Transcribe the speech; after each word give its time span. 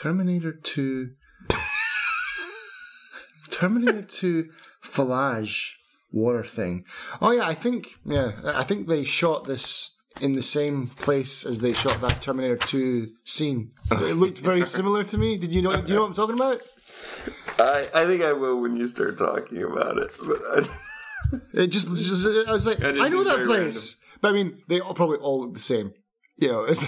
Terminator 0.00 0.52
2. 0.52 1.10
Terminator 3.50 4.02
2 4.02 4.48
Fallage 4.82 5.72
water 6.12 6.44
thing. 6.44 6.84
Oh 7.20 7.32
yeah, 7.32 7.46
I 7.46 7.54
think 7.54 7.96
yeah, 8.04 8.32
I 8.44 8.62
think 8.62 8.86
they 8.86 9.02
shot 9.02 9.46
this 9.46 9.96
in 10.20 10.34
the 10.34 10.42
same 10.42 10.86
place 10.86 11.44
as 11.44 11.60
they 11.60 11.72
shot 11.72 12.00
that 12.00 12.22
Terminator 12.22 12.56
2 12.56 13.08
scene. 13.24 13.72
It 13.90 14.14
looked 14.14 14.38
very 14.38 14.64
similar 14.66 15.02
to 15.02 15.18
me. 15.18 15.36
Did 15.36 15.52
you 15.52 15.62
know 15.62 15.80
do 15.80 15.88
you 15.88 15.94
know 15.96 16.02
what 16.02 16.10
I'm 16.10 16.14
talking 16.14 16.36
about? 16.36 16.60
I, 17.58 17.88
I 17.92 18.06
think 18.06 18.22
I 18.22 18.32
will 18.32 18.60
when 18.60 18.76
you 18.76 18.86
start 18.86 19.18
talking 19.18 19.64
about 19.64 19.98
it. 19.98 20.12
But 20.24 20.40
I, 20.44 20.68
It 21.54 21.68
just, 21.68 21.88
just 21.88 22.48
I 22.48 22.52
was 22.52 22.66
like, 22.66 22.78
just 22.78 23.00
I 23.00 23.08
know 23.08 23.24
that 23.24 23.44
place. 23.46 23.96
But 24.20 24.28
I 24.28 24.32
mean, 24.32 24.62
they 24.68 24.80
all 24.80 24.94
probably 24.94 25.18
all 25.18 25.40
look 25.40 25.54
the 25.54 25.60
same. 25.60 25.92
You 26.40 26.48
know, 26.52 26.62
it's, 26.68 26.84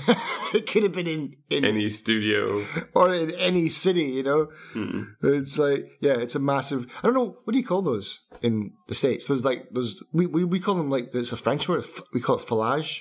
it 0.55 0.67
could 0.71 0.85
have 0.85 0.93
been 0.93 1.09
in, 1.09 1.35
in 1.51 1.65
any 1.65 1.89
studio. 1.89 2.65
or 2.95 3.13
in 3.13 3.33
any 3.33 3.69
city, 3.69 4.05
you 4.05 4.23
know. 4.23 4.49
Hmm. 4.73 5.03
It's 5.23 5.59
like, 5.59 5.87
yeah, 6.01 6.15
it's 6.19 6.37
a 6.37 6.39
massive. 6.39 6.87
I 7.03 7.07
don't 7.07 7.15
know 7.15 7.37
what 7.43 7.53
do 7.53 7.59
you 7.59 7.65
call 7.67 7.83
those 7.83 8.27
in 8.43 8.73
the 8.87 8.95
states. 8.95 9.27
Those 9.27 9.45
like 9.45 9.69
those 9.73 10.01
we 10.13 10.27
we, 10.27 10.45
we 10.45 10.61
call 10.61 10.77
them 10.77 10.89
like 10.89 11.13
it's 11.15 11.33
a 11.33 11.37
French 11.37 11.69
word. 11.69 11.85
We 12.15 12.21
call 12.21 12.37
it 12.39 12.47
fallage. 12.47 13.01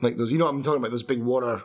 Like 0.00 0.16
those, 0.16 0.30
you 0.32 0.38
know 0.38 0.46
what 0.46 0.54
I'm 0.54 0.62
talking 0.62 0.78
about? 0.80 0.90
Those 0.92 1.02
big 1.02 1.22
water, 1.22 1.60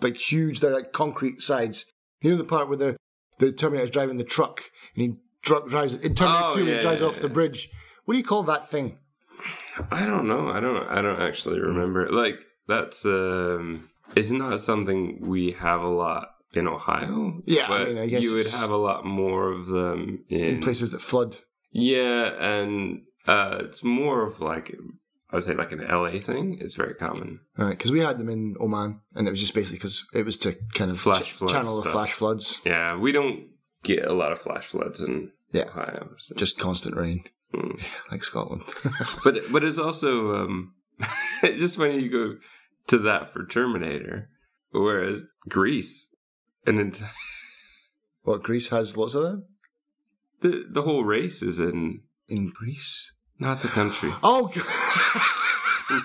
like 0.00 0.16
huge. 0.16 0.60
They're 0.60 0.72
like 0.74 0.92
concrete 0.92 1.40
sides. 1.40 1.86
You 2.22 2.30
know 2.30 2.36
the 2.36 2.44
part 2.44 2.68
where 2.68 2.78
the 2.78 2.96
the 3.38 3.50
Terminator's 3.52 3.90
driving 3.90 4.16
the 4.16 4.24
truck 4.24 4.62
and 4.94 5.02
he 5.02 5.14
dr- 5.42 5.68
drives 5.68 5.94
in 5.94 6.14
Terminator 6.14 6.46
Oh, 6.50 6.54
Two. 6.56 6.66
yeah, 6.66 6.74
he 6.76 6.80
drives 6.80 7.00
yeah, 7.00 7.08
off 7.08 7.20
the 7.20 7.28
bridge. 7.28 7.68
What 8.04 8.14
do 8.14 8.18
you 8.18 8.24
call 8.24 8.44
that 8.44 8.70
thing? 8.70 8.98
I 9.90 10.06
don't 10.06 10.26
know. 10.28 10.48
I 10.50 10.60
don't. 10.60 10.86
I 10.88 11.02
don't 11.02 11.20
actually 11.20 11.60
remember. 11.60 12.08
Like 12.10 12.36
that's 12.68 13.04
um, 13.06 13.88
it's 14.14 14.30
not 14.30 14.50
that 14.50 14.58
something 14.58 15.18
we 15.20 15.52
have 15.52 15.80
a 15.82 15.88
lot 15.88 16.28
in 16.52 16.66
Ohio. 16.68 17.42
Yeah, 17.46 17.68
I 17.70 17.84
mean, 17.84 17.98
I 17.98 18.06
guess 18.06 18.22
you 18.22 18.34
would 18.34 18.46
have 18.48 18.70
a 18.70 18.76
lot 18.76 19.04
more 19.04 19.52
of 19.52 19.66
them 19.66 20.24
in, 20.28 20.40
In 20.40 20.60
places 20.60 20.90
that 20.92 21.02
flood. 21.02 21.36
Yeah, 21.72 22.32
and 22.40 23.02
uh, 23.26 23.58
it's 23.60 23.82
more 23.84 24.22
of 24.26 24.40
like 24.40 24.74
I 25.30 25.36
would 25.36 25.44
say 25.44 25.54
like 25.54 25.72
an 25.72 25.86
LA 25.86 26.20
thing. 26.20 26.58
It's 26.60 26.74
very 26.76 26.94
common. 26.94 27.40
Right, 27.58 27.70
because 27.70 27.92
we 27.92 28.00
had 28.00 28.18
them 28.18 28.28
in 28.28 28.54
Oman, 28.60 29.00
and 29.14 29.26
it 29.26 29.30
was 29.30 29.40
just 29.40 29.54
basically 29.54 29.78
because 29.78 30.04
it 30.14 30.24
was 30.24 30.38
to 30.38 30.54
kind 30.74 30.90
of 30.90 30.98
Flash 31.00 31.34
ch- 31.36 31.48
channel 31.48 31.80
the 31.82 31.90
flash 31.90 32.12
floods. 32.12 32.60
Yeah, 32.64 32.96
we 32.96 33.12
don't 33.12 33.48
get 33.82 34.04
a 34.06 34.12
lot 34.14 34.32
of 34.32 34.38
flash 34.40 34.66
floods 34.66 35.00
in 35.00 35.30
Yeah. 35.52 35.64
Ohio. 35.68 36.10
so- 36.18 36.34
Just 36.36 36.58
constant 36.58 36.96
rain, 36.96 37.24
Mm. 37.54 37.80
like 38.10 38.24
Scotland. 38.24 38.62
But 39.24 39.40
but 39.52 39.62
it's 39.64 39.78
also 39.78 40.36
um, 40.36 40.74
just 41.42 41.76
when 41.78 42.00
you 42.00 42.08
go 42.08 42.36
to 42.88 42.98
that 42.98 43.32
for 43.32 43.44
Terminator, 43.46 44.28
whereas 44.70 45.24
Grease, 45.48 46.14
an 46.66 46.78
entire 46.78 47.10
what 48.22 48.42
Grease 48.42 48.70
has 48.70 48.96
lots 48.96 49.14
of 49.14 49.22
them 49.22 49.44
the 50.40 50.64
the 50.70 50.82
whole 50.82 51.04
race 51.04 51.42
is 51.42 51.58
in 51.58 52.00
in 52.28 52.50
Grease. 52.50 53.12
not 53.38 53.62
the 53.62 53.68
country. 53.68 54.12
Oh, 54.22 54.50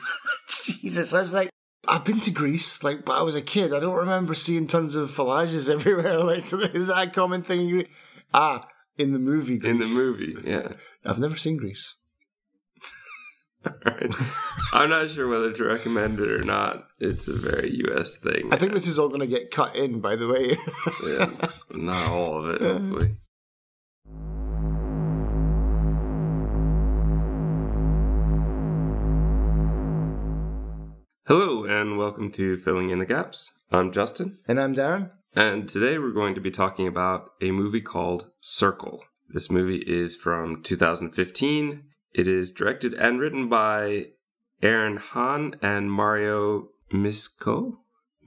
Jesus! 0.48 1.14
I 1.14 1.20
was 1.20 1.34
like, 1.34 1.50
I've 1.88 2.06
been 2.06 2.20
to 2.22 2.32
Greece, 2.32 2.84
like, 2.84 3.04
but 3.06 3.18
I 3.18 3.24
was 3.24 3.36
a 3.36 3.42
kid. 3.42 3.74
I 3.74 3.80
don't 3.80 3.96
remember 3.96 4.34
seeing 4.34 4.68
tons 4.68 4.96
of 4.96 5.12
fallages 5.12 5.70
everywhere. 5.74 6.20
Like, 6.22 6.52
is 6.54 6.88
that 6.88 7.08
a 7.08 7.12
common 7.12 7.42
thing? 7.42 7.70
in 7.70 7.88
Ah, 8.34 8.68
in 8.98 9.14
the 9.14 9.20
movie. 9.20 9.58
Greece. 9.58 9.72
In 9.72 9.80
the 9.80 9.88
movie, 9.88 10.36
yeah. 10.44 10.74
I've 11.04 11.20
never 11.20 11.36
seen 11.36 11.58
Grease. 11.58 11.96
Alright. 13.66 14.14
I'm 14.74 14.90
not 14.90 15.10
sure 15.12 15.28
whether 15.28 15.52
to 15.54 15.64
recommend 15.66 16.20
it 16.20 16.32
or 16.32 16.44
not. 16.44 16.88
It's 17.00 17.28
a 17.28 17.34
very 17.34 17.70
U.S. 17.88 18.16
thing. 18.16 18.50
I 18.52 18.58
think 18.58 18.72
this 18.74 18.88
is 18.88 18.98
all 18.98 19.08
going 19.10 19.22
to 19.22 19.28
get 19.28 19.52
cut 19.52 19.76
in. 19.76 20.02
By 20.02 20.16
the 20.16 20.28
way. 20.28 20.58
Yeah, 21.06 21.50
not 21.72 22.08
all 22.10 22.44
of 22.44 22.56
it, 22.56 22.62
uh. 22.66 22.74
hopefully. 22.80 23.16
Hello, 31.28 31.64
and 31.66 31.98
welcome 31.98 32.32
to 32.32 32.58
Filling 32.58 32.90
in 32.90 33.00
the 33.00 33.06
Gaps. 33.06 33.52
I'm 33.72 33.92
Justin, 33.92 34.40
and 34.48 34.60
I'm 34.60 34.76
Darren. 34.76 35.12
and 35.36 35.68
today 35.70 35.98
we're 35.98 36.12
going 36.12 36.36
to 36.36 36.42
be 36.42 36.52
talking 36.52 36.88
about 36.88 37.32
a 37.42 37.52
movie 37.52 37.82
called 37.82 38.28
Circle. 38.42 39.04
This 39.30 39.50
movie 39.52 39.84
is 39.86 40.16
from 40.16 40.62
2015. 40.64 41.84
It 42.14 42.28
is 42.28 42.52
directed 42.52 42.94
and 42.94 43.20
written 43.20 43.48
by 43.48 44.08
Aaron 44.62 44.98
Hann 44.98 45.56
and 45.62 45.92
Mario 45.92 46.70
Misko. 46.92 47.78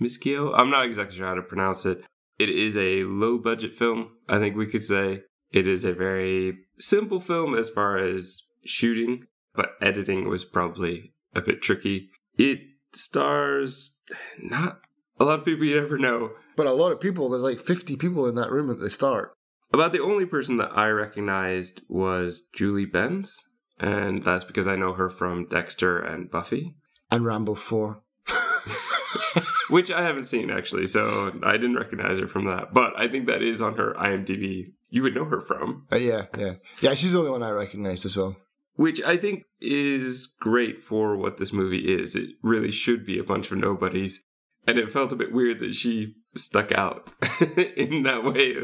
Miskio? 0.01 0.53
I'm 0.57 0.71
not 0.71 0.85
exactly 0.85 1.17
sure 1.17 1.27
how 1.27 1.35
to 1.35 1.43
pronounce 1.43 1.85
it. 1.85 2.05
It 2.39 2.49
is 2.49 2.77
a 2.77 3.05
low 3.05 3.39
budget 3.39 3.75
film, 3.75 4.11
I 4.29 4.39
think 4.39 4.57
we 4.57 4.67
could 4.67 4.83
say. 4.83 5.23
It 5.53 5.69
is 5.69 5.85
a 5.85 5.93
very 5.93 6.59
simple 6.79 7.21
film 7.21 7.55
as 7.55 7.71
far 7.71 7.99
as 7.99 8.43
shooting, 8.65 9.27
but 9.55 9.75
editing 9.81 10.29
was 10.29 10.45
probably 10.45 11.13
a 11.35 11.41
bit 11.41 11.63
tricky. 11.63 12.11
It 12.37 12.61
stars 12.93 13.97
not 14.43 14.81
a 15.21 15.25
lot 15.25 15.41
of 15.41 15.45
people 15.45 15.65
you'd 15.65 15.85
ever 15.85 15.99
know. 15.99 16.33
But 16.57 16.67
a 16.67 16.73
lot 16.73 16.93
of 16.93 17.01
people, 17.01 17.29
there's 17.29 17.43
like 17.43 17.61
50 17.61 17.97
people 17.97 18.27
in 18.27 18.35
that 18.35 18.51
room 18.51 18.71
at 18.71 18.81
the 18.81 18.91
start. 18.91 19.33
About 19.73 19.93
the 19.93 20.03
only 20.03 20.27
person 20.27 20.57
that 20.57 20.77
I 20.77 20.89
recognized 20.89 21.83
was 21.89 22.43
Julie 22.53 22.85
Benz, 22.85 23.41
and 23.79 24.23
that's 24.23 24.45
because 24.45 24.69
I 24.69 24.77
know 24.77 24.93
her 24.95 25.09
from 25.11 25.47
Dexter 25.47 25.99
and 25.99 26.31
Buffy, 26.31 26.75
And 27.11 27.25
Rambo 27.25 27.55
4. 27.55 28.01
which 29.69 29.91
I 29.91 30.03
haven't 30.03 30.25
seen 30.25 30.51
actually, 30.51 30.87
so 30.87 31.33
I 31.43 31.53
didn't 31.53 31.77
recognize 31.77 32.19
her 32.19 32.29
from 32.29 32.47
that. 32.47 32.73
But 32.73 32.93
I 32.99 33.09
think 33.09 33.27
that 33.27 33.43
is 33.43 33.61
on 33.63 33.77
her 33.77 33.95
IMDb. 33.95 34.73
You 34.91 35.03
would 35.03 35.15
know 35.15 35.25
her 35.25 35.41
from, 35.41 35.87
Uh, 35.93 35.97
yeah, 35.97 36.27
yeah. 36.39 36.55
Yeah, 36.81 36.95
she's 36.95 37.13
the 37.13 37.19
only 37.19 37.31
one 37.31 37.43
I 37.43 37.51
recognized 37.51 38.05
as 38.07 38.17
well. 38.17 38.37
which 38.77 39.01
I 39.03 39.17
think 39.17 39.45
is 39.61 40.27
great 40.41 40.81
for 40.81 41.17
what 41.17 41.37
this 41.39 41.53
movie 41.53 41.95
is. 41.95 42.15
It 42.17 42.31
really 42.43 42.71
should 42.73 43.05
be 43.07 43.19
a 43.19 43.25
bunch 43.25 43.51
of 43.53 43.59
nobodies, 43.59 44.23
and 44.67 44.79
it 44.79 44.91
felt 44.93 45.13
a 45.13 45.17
bit 45.17 45.33
weird 45.33 45.59
that 45.61 45.75
she 45.75 46.15
stuck 46.37 46.73
out 46.73 47.13
in 47.77 48.03
that 48.05 48.25
way. 48.25 48.57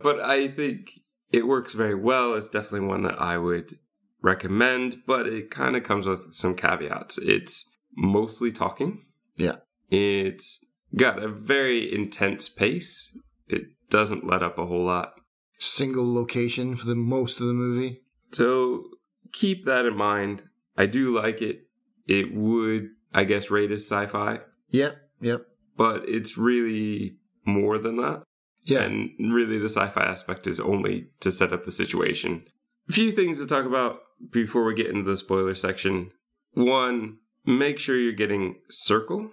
But 0.00 0.20
I 0.20 0.48
think 0.48 0.90
it 1.30 1.46
works 1.46 1.72
very 1.74 1.94
well. 1.94 2.34
It's 2.34 2.48
definitely 2.48 2.88
one 2.88 3.02
that 3.04 3.20
I 3.20 3.38
would 3.38 3.78
recommend, 4.22 5.02
but 5.06 5.26
it 5.26 5.50
kind 5.50 5.76
of 5.76 5.82
comes 5.82 6.06
with 6.06 6.32
some 6.32 6.54
caveats. 6.54 7.18
It's 7.18 7.70
mostly 7.96 8.52
talking. 8.52 9.04
Yeah. 9.36 9.56
It's 9.90 10.64
got 10.96 11.22
a 11.22 11.28
very 11.28 11.92
intense 11.92 12.48
pace. 12.48 13.16
It 13.48 13.62
doesn't 13.90 14.26
let 14.26 14.42
up 14.42 14.58
a 14.58 14.66
whole 14.66 14.84
lot. 14.84 15.14
Single 15.58 16.12
location 16.12 16.76
for 16.76 16.86
the 16.86 16.94
most 16.94 17.40
of 17.40 17.46
the 17.46 17.52
movie. 17.54 18.00
So 18.32 18.84
keep 19.32 19.64
that 19.64 19.84
in 19.84 19.96
mind. 19.96 20.42
I 20.76 20.86
do 20.86 21.14
like 21.16 21.42
it. 21.42 21.66
It 22.06 22.34
would, 22.34 22.88
I 23.12 23.24
guess, 23.24 23.50
rate 23.50 23.70
as 23.70 23.82
sci-fi, 23.86 24.40
Yep, 24.70 24.96
yep. 25.20 25.46
but 25.76 26.08
it's 26.08 26.36
really 26.36 27.16
more 27.44 27.78
than 27.78 27.96
that. 27.98 28.22
Yeah. 28.64 28.82
And 28.82 29.10
really, 29.18 29.58
the 29.58 29.68
sci 29.68 29.88
fi 29.88 30.02
aspect 30.04 30.46
is 30.46 30.60
only 30.60 31.08
to 31.20 31.30
set 31.30 31.52
up 31.52 31.64
the 31.64 31.72
situation. 31.72 32.44
A 32.88 32.92
few 32.92 33.10
things 33.10 33.38
to 33.40 33.46
talk 33.46 33.64
about 33.64 34.00
before 34.30 34.64
we 34.64 34.74
get 34.74 34.86
into 34.88 35.02
the 35.02 35.16
spoiler 35.16 35.54
section. 35.54 36.10
One, 36.54 37.18
make 37.46 37.78
sure 37.78 37.96
you're 37.98 38.12
getting 38.12 38.56
circle, 38.70 39.30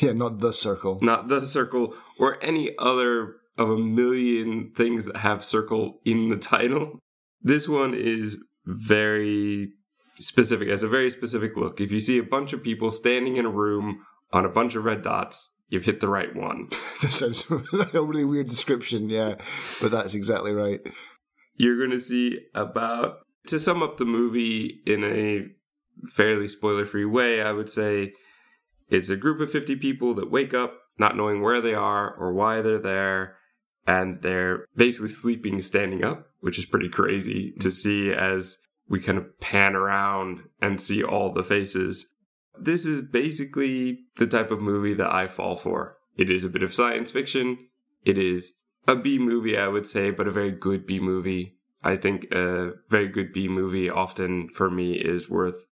Yeah, 0.00 0.12
not 0.12 0.38
the 0.40 0.52
circle. 0.52 0.98
not 1.02 1.28
the 1.28 1.40
circle 1.42 1.94
or 2.18 2.42
any 2.42 2.74
other 2.78 3.36
of 3.58 3.70
a 3.70 3.78
million 3.78 4.72
things 4.76 5.04
that 5.04 5.18
have 5.18 5.44
circle 5.44 6.00
in 6.04 6.28
the 6.28 6.36
title. 6.36 6.98
This 7.40 7.68
one 7.68 7.94
is 7.94 8.42
very 8.64 9.72
specific. 10.18 10.68
It 10.68 10.72
has 10.72 10.82
a 10.82 10.88
very 10.88 11.10
specific 11.10 11.56
look. 11.56 11.80
If 11.80 11.92
you 11.92 12.00
see 12.00 12.18
a 12.18 12.22
bunch 12.24 12.52
of 12.52 12.62
people 12.62 12.90
standing 12.90 13.36
in 13.36 13.44
a 13.44 13.50
room 13.50 14.04
on 14.32 14.44
a 14.44 14.48
bunch 14.48 14.74
of 14.74 14.84
red 14.84 15.02
dots, 15.02 15.54
you've 15.68 15.84
hit 15.84 16.00
the 16.00 16.08
right 16.08 16.34
one. 16.34 16.68
that 17.02 17.12
sounds 17.12 17.48
like 17.72 17.94
a 17.94 18.02
really 18.02 18.24
weird 18.24 18.48
description, 18.48 19.08
yeah. 19.10 19.34
But 19.80 19.90
that's 19.92 20.14
exactly 20.14 20.52
right. 20.52 20.80
You're 21.56 21.78
going 21.78 21.90
to 21.90 21.98
see 21.98 22.40
about 22.54 23.18
to 23.46 23.58
sum 23.58 23.82
up 23.82 23.96
the 23.96 24.04
movie 24.04 24.80
in 24.86 25.04
a 25.04 25.46
fairly 26.08 26.48
spoiler 26.48 26.84
free 26.84 27.04
way 27.04 27.42
i 27.42 27.52
would 27.52 27.68
say 27.68 28.12
it's 28.88 29.10
a 29.10 29.16
group 29.16 29.40
of 29.40 29.50
50 29.50 29.76
people 29.76 30.14
that 30.14 30.30
wake 30.30 30.52
up 30.52 30.74
not 30.98 31.16
knowing 31.16 31.40
where 31.40 31.60
they 31.60 31.74
are 31.74 32.14
or 32.14 32.32
why 32.32 32.60
they're 32.60 32.78
there 32.78 33.36
and 33.86 34.22
they're 34.22 34.66
basically 34.76 35.08
sleeping 35.08 35.62
standing 35.62 36.04
up 36.04 36.26
which 36.40 36.58
is 36.58 36.66
pretty 36.66 36.88
crazy 36.88 37.52
to 37.60 37.70
see 37.70 38.12
as 38.12 38.58
we 38.88 39.00
kind 39.00 39.18
of 39.18 39.38
pan 39.40 39.74
around 39.74 40.42
and 40.60 40.80
see 40.80 41.02
all 41.02 41.32
the 41.32 41.42
faces. 41.42 42.14
This 42.58 42.86
is 42.86 43.00
basically 43.00 44.00
the 44.16 44.26
type 44.26 44.50
of 44.50 44.60
movie 44.60 44.94
that 44.94 45.12
i 45.12 45.26
fall 45.26 45.56
for. 45.56 45.96
It 46.16 46.30
is 46.30 46.44
a 46.44 46.50
bit 46.50 46.62
of 46.62 46.74
science 46.74 47.10
fiction. 47.10 47.58
It 48.04 48.18
is 48.18 48.54
a 48.86 48.96
B 48.96 49.18
movie, 49.18 49.56
I 49.56 49.68
would 49.68 49.86
say, 49.86 50.10
but 50.10 50.28
a 50.28 50.32
very 50.32 50.50
good 50.50 50.86
B 50.86 51.00
movie. 51.00 51.56
I 51.82 51.96
think 51.96 52.32
a 52.32 52.72
very 52.88 53.08
good 53.08 53.32
B 53.32 53.48
movie 53.48 53.90
often 53.90 54.48
for 54.48 54.70
me 54.70 54.94
is 54.94 55.28
worth 55.28 55.66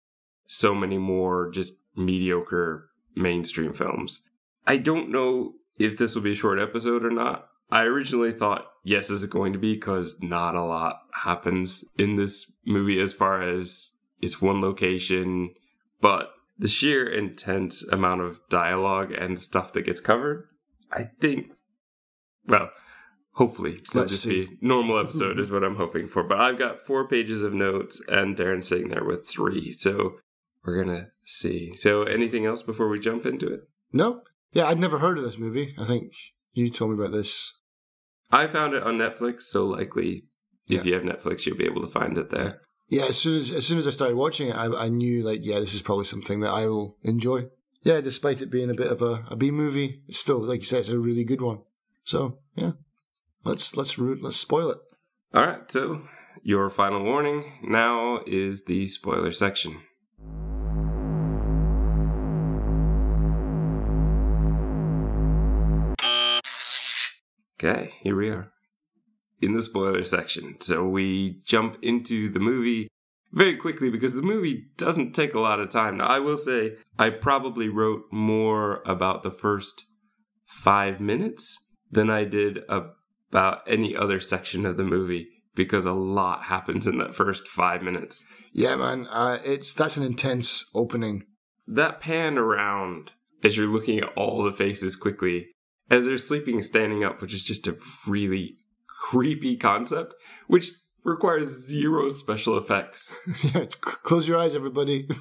so 0.46 0.76
many 0.76 0.98
more 0.98 1.50
just 1.50 1.74
mediocre 1.96 2.90
mainstream 3.16 3.74
films. 3.74 4.22
I 4.68 4.78
don't 4.78 5.10
know 5.10 5.54
if 5.80 5.98
this 5.98 6.16
will 6.16 6.22
be 6.22 6.34
a 6.34 6.36
short 6.36 6.60
episode 6.60 7.06
or 7.06 7.12
not. 7.12 7.48
I 7.70 7.84
originally 7.84 8.34
thought, 8.34 8.66
yes, 8.84 9.08
this 9.08 9.22
is 9.22 9.28
going 9.28 9.54
to 9.54 9.60
be 9.60 9.74
because 9.76 10.22
not 10.22 10.56
a 10.56 10.64
lot 10.64 11.00
happens 11.14 11.86
in 11.98 12.18
this 12.18 12.52
movie 12.66 13.00
as 13.00 13.14
far 13.14 13.42
as 13.42 13.94
it's 14.22 14.42
one 14.42 14.60
location, 14.60 15.54
but 16.02 16.34
the 16.60 16.68
sheer 16.68 17.08
intense 17.08 17.88
amount 17.88 18.22
of 18.22 18.42
dialogue 18.50 19.12
and 19.14 19.40
stuff 19.40 19.74
that 19.74 19.86
gets 19.86 20.02
covered, 20.02 20.48
I 20.92 21.06
think, 21.20 21.54
well, 22.46 22.70
hopefully 23.34 23.80
it'll 23.82 24.02
Let's 24.02 24.12
just 24.14 24.24
see. 24.24 24.46
be 24.46 24.58
normal 24.62 25.00
episode 25.00 25.40
is 25.40 25.52
what 25.52 25.64
I'm 25.64 25.76
hoping 25.76 26.08
for. 26.08 26.24
But 26.24 26.40
I've 26.40 26.60
got 26.60 26.82
four 26.82 27.08
pages 27.08 27.44
of 27.44 27.54
notes 27.54 28.02
and 28.08 28.36
Darren's 28.38 28.68
sitting 28.68 28.90
there 28.90 29.04
with 29.04 29.28
three, 29.28 29.72
so 29.72 30.16
we're 30.66 30.84
gonna 30.84 31.10
see. 31.26 31.76
So 31.76 32.04
anything 32.04 32.46
else 32.46 32.62
before 32.62 32.90
we 32.90 33.00
jump 33.00 33.26
into 33.26 33.48
it? 33.48 33.62
No, 33.94 34.22
yeah, 34.54 34.66
I'd 34.68 34.80
never 34.80 35.00
heard 35.00 35.18
of 35.18 35.24
this 35.24 35.38
movie. 35.38 35.76
I 35.78 35.86
think 35.86 36.14
you 36.54 36.70
told 36.70 36.92
me 36.92 37.02
about 37.04 37.14
this. 37.14 37.60
I 38.32 38.48
found 38.48 38.74
it 38.74 38.84
on 38.84 38.98
Netflix, 38.98 39.42
so 39.42 39.66
likely 39.66 40.26
if 40.68 40.80
Yeah. 40.80 40.84
you 40.84 40.94
have 40.94 41.04
Netflix, 41.04 41.46
you'll 41.46 41.58
be 41.58 41.66
able 41.66 41.82
to 41.82 41.88
find 41.88 42.18
it 42.18 42.30
there. 42.30 42.62
Yeah, 42.88 43.06
as 43.06 43.18
soon 43.18 43.38
as 43.38 43.52
as 43.52 43.66
soon 43.66 43.78
as 43.78 43.88
I 43.88 43.92
started 43.92 44.16
watching 44.18 44.50
it, 44.50 44.56
I, 44.56 44.66
I 44.86 44.90
knew 44.90 45.24
like, 45.24 45.46
yeah, 45.46 45.60
this 45.60 45.74
is 45.74 45.82
probably 45.82 46.06
something 46.06 46.42
that 46.42 46.52
I 46.52 46.68
will 46.68 46.98
enjoy. 47.04 47.46
Yeah, 47.84 48.00
despite 48.02 48.42
it 48.42 48.52
being 48.52 48.70
a 48.70 48.74
bit 48.76 48.92
of 48.92 49.02
a, 49.02 49.24
a 49.30 49.36
B 49.36 49.50
movie, 49.50 50.02
it's 50.08 50.20
still 50.20 50.40
like 50.42 50.60
you 50.60 50.66
said, 50.66 50.80
it's 50.82 50.90
a 50.90 51.00
really 51.00 51.24
good 51.24 51.42
one. 51.42 51.60
So 52.04 52.40
yeah, 52.56 52.72
let's 53.44 53.76
let's 53.76 53.98
ru- 53.98 54.20
let's 54.22 54.38
spoil 54.38 54.72
it. 54.72 54.78
All 55.34 55.46
right, 55.46 55.72
so 55.72 56.04
your 56.44 56.70
final 56.70 57.04
warning 57.04 57.60
now 57.64 58.22
is 58.28 58.66
the 58.66 58.88
spoiler 58.88 59.32
section. 59.32 59.82
Okay, 67.64 67.94
here 68.02 68.16
we 68.16 68.30
are 68.30 68.52
in 69.42 69.54
the 69.54 69.62
spoiler 69.62 70.04
section. 70.04 70.56
So 70.62 70.88
we 70.88 71.42
jump 71.46 71.78
into 71.82 72.30
the 72.30 72.40
movie 72.40 72.88
very 73.34 73.56
quickly 73.56 73.90
because 73.90 74.14
the 74.14 74.22
movie 74.22 74.66
doesn't 74.78 75.14
take 75.14 75.34
a 75.34 75.40
lot 75.40 75.60
of 75.60 75.70
time. 75.70 75.98
Now, 75.98 76.08
I 76.08 76.20
will 76.20 76.38
say 76.38 76.76
I 76.98 77.10
probably 77.10 77.70
wrote 77.70 78.04
more 78.12 78.82
about 78.86 79.24
the 79.24 79.32
first 79.32 79.86
five 80.46 81.00
minutes 81.00 81.56
than 81.90 82.10
I 82.10 82.26
did 82.26 82.60
about 82.68 82.96
any 83.68 83.96
other 83.96 84.20
section 84.20 84.66
of 84.66 84.78
the 84.78 84.84
movie 84.84 85.28
because 85.56 85.86
a 85.86 85.94
lot 85.94 86.44
happens 86.44 86.88
in 86.88 86.98
that 86.98 87.16
first 87.16 87.48
five 87.48 87.84
minutes. 87.84 88.26
Yeah, 88.54 88.76
man, 88.76 89.08
uh, 89.08 89.40
it's 89.44 89.74
that's 89.74 89.98
an 89.98 90.04
intense 90.04 90.70
opening. 90.74 91.24
That 91.68 92.00
pan 92.00 92.38
around 92.38 93.12
as 93.44 93.58
you're 93.58 93.68
looking 93.68 94.00
at 94.00 94.14
all 94.16 94.44
the 94.44 94.52
faces 94.52 94.96
quickly 94.96 95.48
as 95.90 96.06
they're 96.06 96.18
sleeping 96.18 96.56
and 96.56 96.66
standing 96.66 97.04
up, 97.04 97.22
which 97.22 97.34
is 97.34 97.44
just 97.44 97.68
a 97.68 97.78
really 98.08 98.58
creepy 98.88 99.58
concept, 99.58 100.14
which 100.48 100.72
requires 101.04 101.68
zero 101.68 102.10
special 102.10 102.58
effects. 102.58 103.14
yeah, 103.44 103.64
c- 103.64 103.70
close 104.04 104.28
your 104.28 104.38
eyes, 104.38 104.56
everybody. 104.56 105.08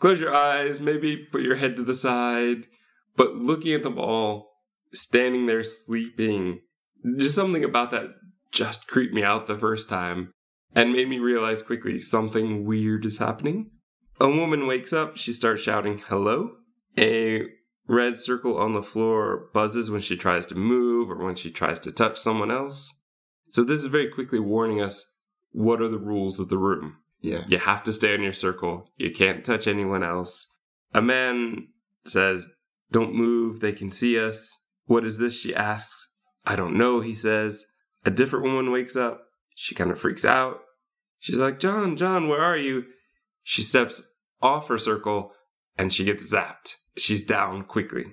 Close 0.00 0.20
your 0.20 0.34
eyes, 0.34 0.80
maybe 0.80 1.16
put 1.16 1.40
your 1.40 1.54
head 1.54 1.76
to 1.76 1.82
the 1.82 1.94
side, 1.94 2.66
but 3.16 3.36
looking 3.36 3.72
at 3.72 3.84
them 3.84 3.98
all 3.98 4.50
standing 4.92 5.46
there 5.46 5.64
sleeping, 5.64 6.60
just 7.18 7.34
something 7.34 7.64
about 7.64 7.90
that 7.90 8.10
just 8.50 8.86
creeped 8.86 9.14
me 9.14 9.22
out 9.22 9.46
the 9.46 9.58
first 9.58 9.88
time 9.88 10.32
and 10.74 10.92
made 10.92 11.08
me 11.08 11.18
realize 11.18 11.62
quickly 11.62 11.98
something 11.98 12.64
weird 12.64 13.04
is 13.04 13.18
happening. 13.18 13.70
A 14.20 14.28
woman 14.28 14.66
wakes 14.66 14.92
up, 14.92 15.16
she 15.16 15.32
starts 15.32 15.60
shouting 15.62 15.98
hello. 15.98 16.52
A 16.96 17.42
red 17.88 18.18
circle 18.18 18.56
on 18.56 18.72
the 18.72 18.82
floor 18.82 19.48
buzzes 19.52 19.90
when 19.90 20.00
she 20.00 20.16
tries 20.16 20.46
to 20.46 20.54
move 20.54 21.10
or 21.10 21.24
when 21.24 21.34
she 21.34 21.50
tries 21.50 21.78
to 21.80 21.92
touch 21.92 22.16
someone 22.18 22.50
else. 22.50 23.04
So 23.48 23.64
this 23.64 23.80
is 23.80 23.86
very 23.86 24.08
quickly 24.08 24.38
warning 24.38 24.80
us 24.80 25.04
what 25.50 25.80
are 25.82 25.88
the 25.88 25.98
rules 25.98 26.40
of 26.40 26.48
the 26.48 26.58
room. 26.58 26.96
yeah, 27.20 27.44
You 27.48 27.58
have 27.58 27.82
to 27.84 27.92
stay 27.92 28.14
in 28.14 28.22
your 28.22 28.32
circle. 28.32 28.90
You 28.96 29.10
can't 29.12 29.44
touch 29.44 29.66
anyone 29.66 30.02
else. 30.02 30.50
A 30.92 31.02
man 31.02 31.68
says, 32.04 32.48
Don't 32.90 33.14
move, 33.14 33.60
they 33.60 33.72
can 33.72 33.90
see 33.92 34.18
us. 34.18 34.56
What 34.86 35.04
is 35.04 35.18
this? 35.18 35.34
She 35.38 35.54
asks. 35.54 36.08
I 36.46 36.56
don't 36.56 36.76
know, 36.76 37.00
he 37.00 37.14
says. 37.14 37.64
A 38.04 38.10
different 38.10 38.44
woman 38.44 38.70
wakes 38.70 38.96
up. 38.96 39.22
She 39.54 39.74
kind 39.74 39.90
of 39.90 39.98
freaks 39.98 40.24
out. 40.24 40.60
She's 41.20 41.38
like, 41.38 41.58
John, 41.58 41.96
John, 41.96 42.28
where 42.28 42.42
are 42.42 42.56
you? 42.56 42.84
She 43.42 43.62
steps 43.62 44.02
off 44.42 44.68
her 44.68 44.78
circle 44.78 45.32
and 45.78 45.92
she 45.92 46.04
gets 46.04 46.32
zapped. 46.32 46.76
She's 46.98 47.24
down 47.24 47.64
quickly. 47.64 48.04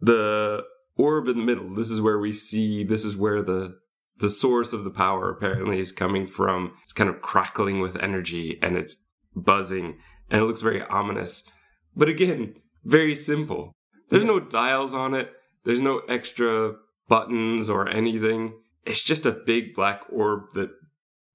The 0.00 0.64
orb 0.96 1.28
in 1.28 1.38
the 1.38 1.44
middle, 1.44 1.74
this 1.74 1.90
is 1.90 2.00
where 2.00 2.18
we 2.18 2.32
see, 2.32 2.84
this 2.84 3.04
is 3.04 3.16
where 3.16 3.42
the 3.42 3.78
the 4.18 4.30
source 4.30 4.72
of 4.72 4.84
the 4.84 4.90
power 4.90 5.30
apparently 5.30 5.80
is 5.80 5.90
coming 5.90 6.28
from. 6.28 6.74
It's 6.84 6.92
kind 6.92 7.10
of 7.10 7.22
crackling 7.22 7.80
with 7.80 8.00
energy 8.00 8.58
and 8.62 8.76
it's 8.76 9.04
buzzing 9.34 9.98
and 10.30 10.40
it 10.40 10.44
looks 10.44 10.60
very 10.60 10.82
ominous. 10.82 11.48
But 11.96 12.08
again, 12.08 12.54
very 12.84 13.14
simple. 13.14 13.72
There's 14.10 14.24
no 14.24 14.38
dials 14.38 14.94
on 14.94 15.14
it. 15.14 15.32
There's 15.64 15.80
no 15.80 15.98
extra 16.08 16.74
buttons 17.08 17.68
or 17.70 17.88
anything. 17.88 18.54
It's 18.84 19.02
just 19.02 19.26
a 19.26 19.32
big 19.32 19.74
black 19.74 20.02
orb 20.10 20.52
that 20.54 20.70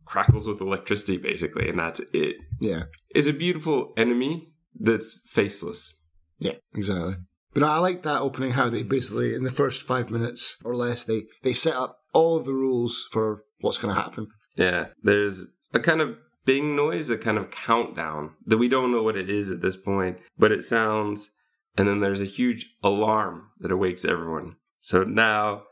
crackles 0.05 0.47
with 0.47 0.61
electricity 0.61 1.17
basically 1.17 1.67
and 1.69 1.77
that's 1.79 1.99
it. 2.13 2.37
yeah, 2.59 2.83
It's 3.09 3.27
a 3.27 3.33
beautiful 3.33 3.93
enemy 3.97 4.53
that's 4.79 5.21
faceless. 5.27 6.01
yeah, 6.39 6.53
exactly. 6.73 7.15
But 7.53 7.63
I 7.63 7.79
like 7.79 8.03
that 8.03 8.21
opening. 8.21 8.51
How 8.51 8.69
they 8.69 8.83
basically 8.83 9.33
in 9.33 9.43
the 9.43 9.49
first 9.51 9.81
five 9.81 10.09
minutes 10.11 10.61
or 10.63 10.75
less 10.75 11.03
they 11.03 11.23
they 11.43 11.53
set 11.53 11.75
up 11.75 11.97
all 12.13 12.37
of 12.37 12.45
the 12.45 12.53
rules 12.53 13.07
for 13.11 13.43
what's 13.61 13.77
going 13.79 13.93
to 13.95 13.99
happen. 14.01 14.27
Yeah, 14.55 14.87
there's 15.03 15.45
a 15.73 15.79
kind 15.79 16.01
of 16.01 16.17
bing 16.45 16.75
noise, 16.75 17.09
a 17.09 17.17
kind 17.17 17.37
of 17.37 17.49
countdown 17.51 18.31
that 18.45 18.57
we 18.57 18.69
don't 18.69 18.91
know 18.91 19.01
what 19.03 19.17
it 19.17 19.29
is 19.29 19.49
at 19.51 19.61
this 19.61 19.75
point, 19.75 20.17
but 20.37 20.51
it 20.51 20.63
sounds, 20.63 21.31
and 21.77 21.87
then 21.87 21.99
there's 21.99 22.21
a 22.21 22.25
huge 22.25 22.69
alarm 22.83 23.49
that 23.59 23.71
awakes 23.71 24.05
everyone. 24.05 24.55
So 24.87 25.03
now 25.03 25.63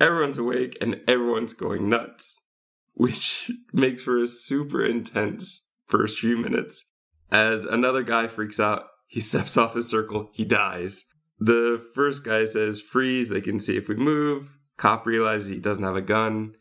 everyone's 0.00 0.36
awake 0.36 0.76
and 0.80 1.00
everyone's 1.06 1.52
going 1.52 1.88
nuts, 1.88 2.48
which 2.94 3.52
makes 3.72 4.02
for 4.02 4.20
a 4.20 4.26
super 4.26 4.84
intense 4.84 5.68
first 5.86 6.18
few 6.18 6.36
minutes. 6.36 6.84
As 7.30 7.66
another 7.66 8.02
guy 8.02 8.26
freaks 8.26 8.58
out, 8.58 8.86
he 9.06 9.20
steps 9.30 9.56
off 9.56 9.74
his 9.74 9.88
circle, 9.88 10.30
he 10.32 10.44
dies. 10.44 11.04
The 11.38 11.86
first 11.94 12.24
guy 12.24 12.46
says, 12.46 12.80
Freeze, 12.80 13.28
they 13.28 13.40
can 13.40 13.60
see 13.60 13.76
if 13.76 13.88
we 13.88 13.94
move. 13.94 14.58
Cop 14.76 15.06
realizes 15.06 15.46
he 15.46 15.60
doesn't 15.60 15.84
have 15.84 15.94
a 15.94 16.02
gun. 16.02 16.56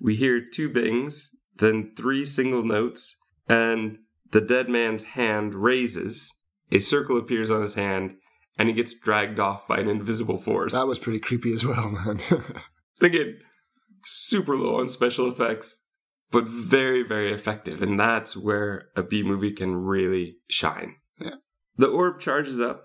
We 0.00 0.16
hear 0.16 0.40
two 0.40 0.70
bings, 0.70 1.36
then 1.58 1.92
three 1.98 2.24
single 2.24 2.64
notes, 2.64 3.14
and 3.46 3.98
the 4.30 4.40
dead 4.40 4.70
man's 4.70 5.04
hand 5.04 5.54
raises. 5.54 6.32
A 6.72 6.78
circle 6.78 7.18
appears 7.18 7.50
on 7.50 7.60
his 7.60 7.74
hand, 7.74 8.16
and 8.58 8.68
he 8.68 8.74
gets 8.74 8.92
dragged 8.92 9.38
off 9.38 9.66
by 9.68 9.78
an 9.78 9.88
invisible 9.88 10.36
force. 10.36 10.72
That 10.72 10.88
was 10.88 10.98
pretty 10.98 11.20
creepy 11.20 11.52
as 11.52 11.64
well, 11.64 11.90
man. 11.90 12.20
Again, 13.00 13.38
super 14.04 14.56
low 14.56 14.80
on 14.80 14.88
special 14.88 15.30
effects, 15.30 15.84
but 16.30 16.44
very, 16.44 17.02
very 17.02 17.32
effective. 17.32 17.80
And 17.80 17.98
that's 17.98 18.36
where 18.36 18.88
a 18.96 19.02
B 19.02 19.22
movie 19.22 19.52
can 19.52 19.76
really 19.76 20.36
shine. 20.50 20.96
Yeah. 21.20 21.36
The 21.76 21.86
orb 21.86 22.20
charges 22.20 22.60
up 22.60 22.84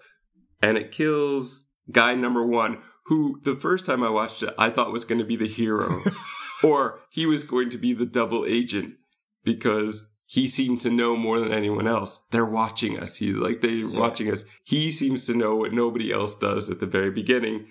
and 0.61 0.77
it 0.77 0.91
kills 0.91 1.69
guy 1.91 2.15
number 2.15 2.45
one, 2.45 2.77
who 3.07 3.41
the 3.43 3.55
first 3.55 3.85
time 3.85 4.03
I 4.03 4.09
watched 4.09 4.43
it, 4.43 4.53
I 4.57 4.69
thought 4.69 4.93
was 4.93 5.05
going 5.05 5.19
to 5.19 5.25
be 5.25 5.35
the 5.35 5.47
hero. 5.47 6.01
or 6.63 7.01
he 7.09 7.25
was 7.25 7.43
going 7.43 7.69
to 7.71 7.77
be 7.77 7.93
the 7.93 8.05
double 8.05 8.45
agent 8.47 8.93
because 9.43 10.12
he 10.25 10.47
seemed 10.47 10.81
to 10.81 10.89
know 10.89 11.15
more 11.15 11.39
than 11.39 11.51
anyone 11.51 11.87
else. 11.87 12.25
They're 12.31 12.45
watching 12.45 12.99
us. 12.99 13.17
He's 13.17 13.35
like, 13.35 13.61
they're 13.61 13.71
Yeah. 13.71 13.99
watching 13.99 14.31
us. 14.31 14.45
He 14.63 14.91
seems 14.91 15.25
to 15.27 15.33
know 15.35 15.55
what 15.55 15.73
nobody 15.73 16.11
else 16.11 16.33
does 16.37 16.69
at 16.69 16.79
the 16.79 16.85
very 16.85 17.11
beginning, 17.11 17.67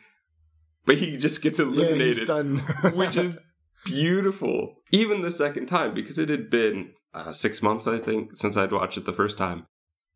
but 0.86 0.98
he 0.98 1.16
just 1.16 1.42
gets 1.42 1.58
yeah, 1.58 1.66
eliminated 1.66 2.26
done. 2.26 2.58
which 2.94 3.16
is 3.16 3.38
beautiful. 3.84 4.76
Even 4.90 5.22
the 5.22 5.30
second 5.30 5.66
time, 5.66 5.94
because 5.94 6.18
it 6.18 6.28
had 6.28 6.50
been 6.50 6.92
uh, 7.14 7.32
six 7.32 7.62
months, 7.62 7.86
I 7.86 7.98
think, 7.98 8.36
since 8.36 8.56
I'd 8.56 8.72
watched 8.72 8.96
it 8.98 9.04
the 9.04 9.12
first 9.12 9.38
time. 9.38 9.66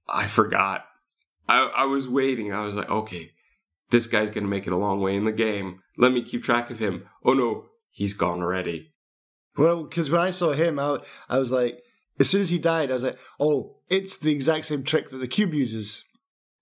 I 0.08 0.26
forgot. 0.26 0.84
I, 1.48 1.70
I 1.76 1.84
was 1.84 2.08
waiting. 2.08 2.52
I 2.52 2.60
was 2.64 2.74
like, 2.74 2.88
okay, 2.88 3.30
this 3.90 4.06
guy's 4.06 4.30
going 4.30 4.44
to 4.44 4.50
make 4.50 4.66
it 4.66 4.72
a 4.72 4.76
long 4.76 5.00
way 5.00 5.16
in 5.16 5.24
the 5.24 5.32
game. 5.32 5.80
Let 5.98 6.12
me 6.12 6.22
keep 6.22 6.42
track 6.42 6.70
of 6.70 6.78
him. 6.78 7.04
Oh 7.24 7.32
no, 7.32 7.66
he's 7.90 8.14
gone 8.14 8.40
already. 8.42 8.92
Well, 9.56 9.84
because 9.84 10.10
when 10.10 10.20
I 10.20 10.30
saw 10.30 10.52
him, 10.52 10.78
I, 10.78 10.98
I 11.28 11.38
was 11.38 11.50
like, 11.50 11.80
as 12.18 12.28
soon 12.28 12.40
as 12.40 12.50
he 12.50 12.58
died, 12.58 12.90
I 12.90 12.94
was 12.94 13.04
like, 13.04 13.18
oh, 13.38 13.76
it's 13.88 14.18
the 14.18 14.32
exact 14.32 14.66
same 14.66 14.82
trick 14.82 15.10
that 15.10 15.18
the 15.18 15.28
cube 15.28 15.54
uses 15.54 16.04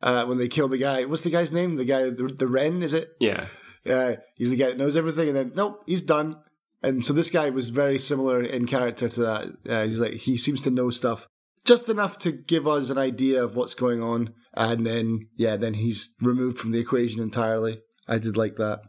uh, 0.03 0.27
when 0.27 0.39
they 0.39 0.49
kill 0.49 0.69
the 0.69 0.79
guy. 0.79 1.05
What's 1.05 1.23
the 1.23 1.31
guy's 1.31 1.53
name? 1.53 1.77
The 1.77 1.85
guy, 1.85 2.11
the, 2.11 2.35
the 2.39 2.49
Wren, 2.49 2.83
is 2.83 2.95
it? 2.95 3.11
Yeah. 3.21 3.47
Uh, 3.89 4.17
he's 4.37 4.51
the 4.51 4.57
guy 4.57 4.69
that 4.69 4.79
knows 4.79 4.97
everything, 4.97 5.29
and 5.29 5.37
then 5.37 5.53
nope, 5.55 5.83
he's 5.87 6.03
done. 6.03 6.37
And 6.83 7.05
so 7.05 7.13
this 7.13 7.31
guy 7.31 7.51
was 7.51 7.71
very 7.71 7.99
similar 7.99 8.43
in 8.43 8.67
character 8.67 9.09
to 9.09 9.21
that. 9.21 9.57
Uh, 9.69 9.85
he's 9.85 10.01
like 10.01 10.15
he 10.15 10.37
seems 10.37 10.63
to 10.63 10.71
know 10.71 10.91
stuff 10.91 11.29
just 11.65 11.89
enough 11.89 12.19
to 12.19 12.33
give 12.33 12.69
us 12.69 12.91
an 12.91 12.99
idea 12.99 13.43
of 13.43 13.57
what's 13.57 13.75
going 13.75 14.03
on, 14.03 14.35
and 14.53 14.87
then 14.87 15.29
yeah, 15.37 15.57
then 15.57 15.75
he's 15.75 16.15
removed 16.21 16.59
from 16.59 16.73
the 16.73 16.79
equation 16.79 17.23
entirely. 17.23 17.81
I 18.07 18.19
did 18.19 18.37
like 18.37 18.57
that. 18.57 18.83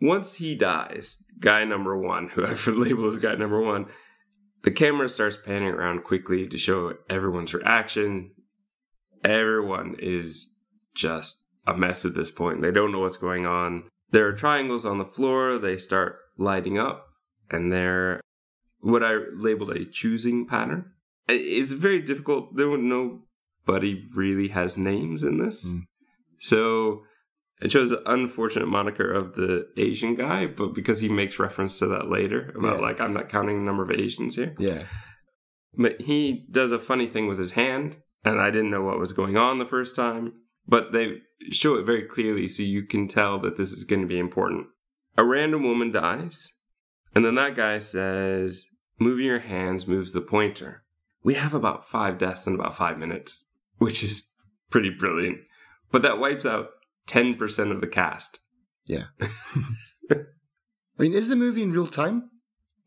Once 0.00 0.34
he 0.34 0.54
dies, 0.54 1.22
guy 1.40 1.64
number 1.64 1.98
one, 1.98 2.28
who 2.34 2.46
I've 2.46 2.66
labeled 2.66 3.14
as 3.14 3.18
guy 3.18 3.34
number 3.34 3.60
one, 3.60 3.86
the 4.64 4.70
camera 4.70 5.08
starts 5.08 5.36
panning 5.36 5.68
around 5.68 6.04
quickly 6.04 6.46
to 6.48 6.58
show 6.58 6.94
everyone's 7.08 7.54
reaction. 7.54 8.32
Everyone 9.22 9.96
is 9.98 10.58
just 10.94 11.46
a 11.66 11.74
mess 11.76 12.04
at 12.04 12.14
this 12.14 12.30
point. 12.30 12.60
They 12.62 12.70
don't 12.70 12.92
know 12.92 13.00
what's 13.00 13.16
going 13.16 13.46
on. 13.46 13.84
There 14.10 14.26
are 14.26 14.32
triangles 14.32 14.84
on 14.84 14.98
the 14.98 15.04
floor. 15.04 15.58
They 15.58 15.78
start 15.78 16.16
lighting 16.36 16.78
up, 16.78 17.06
and 17.50 17.72
they're 17.72 18.20
what 18.80 19.02
I 19.02 19.14
labeled 19.34 19.70
a 19.70 19.84
choosing 19.84 20.46
pattern. 20.46 20.92
It's 21.26 21.72
very 21.72 22.02
difficult. 22.02 22.56
There 22.56 22.76
nobody 22.76 24.02
really 24.14 24.48
has 24.48 24.76
names 24.76 25.24
in 25.24 25.38
this, 25.38 25.72
Mm. 25.72 25.84
so 26.38 27.04
I 27.62 27.68
chose 27.68 27.90
the 27.90 28.02
unfortunate 28.10 28.66
moniker 28.66 29.10
of 29.10 29.34
the 29.34 29.66
Asian 29.76 30.14
guy, 30.16 30.46
but 30.46 30.74
because 30.74 31.00
he 31.00 31.08
makes 31.08 31.38
reference 31.38 31.78
to 31.78 31.86
that 31.88 32.08
later 32.10 32.52
about 32.56 32.76
Yeah. 32.76 32.82
like 32.82 33.00
I'm 33.00 33.14
not 33.14 33.28
counting 33.28 33.58
the 33.58 33.64
number 33.64 33.82
of 33.84 33.90
Asians 33.92 34.34
here. 34.34 34.54
Yeah. 34.58 34.84
But 35.76 36.00
he 36.02 36.46
does 36.50 36.72
a 36.72 36.78
funny 36.78 37.06
thing 37.06 37.26
with 37.26 37.38
his 37.38 37.52
hand, 37.52 37.96
and 38.24 38.40
I 38.40 38.50
didn't 38.50 38.70
know 38.70 38.82
what 38.82 38.98
was 38.98 39.12
going 39.12 39.36
on 39.36 39.58
the 39.58 39.66
first 39.66 39.94
time. 39.96 40.32
But 40.66 40.92
they 40.92 41.18
show 41.50 41.74
it 41.74 41.84
very 41.84 42.02
clearly 42.02 42.48
so 42.48 42.62
you 42.62 42.84
can 42.86 43.06
tell 43.08 43.38
that 43.40 43.56
this 43.56 43.70
is 43.72 43.84
going 43.84 44.00
to 44.00 44.06
be 44.08 44.18
important. 44.18 44.66
A 45.16 45.24
random 45.24 45.62
woman 45.62 45.92
dies, 45.92 46.52
and 47.14 47.24
then 47.24 47.34
that 47.36 47.54
guy 47.56 47.78
says, 47.78 48.64
Moving 48.98 49.26
your 49.26 49.40
hands 49.40 49.86
moves 49.88 50.12
the 50.12 50.20
pointer. 50.20 50.84
We 51.22 51.34
have 51.34 51.54
about 51.54 51.88
five 51.88 52.18
deaths 52.18 52.46
in 52.46 52.54
about 52.54 52.76
five 52.76 52.98
minutes, 52.98 53.44
which 53.78 54.02
is 54.02 54.30
pretty 54.70 54.90
brilliant. 54.90 55.38
But 55.90 56.02
that 56.02 56.18
wipes 56.18 56.46
out 56.46 56.68
10% 57.08 57.70
of 57.70 57.80
the 57.80 57.86
cast. 57.86 58.38
Yeah. 58.86 59.04
I 60.10 61.02
mean, 61.02 61.12
is 61.12 61.28
the 61.28 61.36
movie 61.36 61.62
in 61.62 61.72
real 61.72 61.86
time? 61.86 62.30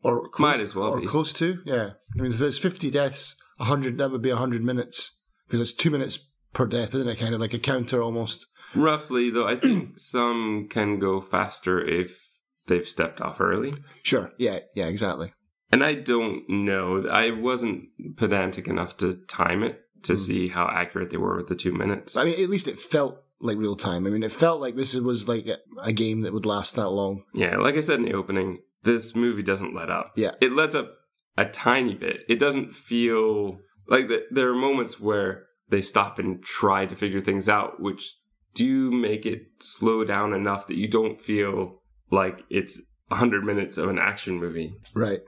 Or 0.02 0.28
close, 0.28 0.40
Might 0.56 0.60
as 0.62 0.74
well 0.74 0.94
or 0.94 1.00
be. 1.00 1.06
close 1.06 1.32
to? 1.34 1.58
Yeah. 1.66 1.90
I 2.16 2.22
mean, 2.22 2.32
if 2.32 2.38
there's 2.38 2.58
50 2.58 2.90
deaths, 2.90 3.36
100, 3.56 3.98
that 3.98 4.10
would 4.10 4.22
be 4.22 4.30
100 4.30 4.62
minutes. 4.62 5.20
Because 5.46 5.60
it's 5.60 5.72
two 5.72 5.90
minutes 5.90 6.30
per 6.52 6.66
death, 6.66 6.94
isn't 6.94 7.08
it? 7.08 7.18
Kind 7.18 7.34
of 7.34 7.40
like 7.40 7.54
a 7.54 7.58
counter 7.58 8.02
almost. 8.02 8.46
Roughly, 8.74 9.30
though, 9.30 9.46
I 9.46 9.56
think 9.56 9.92
some 9.98 10.68
can 10.70 10.98
go 10.98 11.20
faster 11.20 11.84
if 11.84 12.18
they've 12.66 12.86
stepped 12.88 13.20
off 13.20 13.40
early. 13.40 13.74
Sure. 14.02 14.32
Yeah. 14.38 14.60
Yeah, 14.74 14.86
exactly. 14.86 15.32
And 15.70 15.82
I 15.84 15.94
don't 15.94 16.48
know. 16.48 17.06
I 17.08 17.30
wasn't 17.32 17.88
pedantic 18.16 18.68
enough 18.68 18.96
to 18.98 19.14
time 19.26 19.62
it 19.62 19.80
to 20.04 20.12
Hmm. 20.12 20.16
see 20.18 20.48
how 20.48 20.68
accurate 20.72 21.10
they 21.10 21.16
were 21.18 21.36
with 21.36 21.48
the 21.48 21.54
two 21.56 21.72
minutes. 21.72 22.16
I 22.16 22.24
mean, 22.24 22.40
at 22.40 22.48
least 22.48 22.68
it 22.68 22.78
felt 22.78 23.20
like 23.40 23.56
real 23.56 23.76
time. 23.76 24.06
I 24.06 24.10
mean, 24.10 24.22
it 24.22 24.32
felt 24.32 24.60
like 24.60 24.74
this 24.74 24.94
was 24.94 25.28
like 25.28 25.46
a, 25.46 25.58
a 25.82 25.92
game 25.92 26.22
that 26.22 26.32
would 26.32 26.46
last 26.46 26.74
that 26.76 26.88
long. 26.88 27.24
Yeah, 27.34 27.56
like 27.56 27.76
I 27.76 27.80
said 27.80 28.00
in 28.00 28.04
the 28.04 28.14
opening, 28.14 28.58
this 28.82 29.14
movie 29.14 29.42
doesn't 29.42 29.74
let 29.74 29.90
up. 29.90 30.12
Yeah. 30.16 30.32
It 30.40 30.52
lets 30.52 30.74
up 30.74 30.92
a 31.36 31.44
tiny 31.44 31.94
bit. 31.94 32.20
It 32.28 32.38
doesn't 32.38 32.74
feel 32.74 33.58
like 33.88 34.08
the, 34.08 34.26
there 34.30 34.50
are 34.50 34.54
moments 34.54 35.00
where 35.00 35.46
they 35.68 35.82
stop 35.82 36.18
and 36.18 36.42
try 36.42 36.86
to 36.86 36.96
figure 36.96 37.20
things 37.20 37.48
out, 37.48 37.80
which 37.80 38.16
do 38.54 38.90
make 38.90 39.26
it 39.26 39.42
slow 39.60 40.04
down 40.04 40.32
enough 40.32 40.66
that 40.66 40.76
you 40.76 40.88
don't 40.88 41.20
feel 41.20 41.82
like 42.10 42.44
it's 42.50 42.80
100 43.08 43.44
minutes 43.44 43.78
of 43.78 43.88
an 43.88 43.98
action 43.98 44.36
movie. 44.36 44.74
Right. 44.94 45.20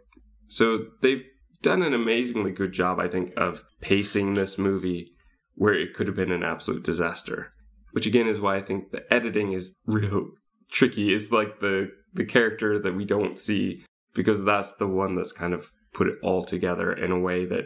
So 0.48 0.86
they've 1.00 1.24
done 1.62 1.82
an 1.82 1.94
amazingly 1.94 2.52
good 2.52 2.72
job, 2.72 2.98
I 2.98 3.08
think, 3.08 3.32
of 3.36 3.62
pacing 3.80 4.34
this 4.34 4.58
movie 4.58 5.12
where 5.54 5.74
it 5.74 5.94
could 5.94 6.06
have 6.06 6.16
been 6.16 6.32
an 6.32 6.42
absolute 6.42 6.82
disaster. 6.82 7.52
Which 7.92 8.06
again 8.06 8.26
is 8.28 8.40
why 8.40 8.56
I 8.56 8.62
think 8.62 8.90
the 8.90 9.02
editing 9.12 9.52
is 9.52 9.76
real 9.86 10.28
tricky. 10.70 11.12
Is 11.12 11.32
like 11.32 11.60
the 11.60 11.90
the 12.14 12.24
character 12.24 12.78
that 12.78 12.94
we 12.94 13.04
don't 13.04 13.38
see 13.38 13.84
because 14.14 14.44
that's 14.44 14.76
the 14.76 14.86
one 14.88 15.14
that's 15.14 15.32
kind 15.32 15.54
of 15.54 15.70
put 15.92 16.06
it 16.08 16.16
all 16.22 16.44
together 16.44 16.92
in 16.92 17.10
a 17.12 17.18
way 17.18 17.44
that 17.46 17.64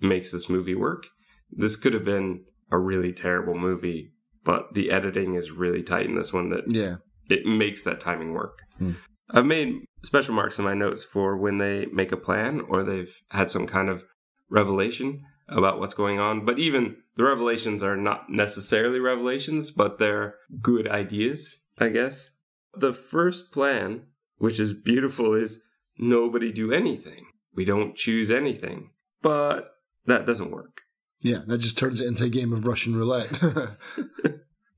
makes 0.00 0.32
this 0.32 0.48
movie 0.48 0.74
work. 0.74 1.06
This 1.50 1.76
could 1.76 1.94
have 1.94 2.04
been 2.04 2.44
a 2.70 2.78
really 2.78 3.12
terrible 3.12 3.54
movie, 3.54 4.10
but 4.44 4.72
the 4.74 4.90
editing 4.90 5.34
is 5.34 5.50
really 5.50 5.82
tight 5.82 6.06
in 6.06 6.14
this 6.14 6.32
one 6.32 6.48
that 6.50 6.64
Yeah. 6.68 6.96
it 7.28 7.46
makes 7.46 7.84
that 7.84 8.00
timing 8.00 8.32
work. 8.32 8.58
Hmm. 8.78 8.92
I've 9.30 9.46
made 9.46 9.74
special 10.02 10.34
marks 10.34 10.58
in 10.58 10.64
my 10.64 10.74
notes 10.74 11.02
for 11.04 11.36
when 11.36 11.58
they 11.58 11.86
make 11.92 12.12
a 12.12 12.16
plan 12.16 12.60
or 12.68 12.82
they've 12.82 13.14
had 13.30 13.50
some 13.50 13.66
kind 13.66 13.88
of 13.88 14.04
revelation 14.50 15.22
about 15.48 15.78
what's 15.78 15.94
going 15.94 16.18
on. 16.18 16.44
But 16.44 16.58
even 16.58 16.96
the 17.16 17.24
revelations 17.24 17.82
are 17.82 17.96
not 17.96 18.30
necessarily 18.30 19.00
revelations, 19.00 19.70
but 19.70 19.98
they're 19.98 20.36
good 20.60 20.88
ideas, 20.88 21.58
I 21.78 21.88
guess. 21.88 22.30
The 22.74 22.92
first 22.92 23.52
plan, 23.52 24.06
which 24.38 24.60
is 24.60 24.72
beautiful, 24.72 25.34
is 25.34 25.62
nobody 25.98 26.52
do 26.52 26.72
anything. 26.72 27.26
We 27.54 27.64
don't 27.64 27.96
choose 27.96 28.30
anything. 28.30 28.90
But 29.22 29.70
that 30.06 30.26
doesn't 30.26 30.50
work. 30.50 30.82
Yeah. 31.20 31.38
That 31.46 31.58
just 31.58 31.78
turns 31.78 32.00
it 32.00 32.06
into 32.06 32.24
a 32.24 32.28
game 32.28 32.52
of 32.52 32.66
Russian 32.66 32.94
roulette. 32.94 33.30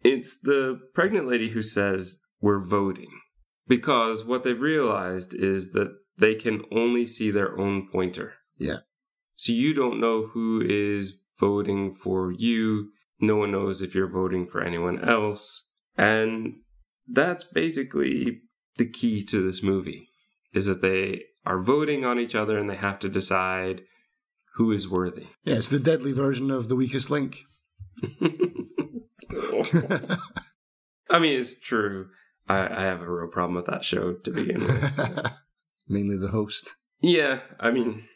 It's 0.04 0.40
the 0.40 0.80
pregnant 0.94 1.26
lady 1.26 1.50
who 1.50 1.62
says, 1.62 2.20
We're 2.40 2.64
voting. 2.64 3.20
Because 3.66 4.24
what 4.24 4.44
they've 4.44 4.60
realized 4.60 5.34
is 5.34 5.72
that 5.72 5.94
they 6.16 6.34
can 6.34 6.62
only 6.72 7.06
see 7.06 7.30
their 7.30 7.58
own 7.58 7.88
pointer. 7.90 8.34
Yeah. 8.56 8.78
So 9.38 9.52
you 9.52 9.72
don't 9.72 10.00
know 10.00 10.26
who 10.26 10.60
is 10.60 11.16
voting 11.38 11.94
for 11.94 12.32
you. 12.32 12.90
No 13.20 13.36
one 13.36 13.52
knows 13.52 13.82
if 13.82 13.94
you're 13.94 14.10
voting 14.10 14.48
for 14.48 14.60
anyone 14.60 15.08
else. 15.08 15.64
And 15.96 16.54
that's 17.06 17.44
basically 17.44 18.40
the 18.78 18.90
key 18.90 19.22
to 19.26 19.40
this 19.40 19.62
movie 19.62 20.08
is 20.52 20.66
that 20.66 20.82
they 20.82 21.22
are 21.46 21.60
voting 21.62 22.04
on 22.04 22.18
each 22.18 22.34
other 22.34 22.58
and 22.58 22.68
they 22.68 22.74
have 22.74 22.98
to 22.98 23.08
decide 23.08 23.82
who 24.56 24.72
is 24.72 24.88
worthy. 24.88 25.28
yeah, 25.44 25.54
it's 25.54 25.68
the 25.68 25.78
deadly 25.78 26.10
version 26.10 26.50
of 26.50 26.66
the 26.66 26.74
weakest 26.74 27.08
link. 27.08 27.42
I 31.08 31.20
mean, 31.20 31.38
it's 31.38 31.60
true. 31.60 32.08
I, 32.48 32.66
I 32.66 32.82
have 32.82 33.02
a 33.02 33.08
real 33.08 33.28
problem 33.28 33.54
with 33.54 33.66
that 33.66 33.84
show 33.84 34.14
to 34.14 34.30
begin 34.32 34.66
with. 34.66 35.30
Mainly 35.88 36.16
the 36.16 36.32
host. 36.32 36.74
yeah, 37.00 37.38
I 37.60 37.70
mean, 37.70 38.08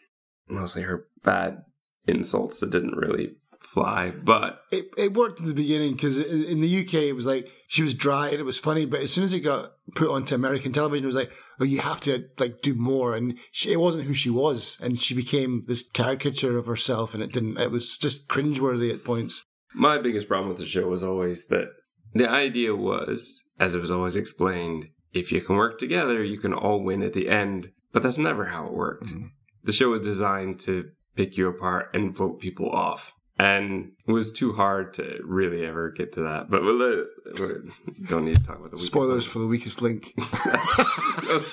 mostly 0.53 0.83
her 0.83 1.07
bad 1.23 1.63
insults 2.07 2.61
that 2.61 2.71
didn't 2.71 2.97
really 2.97 3.37
fly, 3.61 4.11
but 4.11 4.61
It, 4.73 4.89
it 4.99 5.15
worked 5.15 5.39
in 5.39 5.47
the 5.47 5.55
beginning 5.55 5.93
because 5.93 6.19
in 6.19 6.61
the 6.61 6.81
UK 6.81 6.95
it 6.95 7.13
was 7.15 7.27
like 7.27 7.49
she 7.69 7.83
was 7.83 7.95
dry 7.95 8.29
and 8.29 8.39
it 8.41 8.45
was 8.45 8.59
funny, 8.59 8.87
but 8.87 9.01
as 9.01 9.13
soon 9.13 9.25
as 9.25 9.33
it 9.33 9.41
got 9.41 9.73
put 9.95 10.11
onto 10.11 10.35
American 10.35 10.73
television, 10.73 11.05
it 11.05 11.07
was 11.07 11.17
like, 11.17 11.33
oh, 11.61 11.65
you 11.65 11.81
have 11.81 12.01
to 12.03 12.25
like 12.39 12.61
do 12.63 12.75
more, 12.75 13.15
and 13.15 13.39
she, 13.53 13.73
it 13.73 13.81
wasn't 13.81 14.05
who 14.05 14.15
she 14.15 14.31
was, 14.31 14.79
and 14.83 14.99
she 14.99 15.15
became 15.15 15.63
this 15.69 15.89
caricature 15.89 16.59
of 16.59 16.67
herself, 16.67 17.15
and 17.15 17.23
it 17.23 17.33
didn't. 17.33 17.57
It 17.59 17.71
was 17.71 17.97
just 17.99 18.29
cringeworthy 18.29 18.93
at 18.93 19.05
points. 19.05 19.45
my 19.75 19.97
biggest 19.99 20.29
problem 20.29 20.49
with 20.49 20.59
the 20.59 20.67
show 20.67 20.89
was 20.89 21.05
always 21.05 21.47
that 21.47 21.69
the 22.15 22.29
idea 22.29 22.75
was, 22.75 23.43
as 23.61 23.75
it 23.75 23.81
was 23.81 23.93
always 23.93 24.17
explained, 24.17 24.87
if 25.13 25.31
you 25.31 25.41
can 25.41 25.57
work 25.57 25.79
together, 25.79 26.23
you 26.25 26.39
can 26.39 26.53
all 26.53 26.83
win 26.83 27.03
at 27.03 27.13
the 27.13 27.29
end. 27.29 27.71
But 27.93 28.03
that's 28.03 28.19
never 28.19 28.47
how 28.47 28.67
it 28.67 28.73
worked. 28.73 29.07
Mhm. 29.07 29.31
The 29.65 29.73
show 29.73 29.91
was 29.91 30.01
designed 30.01 30.61
to 30.61 30.91
pick 31.17 31.37
you 31.37 31.49
apart 31.49 31.91
and 31.95 32.15
vote 32.15 32.41
people 32.41 32.71
off. 32.71 33.13
And 33.39 33.93
it 34.07 34.13
was 34.13 34.31
too 34.33 34.53
hard 34.53 34.95
to 34.95 35.19
really 35.25 35.65
ever 35.67 35.91
get 35.91 36.13
to 36.13 36.21
that. 36.23 36.51
But 36.51 36.63
we'll, 36.63 36.83
uh, 36.83 37.05
we 37.41 38.07
don't 38.07 38.25
need 38.27 38.37
to 38.37 38.43
talk 38.45 38.59
about 38.59 38.71
the 38.71 38.77
weakest 38.77 38.87
Spoilers 38.93 39.25
link. 39.25 39.33
for 39.33 39.39
the 39.41 39.47
weakest 39.47 39.83
link. 39.83 40.13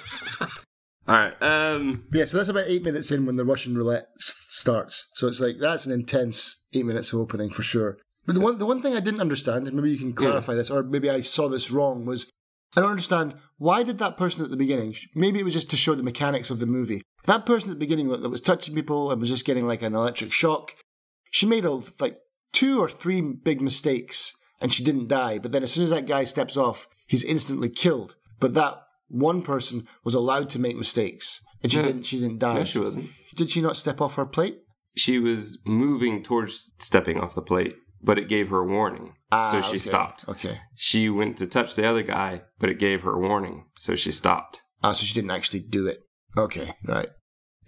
All 1.08 1.16
right. 1.16 1.34
Um, 1.42 2.04
yeah, 2.14 2.26
so 2.26 2.38
that's 2.38 2.50
about 2.50 2.66
eight 2.68 2.84
minutes 2.84 3.10
in 3.12 3.26
when 3.26 3.36
the 3.38 3.46
Russian 3.46 3.76
roulette 3.76 4.10
s- 4.20 4.36
starts. 4.50 5.08
So 5.14 5.28
it's 5.28 5.40
like 5.40 5.56
that's 5.60 5.86
an 5.88 5.92
intense 5.92 6.64
eight 6.74 6.86
minutes 6.86 7.12
of 7.14 7.20
opening 7.20 7.50
for 7.50 7.64
sure. 7.64 7.98
But 8.26 8.36
the 8.36 8.42
one 8.42 8.60
the 8.60 8.66
one 8.68 8.82
thing 8.82 8.94
I 8.94 9.00
didn't 9.00 9.22
understand, 9.22 9.66
and 9.68 9.76
maybe 9.76 9.90
you 9.92 9.98
can 9.98 10.14
clarify 10.14 10.54
this, 10.54 10.70
or 10.70 10.84
maybe 10.84 11.10
I 11.10 11.22
saw 11.22 11.48
this 11.50 11.72
wrong, 11.72 12.06
was 12.06 12.30
I 12.78 12.82
don't 12.82 12.92
understand 12.92 13.34
why 13.58 13.82
did 13.82 13.98
that 13.98 14.18
person 14.18 14.44
at 14.44 14.52
the 14.52 14.58
beginning? 14.58 14.94
Maybe 15.16 15.40
it 15.40 15.46
was 15.46 15.54
just 15.56 15.72
to 15.72 15.78
show 15.78 15.96
the 15.96 16.04
mechanics 16.04 16.52
of 16.52 16.60
the 16.60 16.68
movie. 16.68 17.02
That 17.26 17.46
person 17.46 17.70
at 17.70 17.76
the 17.76 17.80
beginning 17.80 18.10
that 18.10 18.30
was 18.30 18.42
touching 18.42 18.76
people 18.76 19.12
and 19.12 19.20
was 19.20 19.30
just 19.30 19.46
getting 19.46 19.68
like 19.68 19.82
an 19.82 19.96
electric 19.96 20.32
shock. 20.32 20.76
She 21.32 21.46
made 21.46 21.66
a, 21.66 21.82
like 22.00 22.18
two 22.54 22.80
or 22.80 22.88
three 22.88 23.22
big 23.22 23.62
mistakes 23.62 24.34
and 24.62 24.74
she 24.74 24.84
didn't 24.84 25.08
die. 25.08 25.38
But 25.38 25.52
then 25.52 25.64
as 25.64 25.72
soon 25.72 25.84
as 25.84 25.90
that 25.92 26.08
guy 26.08 26.24
steps 26.24 26.58
off, 26.58 26.88
he's 27.08 27.24
instantly 27.24 27.70
killed. 27.70 28.16
But 28.40 28.54
that 28.56 28.82
one 29.10 29.42
person 29.42 29.88
was 30.04 30.16
allowed 30.16 30.50
to 30.50 30.60
make 30.60 30.78
mistakes 30.78 31.44
and 31.62 31.72
she 31.72 31.82
didn't. 31.82 32.04
She 32.04 32.20
didn't 32.20 32.40
die. 32.40 32.56
no, 32.56 32.64
she 32.64 32.80
wasn't. 32.80 33.10
Did 33.36 33.50
she 33.50 33.62
not 33.62 33.78
step 33.78 34.02
off 34.02 34.16
her 34.16 34.26
plate? 34.26 34.60
She 34.96 35.20
was 35.20 35.60
moving 35.66 36.24
towards 36.24 36.72
stepping 36.80 37.20
off 37.20 37.36
the 37.36 37.42
plate, 37.42 37.76
but 38.02 38.18
it 38.18 38.28
gave 38.28 38.50
her 38.50 38.60
a 38.60 38.66
warning. 38.66 39.14
Ah, 39.32 39.52
so 39.52 39.62
she 39.62 39.70
okay. 39.70 39.80
stopped. 39.80 40.28
Okay. 40.28 40.60
She 40.76 41.10
went 41.10 41.38
to 41.38 41.48
touch 41.48 41.76
the 41.76 41.88
other 41.88 42.02
guy, 42.02 42.42
but 42.60 42.70
it 42.70 42.80
gave 42.80 43.04
her 43.04 43.14
a 43.14 43.20
warning. 43.20 43.66
So 43.78 43.96
she 43.96 44.12
stopped. 44.12 44.62
Ah, 44.84 44.94
so 44.94 45.06
she 45.06 45.14
didn't 45.14 45.32
actually 45.32 45.60
do 45.60 45.88
it. 45.88 46.00
Okay, 46.40 46.74
right. 46.86 47.10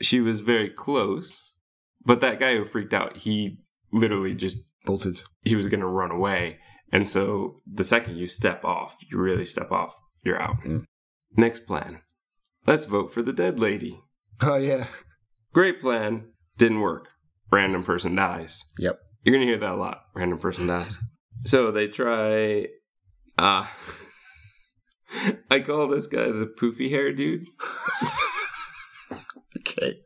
She 0.01 0.19
was 0.19 0.39
very 0.41 0.69
close, 0.69 1.53
but 2.05 2.21
that 2.21 2.39
guy 2.39 2.55
who 2.55 2.65
freaked 2.65 2.93
out, 2.93 3.17
he 3.17 3.59
literally 3.91 4.33
just, 4.33 4.57
Bolted. 4.85 5.21
he 5.43 5.55
was 5.55 5.67
going 5.67 5.81
to 5.81 5.87
run 5.87 6.11
away. 6.11 6.57
And 6.91 7.07
so 7.09 7.61
the 7.71 7.83
second 7.83 8.17
you 8.17 8.27
step 8.27 8.65
off, 8.65 8.97
you 9.09 9.17
really 9.17 9.45
step 9.45 9.71
off, 9.71 9.95
you're 10.23 10.41
out. 10.41 10.57
Mm. 10.65 10.85
Next 11.37 11.61
plan. 11.67 12.01
let's 12.67 12.85
vote 12.85 13.13
for 13.13 13.21
the 13.21 13.33
dead 13.33 13.59
lady. 13.59 13.99
Oh 14.41 14.55
yeah. 14.57 14.87
Great 15.53 15.79
plan. 15.79 16.27
Didn't 16.57 16.81
work. 16.81 17.09
Random 17.51 17.83
person 17.83 18.15
dies. 18.15 18.63
Yep. 18.79 18.99
You're 19.23 19.35
gonna 19.35 19.45
hear 19.45 19.57
that 19.57 19.73
a 19.73 19.75
lot. 19.75 20.01
Random 20.15 20.39
person 20.39 20.67
dies. 20.67 20.97
so 21.45 21.71
they 21.71 21.87
try. 21.87 22.67
Ah. 23.37 23.71
I 25.51 25.59
call 25.59 25.87
this 25.87 26.07
guy 26.07 26.25
the 26.31 26.47
poofy 26.59 26.89
hair 26.89 27.11
dude. 27.13 27.45
Okay. 29.71 29.99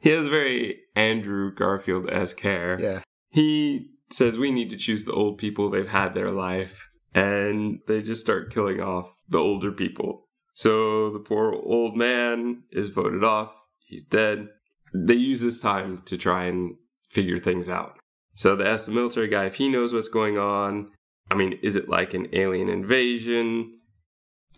He 0.00 0.10
has 0.10 0.26
very 0.26 0.80
Andrew 0.94 1.52
Garfield 1.54 2.08
esque 2.10 2.40
hair. 2.40 2.78
Yeah. 2.80 3.00
He 3.30 3.90
says 4.10 4.38
we 4.38 4.52
need 4.52 4.70
to 4.70 4.76
choose 4.76 5.04
the 5.04 5.12
old 5.12 5.38
people. 5.38 5.70
They've 5.70 5.88
had 5.88 6.14
their 6.14 6.30
life. 6.30 6.88
And 7.14 7.80
they 7.88 8.02
just 8.02 8.22
start 8.22 8.52
killing 8.52 8.80
off 8.80 9.10
the 9.28 9.38
older 9.38 9.72
people. 9.72 10.28
So 10.54 11.10
the 11.10 11.18
poor 11.18 11.52
old 11.52 11.96
man 11.96 12.64
is 12.70 12.90
voted 12.90 13.24
off. 13.24 13.52
He's 13.80 14.04
dead. 14.04 14.48
They 14.94 15.14
use 15.14 15.40
this 15.40 15.60
time 15.60 16.02
to 16.06 16.16
try 16.16 16.44
and 16.44 16.76
figure 17.08 17.38
things 17.38 17.68
out. 17.68 17.98
So 18.34 18.54
they 18.54 18.66
ask 18.66 18.86
the 18.86 18.92
military 18.92 19.28
guy 19.28 19.46
if 19.46 19.56
he 19.56 19.68
knows 19.68 19.92
what's 19.92 20.08
going 20.08 20.38
on. 20.38 20.90
I 21.30 21.34
mean, 21.34 21.58
is 21.62 21.76
it 21.76 21.88
like 21.88 22.14
an 22.14 22.28
alien 22.32 22.68
invasion? 22.68 23.78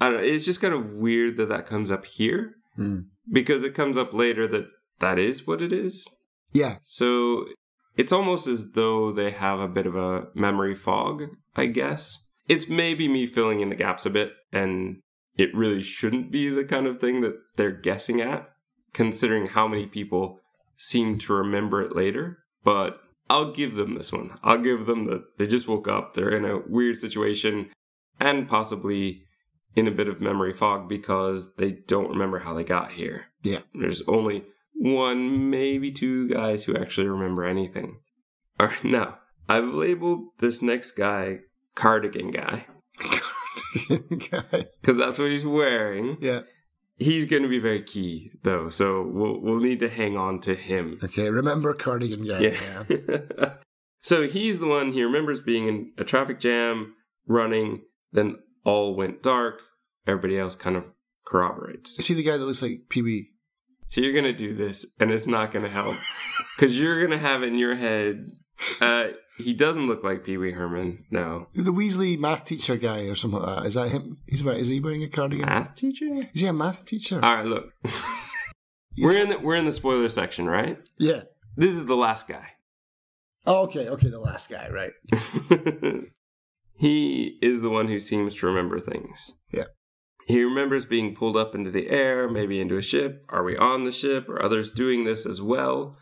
I 0.00 0.08
don't 0.08 0.18
know. 0.18 0.24
It's 0.24 0.44
just 0.44 0.60
kind 0.60 0.74
of 0.74 0.94
weird 0.94 1.36
that 1.36 1.48
that 1.48 1.66
comes 1.66 1.90
up 1.90 2.04
here 2.04 2.56
Hmm. 2.80 3.00
because 3.30 3.62
it 3.62 3.74
comes 3.74 3.98
up 3.98 4.14
later 4.14 4.46
that 4.48 4.68
that 5.00 5.18
is 5.18 5.46
what 5.46 5.60
it 5.60 5.70
is. 5.70 6.08
Yeah. 6.54 6.76
So 6.82 7.46
it's 7.94 8.10
almost 8.10 8.46
as 8.46 8.72
though 8.72 9.12
they 9.12 9.32
have 9.32 9.60
a 9.60 9.68
bit 9.68 9.84
of 9.84 9.96
a 9.96 10.28
memory 10.34 10.74
fog, 10.74 11.24
I 11.54 11.66
guess. 11.66 12.24
It's 12.48 12.70
maybe 12.70 13.06
me 13.06 13.26
filling 13.26 13.60
in 13.60 13.68
the 13.68 13.74
gaps 13.74 14.06
a 14.06 14.10
bit, 14.10 14.32
and 14.50 15.02
it 15.36 15.54
really 15.54 15.82
shouldn't 15.82 16.30
be 16.30 16.48
the 16.48 16.64
kind 16.64 16.86
of 16.86 16.98
thing 16.98 17.20
that 17.20 17.36
they're 17.56 17.70
guessing 17.70 18.22
at, 18.22 18.48
considering 18.94 19.48
how 19.48 19.68
many 19.68 19.84
people 19.84 20.40
seem 20.78 21.18
to 21.18 21.34
remember 21.34 21.82
it 21.82 21.94
later. 21.94 22.38
But 22.64 22.98
I'll 23.28 23.52
give 23.52 23.74
them 23.74 23.92
this 23.92 24.10
one. 24.10 24.38
I'll 24.42 24.58
give 24.58 24.86
them 24.86 25.04
that 25.04 25.36
they 25.36 25.46
just 25.46 25.68
woke 25.68 25.86
up, 25.86 26.14
they're 26.14 26.34
in 26.34 26.46
a 26.46 26.62
weird 26.66 26.98
situation, 26.98 27.68
and 28.18 28.48
possibly 28.48 29.24
in 29.74 29.86
a 29.86 29.92
bit 29.92 30.08
of 30.08 30.20
memory 30.20 30.52
fog 30.52 30.88
because 30.88 31.54
they 31.54 31.70
don't 31.72 32.10
remember 32.10 32.40
how 32.40 32.54
they 32.54 32.64
got 32.64 32.92
here. 32.92 33.26
Yeah. 33.42 33.60
There's 33.74 34.02
only 34.08 34.44
one, 34.74 35.50
maybe 35.50 35.92
two 35.92 36.28
guys 36.28 36.64
who 36.64 36.76
actually 36.76 37.08
remember 37.08 37.44
anything. 37.44 38.00
All 38.58 38.66
right, 38.66 38.84
now 38.84 39.18
I've 39.48 39.72
labeled 39.72 40.28
this 40.38 40.62
next 40.62 40.92
guy 40.92 41.40
Cardigan 41.74 42.30
Guy 42.30 42.66
Cardigan 42.98 44.28
Guy. 44.30 44.66
because 44.80 44.96
that's 44.96 45.18
what 45.18 45.30
he's 45.30 45.44
wearing. 45.44 46.18
yeah. 46.20 46.40
He's 46.96 47.24
going 47.24 47.42
to 47.42 47.48
be 47.48 47.58
very 47.58 47.82
key 47.82 48.30
though, 48.42 48.68
so 48.68 49.02
we'll 49.02 49.40
we'll 49.40 49.60
need 49.60 49.78
to 49.78 49.88
hang 49.88 50.18
on 50.18 50.38
to 50.40 50.54
him. 50.54 50.98
Okay. 51.02 51.30
Remember 51.30 51.72
cardigan 51.72 52.26
guy. 52.26 52.40
Yeah. 52.88 53.54
so 54.02 54.28
he's 54.28 54.58
the 54.58 54.66
one 54.66 54.92
he 54.92 55.02
remembers 55.02 55.40
being 55.40 55.66
in 55.66 55.92
a 55.96 56.04
traffic 56.04 56.38
jam, 56.40 56.94
running, 57.26 57.84
then 58.12 58.36
all 58.64 58.94
went 58.94 59.22
dark. 59.22 59.62
Everybody 60.06 60.38
else 60.38 60.54
kind 60.54 60.76
of 60.76 60.84
corroborates. 61.26 61.98
Is 61.98 62.06
he 62.06 62.14
the 62.14 62.22
guy 62.22 62.36
that 62.36 62.44
looks 62.44 62.62
like 62.62 62.82
Pee 62.88 63.02
Wee? 63.02 63.30
So 63.88 64.00
you're 64.00 64.12
gonna 64.12 64.32
do 64.32 64.54
this, 64.54 64.94
and 65.00 65.10
it's 65.10 65.26
not 65.26 65.52
gonna 65.52 65.68
help 65.68 65.96
because 66.56 66.78
you're 66.78 67.02
gonna 67.04 67.18
have 67.18 67.42
it 67.42 67.48
in 67.48 67.58
your 67.58 67.74
head. 67.74 68.26
Uh, 68.80 69.08
he 69.38 69.54
doesn't 69.54 69.86
look 69.86 70.04
like 70.04 70.24
Pee 70.24 70.36
Wee 70.36 70.52
Herman. 70.52 71.06
No, 71.10 71.48
The 71.54 71.72
Weasley 71.72 72.18
math 72.18 72.44
teacher 72.44 72.76
guy 72.76 73.00
or 73.02 73.14
something 73.14 73.40
like 73.40 73.56
that. 73.56 73.66
Is 73.66 73.74
that 73.74 73.88
him? 73.88 74.18
He's 74.26 74.44
wearing, 74.44 74.60
is 74.60 74.68
he 74.68 74.80
wearing 74.80 75.02
a 75.02 75.08
cardigan? 75.08 75.46
math 75.46 75.74
teacher. 75.74 76.28
Is 76.34 76.42
he 76.42 76.46
a 76.46 76.52
math 76.52 76.84
teacher? 76.86 77.20
All 77.22 77.34
right, 77.34 77.46
look, 77.46 77.72
we're 78.98 79.16
in 79.16 79.28
the 79.30 79.38
we're 79.38 79.56
in 79.56 79.64
the 79.64 79.72
spoiler 79.72 80.08
section, 80.08 80.46
right? 80.46 80.78
yeah. 80.98 81.22
This 81.56 81.76
is 81.76 81.86
the 81.86 81.96
last 81.96 82.28
guy. 82.28 82.46
Oh, 83.44 83.62
okay. 83.64 83.88
Okay. 83.88 84.08
The 84.08 84.20
last 84.20 84.48
guy, 84.50 84.68
right? 84.70 84.92
he 86.80 87.38
is 87.42 87.60
the 87.60 87.68
one 87.68 87.88
who 87.88 87.98
seems 87.98 88.34
to 88.34 88.46
remember 88.46 88.80
things. 88.80 89.32
Yeah. 89.52 89.64
He 90.26 90.42
remembers 90.42 90.86
being 90.86 91.14
pulled 91.14 91.36
up 91.36 91.54
into 91.54 91.70
the 91.70 91.90
air, 91.90 92.26
maybe 92.26 92.58
into 92.58 92.78
a 92.78 92.82
ship. 92.82 93.22
Are 93.28 93.44
we 93.44 93.54
on 93.54 93.84
the 93.84 93.92
ship? 93.92 94.30
Are 94.30 94.42
others 94.42 94.70
doing 94.70 95.04
this 95.04 95.26
as 95.26 95.42
well? 95.42 95.98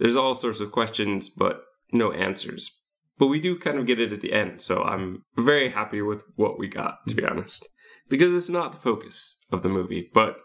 There's 0.00 0.16
all 0.16 0.34
sorts 0.34 0.58
of 0.58 0.72
questions, 0.72 1.28
but 1.28 1.62
no 1.92 2.10
answers. 2.10 2.80
But 3.16 3.28
we 3.28 3.38
do 3.38 3.56
kind 3.56 3.78
of 3.78 3.86
get 3.86 4.00
it 4.00 4.12
at 4.12 4.20
the 4.20 4.32
end, 4.32 4.60
so 4.60 4.82
I'm 4.82 5.22
very 5.36 5.68
happy 5.68 6.02
with 6.02 6.24
what 6.34 6.58
we 6.58 6.66
got, 6.66 7.06
to 7.06 7.14
be 7.14 7.24
honest. 7.24 7.68
Because 8.08 8.34
it's 8.34 8.50
not 8.50 8.72
the 8.72 8.78
focus 8.78 9.38
of 9.52 9.62
the 9.62 9.68
movie, 9.68 10.10
but 10.12 10.36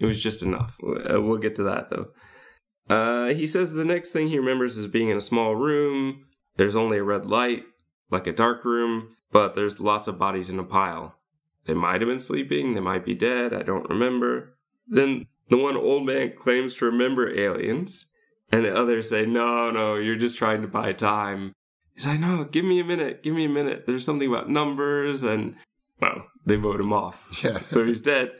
it 0.00 0.06
was 0.06 0.20
just 0.20 0.42
enough. 0.42 0.76
Uh, 0.82 1.20
We'll 1.20 1.38
get 1.38 1.54
to 1.56 1.62
that, 1.62 1.90
though. 1.90 2.06
Uh, 2.92 3.32
he 3.34 3.46
says 3.46 3.70
the 3.70 3.84
next 3.84 4.10
thing 4.10 4.26
he 4.26 4.40
remembers 4.40 4.76
is 4.76 4.88
being 4.88 5.08
in 5.08 5.16
a 5.16 5.20
small 5.20 5.54
room. 5.54 6.24
There's 6.56 6.74
only 6.74 6.98
a 6.98 7.04
red 7.04 7.26
light, 7.26 7.62
like 8.10 8.26
a 8.26 8.32
dark 8.32 8.64
room, 8.64 9.14
but 9.32 9.54
there's 9.54 9.80
lots 9.80 10.08
of 10.08 10.18
bodies 10.18 10.48
in 10.48 10.58
a 10.58 10.64
pile. 10.64 11.14
They 11.66 11.74
might 11.74 12.00
have 12.00 12.08
been 12.08 12.20
sleeping, 12.20 12.74
they 12.74 12.80
might 12.80 13.04
be 13.04 13.14
dead, 13.14 13.52
I 13.52 13.62
don't 13.62 13.88
remember. 13.88 14.56
Then 14.88 15.26
the 15.48 15.56
one 15.56 15.76
old 15.76 16.06
man 16.06 16.32
claims 16.36 16.74
to 16.76 16.86
remember 16.86 17.28
aliens, 17.28 18.06
and 18.50 18.64
the 18.64 18.74
others 18.74 19.10
say, 19.10 19.26
No, 19.26 19.70
no, 19.70 19.96
you're 19.96 20.16
just 20.16 20.38
trying 20.38 20.62
to 20.62 20.68
buy 20.68 20.92
time. 20.92 21.52
He's 21.94 22.06
like, 22.06 22.20
No, 22.20 22.44
give 22.44 22.64
me 22.64 22.80
a 22.80 22.84
minute, 22.84 23.22
give 23.22 23.34
me 23.34 23.44
a 23.44 23.50
minute. 23.50 23.84
There's 23.86 24.04
something 24.04 24.28
about 24.28 24.48
numbers, 24.48 25.22
and 25.22 25.56
well, 26.00 26.26
they 26.46 26.56
vote 26.56 26.80
him 26.80 26.92
off. 26.92 27.26
Yeah. 27.44 27.60
So 27.60 27.84
he's 27.86 28.00
dead, 28.00 28.32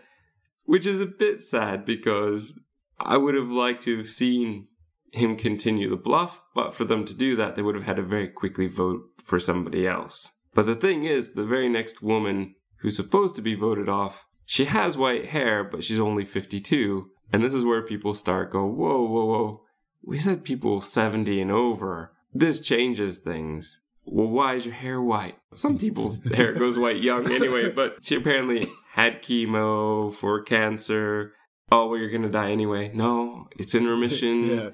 which 0.65 0.87
is 0.87 1.01
a 1.01 1.07
bit 1.07 1.41
sad 1.41 1.85
because 1.85 2.59
I 2.99 3.17
would 3.17 3.35
have 3.35 3.51
liked 3.51 3.83
to 3.85 3.97
have 3.99 4.11
seen 4.11 4.69
him 5.13 5.37
continue 5.37 5.89
the 5.89 5.97
bluff, 5.97 6.43
but 6.55 6.75
for 6.75 6.85
them 6.85 7.05
to 7.05 7.15
do 7.15 7.37
that, 7.37 7.57
they 7.57 7.63
would 7.63 7.75
have 7.75 7.85
had 7.85 7.97
to 7.97 8.03
very 8.03 8.29
quickly 8.29 8.67
vote 8.67 9.03
for 9.23 9.39
somebody 9.39 9.87
else. 9.87 10.31
But 10.55 10.67
the 10.67 10.75
thing 10.75 11.05
is, 11.05 11.33
the 11.33 11.45
very 11.45 11.69
next 11.69 12.03
woman 12.03 12.55
who's 12.79 12.97
supposed 12.97 13.37
to 13.37 13.43
be 13.43 13.55
voted 13.55 13.89
off, 13.89 14.25
she 14.45 14.65
has 14.65 14.99
white 14.99 15.27
hair, 15.27 15.63
but 15.63 15.85
she's 15.85 16.01
only 16.01 16.25
52. 16.25 17.09
And 17.33 17.45
this 17.45 17.55
is 17.55 17.65
where 17.65 17.83
people 17.83 18.15
start 18.15 18.51
go, 18.51 18.67
whoa, 18.67 19.03
whoa, 19.05 19.27
whoa. 19.27 19.63
We 20.03 20.19
said 20.19 20.45
people 20.45 20.81
70 20.81 21.41
and 21.41 21.51
over. 21.51 22.13
This 22.33 22.61
changes 22.61 23.19
things. 23.19 23.81
Well, 24.05 24.29
why 24.29 24.55
is 24.55 24.67
your 24.67 24.75
hair 24.75 25.01
white? 25.01 25.37
Some 25.53 25.79
people's 25.79 26.25
hair 26.35 26.53
goes 26.53 26.79
white 26.79 27.01
young 27.01 27.31
anyway, 27.31 27.71
but 27.71 27.99
she 28.03 28.17
apparently 28.17 28.67
had 28.93 29.23
chemo 29.23 30.13
for 30.13 30.43
cancer. 30.43 31.35
Oh, 31.71 31.89
well, 31.89 31.99
you're 31.99 32.11
gonna 32.11 32.29
die 32.29 32.51
anyway. 32.51 32.91
No, 32.93 33.47
it's 33.57 33.75
in 33.75 33.87
remission. 33.87 34.47
yeah. 34.57 34.71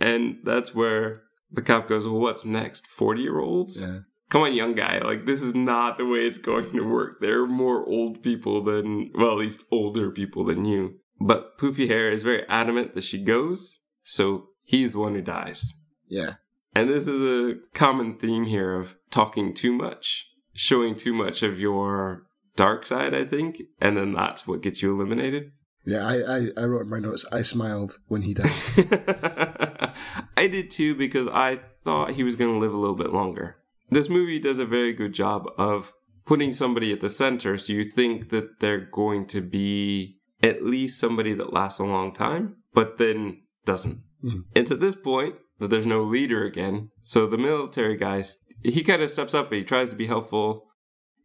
And 0.00 0.38
that's 0.42 0.74
where 0.74 1.22
the 1.52 1.62
cop 1.62 1.88
goes, 1.88 2.06
Well, 2.06 2.18
what's 2.18 2.44
next? 2.44 2.86
40 2.86 3.22
year 3.22 3.38
olds? 3.38 3.82
Yeah. 3.82 4.00
Come 4.30 4.42
on, 4.42 4.54
young 4.54 4.74
guy. 4.74 5.00
Like, 5.00 5.26
this 5.26 5.42
is 5.42 5.56
not 5.56 5.98
the 5.98 6.06
way 6.06 6.20
it's 6.20 6.38
going 6.38 6.70
to 6.70 6.88
work. 6.88 7.20
There 7.20 7.42
are 7.42 7.48
more 7.48 7.84
old 7.86 8.22
people 8.22 8.62
than, 8.62 9.10
well, 9.12 9.32
at 9.32 9.38
least 9.38 9.64
older 9.72 10.10
people 10.10 10.44
than 10.44 10.64
you. 10.64 11.00
But 11.20 11.58
Poofy 11.58 11.88
Hair 11.88 12.12
is 12.12 12.22
very 12.22 12.48
adamant 12.48 12.94
that 12.94 13.02
she 13.02 13.22
goes, 13.22 13.80
so 14.04 14.46
he's 14.62 14.92
the 14.92 15.00
one 15.00 15.16
who 15.16 15.20
dies. 15.20 15.74
Yeah. 16.08 16.34
And 16.74 16.88
this 16.88 17.08
is 17.08 17.20
a 17.20 17.58
common 17.74 18.18
theme 18.18 18.44
here 18.44 18.74
of 18.74 18.94
talking 19.10 19.52
too 19.52 19.72
much, 19.72 20.26
showing 20.54 20.94
too 20.94 21.12
much 21.12 21.42
of 21.42 21.58
your 21.58 22.26
dark 22.54 22.86
side, 22.86 23.12
I 23.12 23.24
think, 23.24 23.60
and 23.80 23.96
then 23.96 24.12
that's 24.12 24.46
what 24.46 24.62
gets 24.62 24.80
you 24.80 24.94
eliminated. 24.94 25.50
Yeah. 25.84 26.06
I, 26.06 26.36
I, 26.36 26.46
I 26.56 26.64
wrote 26.64 26.82
in 26.82 26.88
my 26.88 27.00
notes. 27.00 27.26
I 27.32 27.42
smiled 27.42 27.98
when 28.06 28.22
he 28.22 28.34
died. 28.34 28.52
I 30.36 30.46
did 30.46 30.70
too 30.70 30.94
because 30.94 31.26
I 31.26 31.60
thought 31.82 32.12
he 32.12 32.22
was 32.22 32.36
going 32.36 32.52
to 32.52 32.58
live 32.58 32.72
a 32.72 32.78
little 32.78 32.96
bit 32.96 33.12
longer. 33.12 33.56
This 33.90 34.08
movie 34.08 34.38
does 34.38 34.58
a 34.58 34.64
very 34.64 34.92
good 34.92 35.12
job 35.12 35.46
of 35.58 35.92
putting 36.26 36.52
somebody 36.52 36.92
at 36.92 37.00
the 37.00 37.08
center 37.08 37.58
so 37.58 37.72
you 37.72 37.84
think 37.84 38.30
that 38.30 38.60
they're 38.60 38.88
going 38.92 39.26
to 39.26 39.40
be 39.40 40.18
at 40.42 40.64
least 40.64 41.00
somebody 41.00 41.34
that 41.34 41.52
lasts 41.52 41.80
a 41.80 41.84
long 41.84 42.12
time, 42.12 42.56
but 42.72 42.98
then 42.98 43.42
doesn't. 43.66 44.00
Mhm. 44.24 44.44
It's 44.54 44.70
at 44.70 44.80
this 44.80 44.94
point 44.94 45.36
that 45.58 45.68
there's 45.68 45.86
no 45.86 46.02
leader 46.02 46.44
again. 46.44 46.90
So 47.02 47.26
the 47.26 47.36
military 47.36 47.96
guy, 47.96 48.22
he 48.62 48.82
kind 48.82 49.02
of 49.02 49.10
steps 49.10 49.34
up, 49.34 49.50
but 49.50 49.58
he 49.58 49.64
tries 49.64 49.90
to 49.90 49.96
be 49.96 50.06
helpful. 50.06 50.68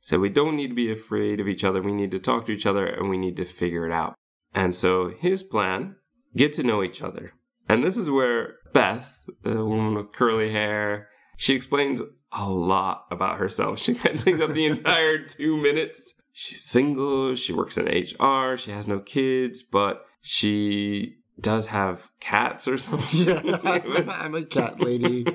So 0.02 0.20
we 0.20 0.30
don't 0.30 0.56
need 0.56 0.70
to 0.70 0.76
be 0.76 0.92
afraid 0.92 1.40
of 1.40 1.48
each 1.48 1.64
other. 1.64 1.82
We 1.82 1.94
need 1.94 2.12
to 2.12 2.20
talk 2.20 2.46
to 2.46 2.52
each 2.52 2.66
other 2.66 2.86
and 2.86 3.10
we 3.10 3.18
need 3.18 3.38
to 3.38 3.46
figure 3.46 3.86
it 3.86 3.92
out. 3.92 4.16
And 4.54 4.76
so 4.76 5.10
his 5.10 5.44
plan, 5.44 5.96
get 6.36 6.54
to 6.54 6.64
know 6.64 6.84
each 6.84 7.02
other. 7.02 7.34
And 7.68 7.84
this 7.84 7.98
is 7.98 8.10
where 8.10 8.56
Beth, 8.74 9.26
the 9.44 9.66
woman 9.66 9.96
with 9.96 10.14
curly 10.14 10.52
hair, 10.52 11.10
she 11.38 11.56
explains 11.56 12.02
a 12.36 12.50
lot 12.50 13.06
about 13.12 13.38
herself. 13.38 13.80
She 13.86 13.96
kind 13.96 14.16
of 14.16 14.24
takes 14.24 14.42
up 14.42 14.54
the 14.54 14.66
entire 14.66 15.20
two 15.20 15.58
minutes. 15.58 16.14
She's 16.34 16.64
single, 16.64 17.36
she 17.36 17.54
works 17.54 17.78
in 17.78 17.86
HR, 17.86 18.58
she 18.58 18.72
has 18.72 18.88
no 18.88 19.00
kids, 19.00 19.64
but 19.64 20.06
she 20.22 21.18
does 21.40 21.68
have 21.68 22.10
cats 22.20 22.68
or 22.68 22.78
something. 22.78 23.28
yeah. 23.28 23.42
I'm 24.10 24.36
a 24.36 24.44
cat 24.44 24.80
lady. 24.82 25.26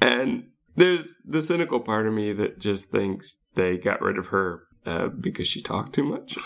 and 0.00 0.44
there's 0.76 1.12
the 1.26 1.42
cynical 1.42 1.80
part 1.80 2.06
of 2.06 2.14
me 2.14 2.32
that 2.32 2.58
just 2.58 2.90
thinks 2.90 3.38
they 3.54 3.76
got 3.76 4.00
rid 4.00 4.16
of 4.16 4.28
her 4.28 4.62
uh, 4.86 5.08
because 5.08 5.46
she 5.46 5.60
talked 5.60 5.94
too 5.94 6.04
much. 6.04 6.36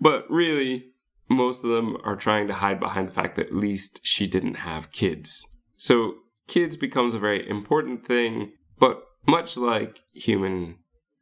But 0.00 0.30
really, 0.30 0.92
most 1.28 1.64
of 1.64 1.70
them 1.70 1.96
are 2.04 2.16
trying 2.16 2.48
to 2.48 2.54
hide 2.54 2.80
behind 2.80 3.08
the 3.08 3.12
fact 3.12 3.36
that 3.36 3.46
at 3.46 3.54
least 3.54 4.00
she 4.02 4.26
didn't 4.26 4.54
have 4.54 4.92
kids. 4.92 5.44
So 5.76 6.14
kids 6.46 6.76
becomes 6.76 7.14
a 7.14 7.18
very 7.18 7.48
important 7.48 8.06
thing, 8.06 8.52
but 8.78 9.02
much 9.26 9.56
like 9.56 10.00
human 10.12 10.76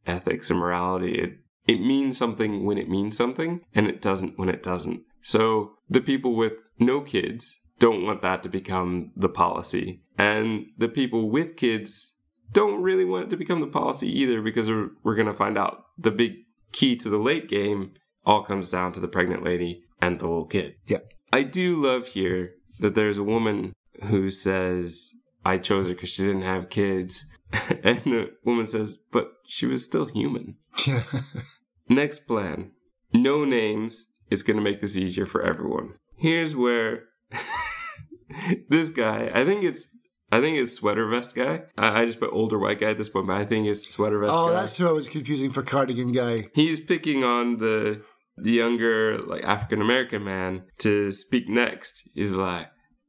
ethics 0.07 0.51
and 0.51 0.59
morality, 0.59 1.15
it, 1.15 1.39
it 1.67 1.81
means 1.81 2.17
something 2.17 2.65
when 2.65 2.79
it 2.79 2.89
means 2.89 3.17
something, 3.17 3.63
and 3.75 3.87
it 3.87 4.01
doesn't 4.01 4.39
when 4.39 4.49
it 4.49 4.63
doesn't. 4.63 5.03
So 5.23 5.73
the 5.89 6.01
people 6.01 6.35
with 6.35 6.53
no 6.79 7.01
kids 7.01 7.61
don't 7.79 8.05
want 8.05 8.23
that 8.23 8.43
to 8.43 8.49
become 8.49 9.11
the 9.17 9.29
policy. 9.29 10.03
And 10.19 10.67
the 10.79 10.89
people 10.89 11.31
with 11.31 11.57
kids 11.57 12.15
don't 12.53 12.83
really 12.83 13.05
want 13.05 13.25
it 13.25 13.31
to 13.31 13.37
become 13.37 13.61
the 13.61 13.67
policy 13.67 14.09
either 14.21 14.41
because 14.41 14.69
we're, 14.69 14.91
we're 15.03 15.17
going 15.17 15.27
to 15.27 15.35
find 15.35 15.59
out 15.59 15.85
the 15.99 16.11
big 16.11 16.35
key 16.73 16.97
to 16.97 17.09
the 17.09 17.19
late 17.19 17.49
game 17.49 17.93
all 18.25 18.43
comes 18.43 18.71
down 18.71 18.93
to 18.93 19.01
the 19.01 19.09
pregnant 19.09 19.43
lady 19.43 19.83
and 20.01 20.19
the 20.19 20.27
little 20.27 20.47
kid. 20.47 20.75
Yeah. 20.87 20.99
I 21.33 21.43
do 21.43 21.77
love 21.77 22.09
here 22.09 22.55
that 22.79 22.95
there's 22.95 23.19
a 23.19 23.25
woman 23.25 23.73
who 24.05 24.31
says, 24.31 25.13
I 25.45 25.59
chose 25.59 25.87
her 25.87 25.95
because 25.95 26.11
she 26.11 26.27
didn't 26.27 26.43
have 26.43 26.71
kids. 26.71 27.27
and 27.83 28.01
the 28.05 28.33
woman 28.45 28.67
says, 28.67 28.99
but 29.13 29.33
she 29.47 29.67
was 29.67 29.85
still 29.85 30.07
human. 30.07 30.57
Next 31.89 32.27
plan 32.27 32.73
no 33.15 33.45
names 33.45 34.07
is 34.29 34.43
going 34.43 34.57
to 34.57 34.63
make 34.63 34.81
this 34.81 34.97
easier 34.97 35.25
for 35.25 35.43
everyone. 35.43 35.95
Here's 36.17 36.55
where 36.57 37.05
this 38.69 38.91
guy, 38.91 39.31
I 39.33 39.45
think 39.45 39.65
it's. 39.65 39.97
I 40.33 40.41
think 40.41 40.59
it's 40.59 40.73
sweater 40.73 41.09
vest 41.09 41.37
guy. 41.37 41.63
I, 41.79 42.01
I 42.01 42.07
just 42.07 42.19
put 42.19 42.33
older 42.33 42.59
white 42.59 42.81
guy 42.81 42.91
at 42.91 42.99
this 42.99 43.11
point, 43.11 43.29
but 43.29 43.37
I 43.37 43.45
think 43.45 43.69
it's 43.69 43.89
sweater 43.89 44.19
vest 44.19 44.33
oh, 44.35 44.49
guy. 44.49 44.55
that's 44.55 44.77
who 44.77 44.89
I 44.89 44.91
was 44.91 45.09
confusing 45.09 45.51
for 45.51 45.63
cardigan 45.63 46.11
guy. 46.11 46.49
He's 46.55 46.81
picking 46.81 47.23
on 47.23 47.59
the 47.59 48.03
the 48.37 48.51
younger 48.51 49.19
like 49.19 49.45
African 49.45 49.81
American 49.81 50.25
man 50.25 50.65
to 50.79 51.13
speak 51.13 51.49
next. 51.49 52.09
He's 52.15 52.33
like, 52.33 52.67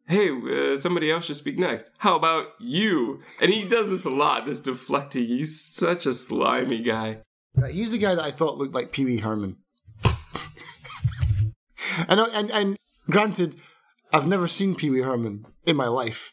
"Hey, 0.07 0.29
uh, 0.29 0.77
somebody 0.77 1.11
else 1.11 1.25
should 1.25 1.35
speak 1.35 1.57
next. 1.57 1.89
How 1.99 2.15
about 2.15 2.47
you?" 2.59 3.21
And 3.41 3.51
he 3.51 3.67
does 3.67 3.89
this 3.89 4.05
a 4.05 4.09
lot. 4.09 4.45
This 4.45 4.59
deflecting. 4.59 5.27
He's 5.27 5.59
such 5.61 6.05
a 6.05 6.13
slimy 6.13 6.81
guy. 6.81 7.19
He's 7.71 7.91
the 7.91 7.97
guy 7.97 8.15
that 8.15 8.23
I 8.23 8.31
thought 8.31 8.57
looked 8.57 8.75
like 8.75 8.91
Pee 8.91 9.05
Wee 9.05 9.19
Herman. 9.19 9.57
and, 12.09 12.19
and 12.19 12.51
and 12.51 12.77
granted, 13.09 13.55
I've 14.11 14.27
never 14.27 14.47
seen 14.47 14.75
Pee 14.75 14.89
Wee 14.89 15.01
Herman 15.01 15.45
in 15.65 15.75
my 15.75 15.87
life, 15.87 16.31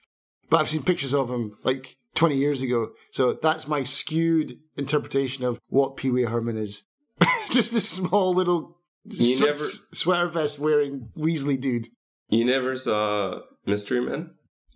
but 0.51 0.61
I've 0.61 0.69
seen 0.69 0.83
pictures 0.83 1.15
of 1.15 1.31
him 1.31 1.57
like 1.65 1.97
20 2.15 2.37
years 2.37 2.63
ago. 2.63 2.91
So 3.11 3.35
that's 3.35 3.69
my 3.69 3.83
skewed 3.83 4.59
interpretation 4.77 5.45
of 5.45 5.59
what 5.69 5.97
Pee 5.97 6.11
Wee 6.11 6.25
Herman 6.25 6.57
is. 6.57 6.85
Just 7.51 7.73
this 7.73 7.89
small 7.89 8.35
little 8.35 8.79
swe- 9.11 9.39
never- 9.39 9.59
sweater 9.95 10.29
vest 10.29 10.59
wearing 10.59 11.09
Weasley 11.17 11.61
dude. 11.61 11.89
You 12.29 12.45
never 12.45 12.77
saw 12.77 13.41
Mystery 13.67 14.01
Men? 14.01 14.31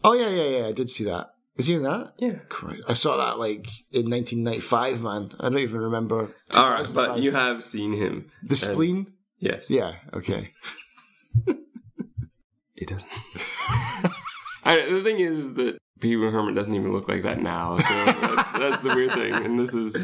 Oh 0.04 0.12
yeah, 0.14 0.28
yeah, 0.30 0.58
yeah. 0.60 0.66
I 0.66 0.72
did 0.72 0.90
see 0.90 1.04
that. 1.04 1.30
Is 1.56 1.66
he 1.66 1.74
in 1.74 1.82
that? 1.84 2.12
Yeah. 2.18 2.34
Christ. 2.50 2.82
I 2.86 2.92
saw 2.92 3.16
that 3.16 3.38
like 3.38 3.66
in 3.90 4.10
1995, 4.10 5.02
man. 5.02 5.32
I 5.40 5.48
don't 5.48 5.58
even 5.58 5.80
remember. 5.80 6.34
All 6.54 6.70
right, 6.70 6.86
but 6.94 7.18
you 7.20 7.32
have 7.32 7.64
seen 7.64 7.92
him. 7.94 8.30
the 8.42 8.56
spleen. 8.56 9.12
Yes. 9.38 9.70
Yeah. 9.70 9.94
Okay. 10.12 10.44
It 12.78 12.88
doesn't. 12.88 13.08
I, 14.64 14.82
the 14.90 15.00
thing 15.02 15.18
is 15.18 15.54
that 15.54 15.78
Pee 16.00 16.14
Wee 16.16 16.30
Herman 16.30 16.54
doesn't 16.54 16.74
even 16.74 16.92
look 16.92 17.08
like 17.08 17.22
that 17.22 17.40
now. 17.40 17.78
So 17.78 18.04
that's, 18.04 18.58
that's 18.58 18.78
the 18.82 18.94
weird 18.94 19.12
thing. 19.12 19.32
And 19.32 19.58
this 19.58 19.72
is 19.72 19.96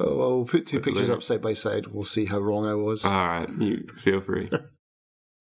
Oh, 0.00 0.16
well, 0.16 0.36
we'll 0.36 0.44
put 0.46 0.66
two 0.66 0.80
pictures 0.80 1.08
later. 1.08 1.14
up 1.14 1.22
side 1.22 1.42
by 1.42 1.52
side. 1.52 1.88
We'll 1.88 2.04
see 2.04 2.24
how 2.24 2.38
wrong 2.38 2.66
I 2.66 2.74
was. 2.74 3.04
all 3.04 3.12
right. 3.12 3.48
You 3.58 3.86
feel 3.98 4.20
free. 4.22 4.50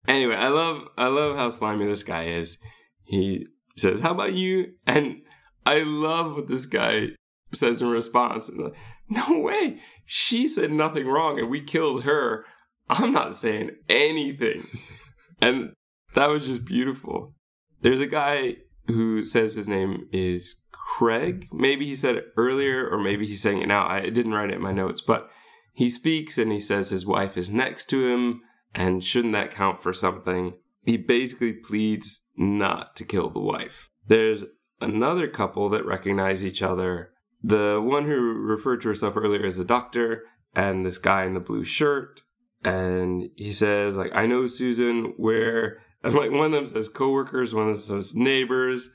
Anyway, 0.08 0.36
I 0.36 0.48
love 0.48 0.88
I 0.98 1.08
love 1.08 1.36
how 1.36 1.50
slimy 1.50 1.86
this 1.86 2.04
guy 2.04 2.26
is. 2.26 2.58
He 3.04 3.48
says, 3.78 4.00
"How 4.00 4.12
about 4.12 4.34
you?" 4.34 4.74
And 4.86 5.22
I 5.66 5.84
love 5.84 6.36
what 6.36 6.48
this 6.48 6.66
guy 6.66 7.10
says 7.54 7.82
in 7.82 7.90
response. 7.90 8.50
Like, 8.50 8.74
no 9.10 9.40
way. 9.40 9.82
She 10.06 10.48
said 10.48 10.72
nothing 10.72 11.08
wrong, 11.08 11.40
and 11.40 11.50
we 11.50 11.62
killed 11.62 12.04
her. 12.04 12.46
I'm 12.90 13.12
not 13.12 13.36
saying 13.36 13.72
anything. 13.90 14.66
and 15.42 15.74
that 16.16 16.28
was 16.28 16.48
just 16.48 16.66
beautiful. 16.66 17.34
There's 17.82 18.02
a 18.02 18.08
guy 18.08 18.58
who 18.88 19.24
says 19.24 19.56
his 19.56 19.68
name 19.68 20.08
is 20.14 20.62
Craig. 20.72 21.48
Maybe 21.52 21.86
he 21.86 21.96
said 21.96 22.16
it 22.16 22.28
earlier, 22.38 22.88
or 22.90 22.98
maybe 22.98 23.28
he's 23.28 23.42
saying 23.42 23.62
it 23.62 23.68
now. 23.68 23.86
I 23.86 24.10
didn't 24.10 24.34
write 24.34 24.50
it 24.50 24.56
in 24.56 24.62
my 24.62 24.72
notes, 24.72 25.02
but 25.02 25.30
he 25.74 25.90
speaks 25.90 26.38
and 26.38 26.52
he 26.52 26.60
says 26.60 26.90
his 26.90 27.06
wife 27.06 27.38
is 27.38 27.52
next 27.52 27.86
to 27.90 28.08
him, 28.08 28.42
and 28.78 29.04
shouldn't 29.04 29.34
that 29.34 29.52
count 29.52 29.82
for 29.82 29.92
something? 29.92 30.54
He 30.84 30.98
basically 30.98 31.52
pleads 31.52 32.28
not 32.38 32.96
to 32.98 33.04
kill 33.04 33.30
the 33.30 33.40
wife. 33.40 33.90
There's 34.06 34.46
another 34.80 35.28
couple 35.28 35.68
that 35.70 35.86
recognize 35.86 36.46
each 36.46 36.62
other. 36.62 37.12
The 37.44 37.82
one 37.84 38.06
who 38.06 38.36
referred 38.36 38.82
to 38.82 38.90
herself 38.90 39.18
earlier 39.18 39.46
as 39.46 39.58
a 39.58 39.66
doctor, 39.66 40.26
and 40.56 40.86
this 40.86 41.00
guy 41.00 41.26
in 41.26 41.34
the 41.34 41.40
blue 41.40 41.64
shirt. 41.64 42.22
And 42.64 43.32
he 43.36 43.52
says, 43.52 43.98
like, 43.98 44.12
I 44.14 44.28
know 44.28 44.46
Susan, 44.46 45.16
where 45.18 45.82
and 46.04 46.14
like 46.14 46.32
one 46.32 46.46
of 46.46 46.52
them 46.52 46.68
says 46.68 46.88
coworkers, 46.88 47.56
one 47.56 47.70
of 47.70 47.76
them 47.76 48.02
says 48.02 48.16
neighbors, 48.16 48.90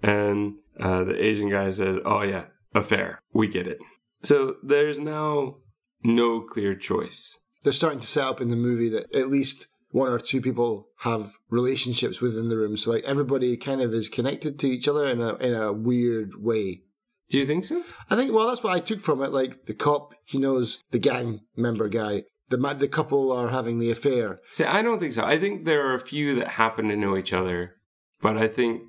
and 0.00 0.54
uh, 0.78 1.02
the 1.02 1.20
Asian 1.20 1.50
guy 1.50 1.70
says, 1.70 1.96
"Oh 2.04 2.22
yeah, 2.22 2.44
affair. 2.72 3.18
We 3.32 3.48
get 3.48 3.66
it." 3.66 3.78
So 4.22 4.56
there's 4.62 4.98
now 4.98 5.56
no 6.04 6.40
clear 6.40 6.74
choice. 6.74 7.43
They're 7.64 7.72
starting 7.72 8.00
to 8.00 8.06
set 8.06 8.26
up 8.26 8.40
in 8.40 8.50
the 8.50 8.56
movie 8.56 8.88
that 8.90 9.14
at 9.14 9.28
least 9.28 9.66
one 9.90 10.12
or 10.12 10.18
two 10.18 10.40
people 10.40 10.88
have 10.98 11.34
relationships 11.50 12.20
within 12.20 12.48
the 12.48 12.56
room. 12.56 12.76
So 12.76 12.92
like 12.92 13.04
everybody 13.04 13.56
kind 13.56 13.80
of 13.80 13.92
is 13.92 14.08
connected 14.08 14.58
to 14.60 14.68
each 14.68 14.86
other 14.86 15.06
in 15.08 15.20
a 15.20 15.34
in 15.36 15.54
a 15.54 15.72
weird 15.72 16.32
way. 16.40 16.82
Do 17.30 17.38
you 17.38 17.46
think 17.46 17.64
so? 17.64 17.82
I 18.10 18.16
think 18.16 18.32
well 18.32 18.48
that's 18.48 18.62
what 18.62 18.74
I 18.74 18.80
took 18.80 19.00
from 19.00 19.22
it. 19.22 19.32
Like 19.32 19.66
the 19.66 19.74
cop, 19.74 20.14
he 20.24 20.38
knows 20.38 20.82
the 20.90 20.98
gang 20.98 21.40
member 21.56 21.88
guy. 21.88 22.24
The 22.50 22.58
the 22.78 22.88
couple 22.88 23.32
are 23.32 23.48
having 23.48 23.78
the 23.78 23.90
affair. 23.90 24.40
See, 24.52 24.64
I 24.64 24.82
don't 24.82 25.00
think 25.00 25.14
so. 25.14 25.24
I 25.24 25.38
think 25.38 25.64
there 25.64 25.86
are 25.88 25.94
a 25.94 26.00
few 26.00 26.34
that 26.36 26.48
happen 26.48 26.88
to 26.88 26.96
know 26.96 27.16
each 27.16 27.32
other, 27.32 27.76
but 28.20 28.36
I 28.36 28.48
think 28.48 28.82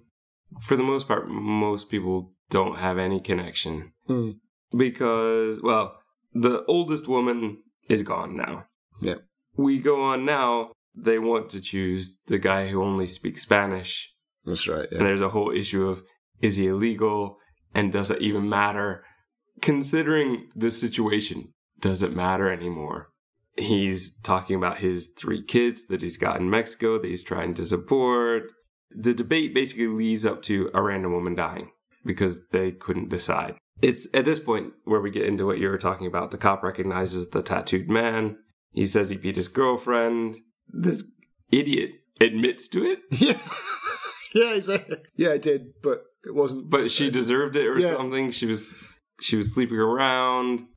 for 0.61 0.75
the 0.75 0.83
most 0.83 1.07
part, 1.07 1.29
most 1.29 1.89
people 1.89 2.33
don't 2.49 2.77
have 2.77 2.97
any 2.97 3.19
connection 3.19 3.93
Hmm. 4.07 4.31
because, 4.75 5.61
well, 5.61 5.97
the 6.33 6.63
oldest 6.65 7.07
woman 7.07 7.63
is 7.87 8.03
gone 8.03 8.35
now. 8.35 8.65
Yeah. 9.01 9.15
We 9.55 9.79
go 9.79 10.01
on 10.01 10.25
now. 10.25 10.71
They 10.95 11.19
want 11.19 11.49
to 11.49 11.61
choose 11.61 12.19
the 12.27 12.37
guy 12.37 12.67
who 12.67 12.81
only 12.81 13.07
speaks 13.07 13.41
Spanish 13.41 14.13
That's 14.45 14.67
right. 14.67 14.89
And 14.91 15.01
there's 15.01 15.21
a 15.21 15.29
whole 15.29 15.51
issue 15.51 15.87
of 15.87 16.03
is 16.41 16.55
he 16.55 16.67
illegal 16.67 17.37
and 17.73 17.91
does 17.91 18.11
it 18.11 18.21
even 18.21 18.47
matter? 18.47 19.03
Considering 19.61 20.49
the 20.55 20.69
situation, 20.69 21.53
does 21.79 22.01
it 22.01 22.15
matter 22.15 22.51
anymore? 22.51 23.09
He's 23.57 24.17
talking 24.19 24.55
about 24.55 24.79
his 24.79 25.13
three 25.17 25.43
kids 25.43 25.87
that 25.87 26.01
he's 26.01 26.17
got 26.17 26.39
in 26.39 26.49
Mexico 26.49 26.99
that 26.99 27.07
he's 27.07 27.23
trying 27.23 27.53
to 27.55 27.65
support. 27.65 28.51
The 28.91 29.13
debate 29.13 29.53
basically 29.53 29.87
leads 29.87 30.25
up 30.25 30.41
to 30.43 30.69
a 30.73 30.81
random 30.81 31.13
woman 31.13 31.35
dying 31.35 31.71
because 32.05 32.47
they 32.49 32.71
couldn't 32.71 33.09
decide. 33.09 33.55
It's 33.81 34.07
at 34.13 34.25
this 34.25 34.39
point 34.39 34.73
where 34.85 35.01
we 35.01 35.11
get 35.11 35.25
into 35.25 35.45
what 35.45 35.57
you 35.59 35.67
were 35.69 35.77
talking 35.77 36.07
about. 36.07 36.31
The 36.31 36.37
cop 36.37 36.63
recognizes 36.63 37.29
the 37.29 37.41
tattooed 37.41 37.89
man. 37.89 38.37
He 38.71 38.85
says 38.85 39.09
he 39.09 39.17
beat 39.17 39.35
his 39.35 39.47
girlfriend. 39.47 40.37
This 40.67 41.11
idiot 41.51 41.91
admits 42.21 42.67
to 42.69 42.83
it 42.83 42.99
Yeah. 43.11 43.37
yeah, 44.33 44.53
exactly. 44.53 44.97
Yeah, 45.15 45.31
I 45.31 45.37
did, 45.37 45.73
but 45.83 46.03
it 46.25 46.33
wasn't. 46.33 46.69
but 46.69 46.89
she 46.89 47.09
deserved 47.09 47.55
it 47.55 47.67
or 47.67 47.77
Yeah. 47.79 47.91
something. 47.95 48.31
She 48.31 48.45
was 48.45 48.73
she 49.21 49.35
was 49.37 49.53
sleeping 49.53 49.77
around, 49.77 50.67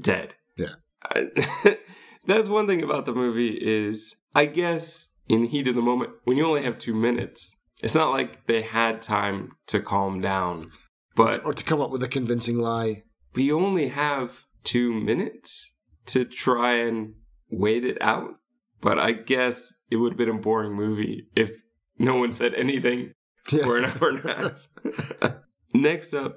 dead. 0.00 0.34
Yeah. 0.56 0.74
I, 1.02 1.76
that's 2.26 2.48
one 2.48 2.66
thing 2.66 2.82
about 2.82 3.06
the 3.06 3.12
movie 3.14 3.56
is 3.60 4.14
I 4.34 4.46
guess 4.46 5.08
in 5.28 5.42
the 5.42 5.48
heat 5.48 5.68
of 5.68 5.74
the 5.74 5.82
moment 5.82 6.10
when 6.24 6.36
you 6.36 6.44
only 6.46 6.62
have 6.62 6.78
two 6.78 6.94
minutes, 6.94 7.56
it's 7.82 7.94
not 7.94 8.10
like 8.10 8.46
they 8.46 8.62
had 8.62 9.00
time 9.02 9.52
to 9.68 9.80
calm 9.80 10.20
down, 10.20 10.70
but 11.14 11.44
or 11.44 11.52
to 11.54 11.64
come 11.64 11.80
up 11.80 11.90
with 11.90 12.02
a 12.02 12.08
convincing 12.08 12.58
lie. 12.58 13.02
we 13.34 13.50
only 13.52 13.88
have 13.88 14.42
two 14.62 14.92
minutes 14.92 15.74
to 16.06 16.24
try 16.24 16.74
and 16.74 17.14
wait 17.50 17.84
it 17.84 18.00
out. 18.00 18.30
But 18.80 18.98
I 18.98 19.12
guess 19.12 19.74
it 19.90 19.96
would 19.96 20.12
have 20.12 20.18
been 20.18 20.28
a 20.28 20.34
boring 20.40 20.74
movie 20.74 21.28
if 21.34 21.50
no 21.98 22.16
one 22.16 22.32
said 22.32 22.54
anything 22.54 23.12
Yeah. 23.50 23.64
for 23.64 23.78
an 23.78 23.84
hour 23.86 24.08
and 24.10 24.24
a 24.24 24.34
half. 25.22 25.34
Next 25.72 26.14
up, 26.14 26.36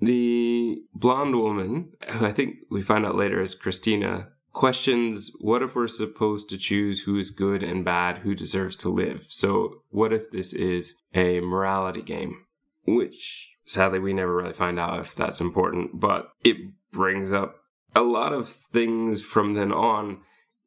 the 0.00 0.78
blonde 0.94 1.36
woman, 1.36 1.92
who 2.08 2.26
I 2.26 2.32
think 2.32 2.56
we 2.70 2.82
find 2.82 3.04
out 3.06 3.14
later 3.16 3.40
is 3.40 3.54
Christina, 3.54 4.28
questions 4.52 5.30
what 5.40 5.62
if 5.62 5.74
we're 5.74 5.86
supposed 5.88 6.48
to 6.50 6.58
choose 6.58 7.02
who 7.02 7.18
is 7.18 7.30
good 7.30 7.62
and 7.62 7.84
bad, 7.84 8.18
who 8.18 8.34
deserves 8.34 8.76
to 8.76 8.88
live? 8.88 9.22
So, 9.28 9.82
what 9.88 10.12
if 10.12 10.30
this 10.30 10.52
is 10.52 11.00
a 11.14 11.40
morality 11.40 12.02
game? 12.02 12.44
Which, 12.86 13.50
sadly, 13.66 13.98
we 13.98 14.12
never 14.12 14.34
really 14.34 14.52
find 14.52 14.78
out 14.78 15.00
if 15.00 15.14
that's 15.14 15.40
important, 15.40 16.00
but 16.00 16.30
it 16.42 16.56
brings 16.92 17.32
up 17.32 17.56
a 17.94 18.00
lot 18.02 18.32
of 18.32 18.48
things 18.48 19.22
from 19.22 19.54
then 19.54 19.72
on. 19.72 20.18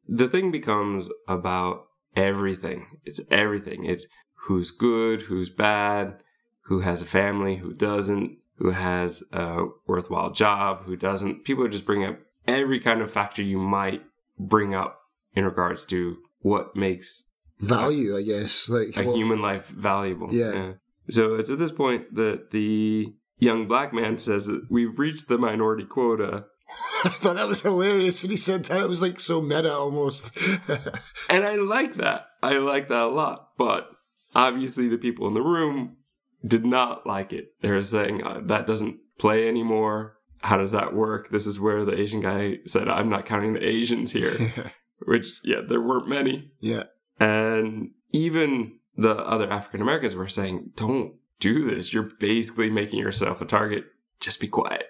the 0.06 0.28
thing 0.28 0.50
becomes 0.50 1.08
about 1.28 1.86
everything. 2.16 2.86
It's 3.04 3.20
everything. 3.30 3.84
It's 3.84 4.06
who's 4.46 4.70
good, 4.70 5.22
who's 5.22 5.48
bad, 5.48 6.16
who 6.62 6.80
has 6.80 7.00
a 7.00 7.06
family, 7.06 7.56
who 7.56 7.72
doesn't, 7.72 8.36
who 8.56 8.70
has 8.70 9.22
a 9.32 9.66
worthwhile 9.86 10.32
job, 10.32 10.84
who 10.84 10.96
doesn't. 10.96 11.44
People 11.44 11.64
are 11.64 11.68
just 11.68 11.86
bringing 11.86 12.08
up 12.08 12.18
every 12.48 12.80
kind 12.80 13.00
of 13.00 13.10
factor 13.10 13.42
you 13.42 13.58
might 13.58 14.02
bring 14.38 14.74
up 14.74 15.00
in 15.34 15.44
regards 15.44 15.84
to 15.86 16.16
what 16.40 16.74
makes 16.74 17.24
Value, 17.60 18.16
I 18.16 18.22
guess. 18.22 18.68
Like 18.68 18.96
a 18.96 19.04
well, 19.04 19.16
human 19.16 19.42
life 19.42 19.68
valuable. 19.68 20.28
Yeah. 20.32 20.72
So 21.10 21.34
it's 21.34 21.50
at 21.50 21.58
this 21.58 21.72
point 21.72 22.14
that 22.14 22.50
the 22.50 23.12
young 23.38 23.66
black 23.66 23.92
man 23.92 24.18
says 24.18 24.46
that 24.46 24.66
we've 24.70 24.98
reached 24.98 25.28
the 25.28 25.38
minority 25.38 25.84
quota. 25.84 26.44
I 27.04 27.08
thought 27.08 27.36
that 27.36 27.48
was 27.48 27.62
hilarious 27.62 28.22
when 28.22 28.30
he 28.30 28.36
said 28.36 28.64
that. 28.66 28.82
It 28.82 28.88
was 28.88 29.02
like 29.02 29.18
so 29.20 29.40
meta 29.40 29.72
almost. 29.72 30.36
And 31.28 31.44
I 31.44 31.56
like 31.56 31.94
that. 31.96 32.26
I 32.42 32.58
like 32.58 32.88
that 32.88 33.02
a 33.02 33.08
lot. 33.08 33.50
But 33.56 33.88
obviously, 34.34 34.88
the 34.88 34.98
people 34.98 35.28
in 35.28 35.34
the 35.34 35.42
room 35.42 35.96
did 36.44 36.66
not 36.66 37.06
like 37.06 37.32
it. 37.32 37.50
They 37.60 37.70
were 37.70 37.82
saying, 37.82 38.24
uh, 38.24 38.40
that 38.46 38.66
doesn't 38.66 38.98
play 39.18 39.48
anymore. 39.48 40.16
How 40.38 40.56
does 40.56 40.72
that 40.72 40.94
work? 40.94 41.30
This 41.30 41.46
is 41.46 41.60
where 41.60 41.84
the 41.84 41.98
Asian 41.98 42.20
guy 42.20 42.58
said, 42.64 42.88
I'm 42.88 43.08
not 43.10 43.26
counting 43.26 43.52
the 43.52 43.64
Asians 43.66 44.10
here, 44.10 44.72
which, 45.06 45.40
yeah, 45.44 45.60
there 45.66 45.80
weren't 45.80 46.08
many. 46.08 46.50
yeah. 46.60 46.84
And 47.20 47.90
even 48.12 48.79
the 49.00 49.14
other 49.14 49.50
African 49.50 49.80
Americans 49.80 50.14
were 50.14 50.28
saying, 50.28 50.72
don't 50.76 51.14
do 51.40 51.74
this. 51.74 51.92
You're 51.92 52.10
basically 52.20 52.70
making 52.70 52.98
yourself 52.98 53.40
a 53.40 53.46
target. 53.46 53.84
Just 54.20 54.40
be 54.40 54.48
quiet. 54.48 54.84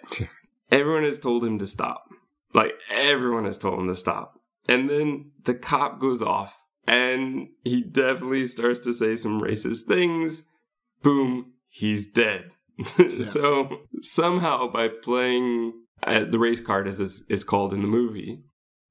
everyone 0.73 1.05
has 1.05 1.19
told 1.19 1.45
him 1.45 1.59
to 1.61 1.67
stop. 1.67 2.09
Like, 2.53 2.73
everyone 2.91 3.45
has 3.45 3.57
told 3.57 3.79
him 3.79 3.87
to 3.87 3.95
stop. 3.95 4.41
And 4.69 4.91
then 4.91 5.31
the 5.45 5.55
cop 5.55 6.01
goes 6.01 6.23
off 6.23 6.59
and 6.87 7.49
he 7.65 7.83
definitely 7.83 8.47
starts 8.47 8.81
to 8.81 8.93
say 8.93 9.15
some 9.15 9.41
racist 9.41 9.85
things. 9.87 10.49
Boom, 11.03 11.53
he's 11.69 12.11
dead. 12.11 12.51
so 13.21 13.83
somehow 14.03 14.67
by 14.67 14.89
playing 14.89 15.73
uh, 16.03 16.25
the 16.25 16.39
race 16.39 16.61
card 16.61 16.89
as 16.89 17.01
is 17.01 17.45
called 17.45 17.73
in 17.73 17.83
the 17.83 17.89
movie, 17.89 18.43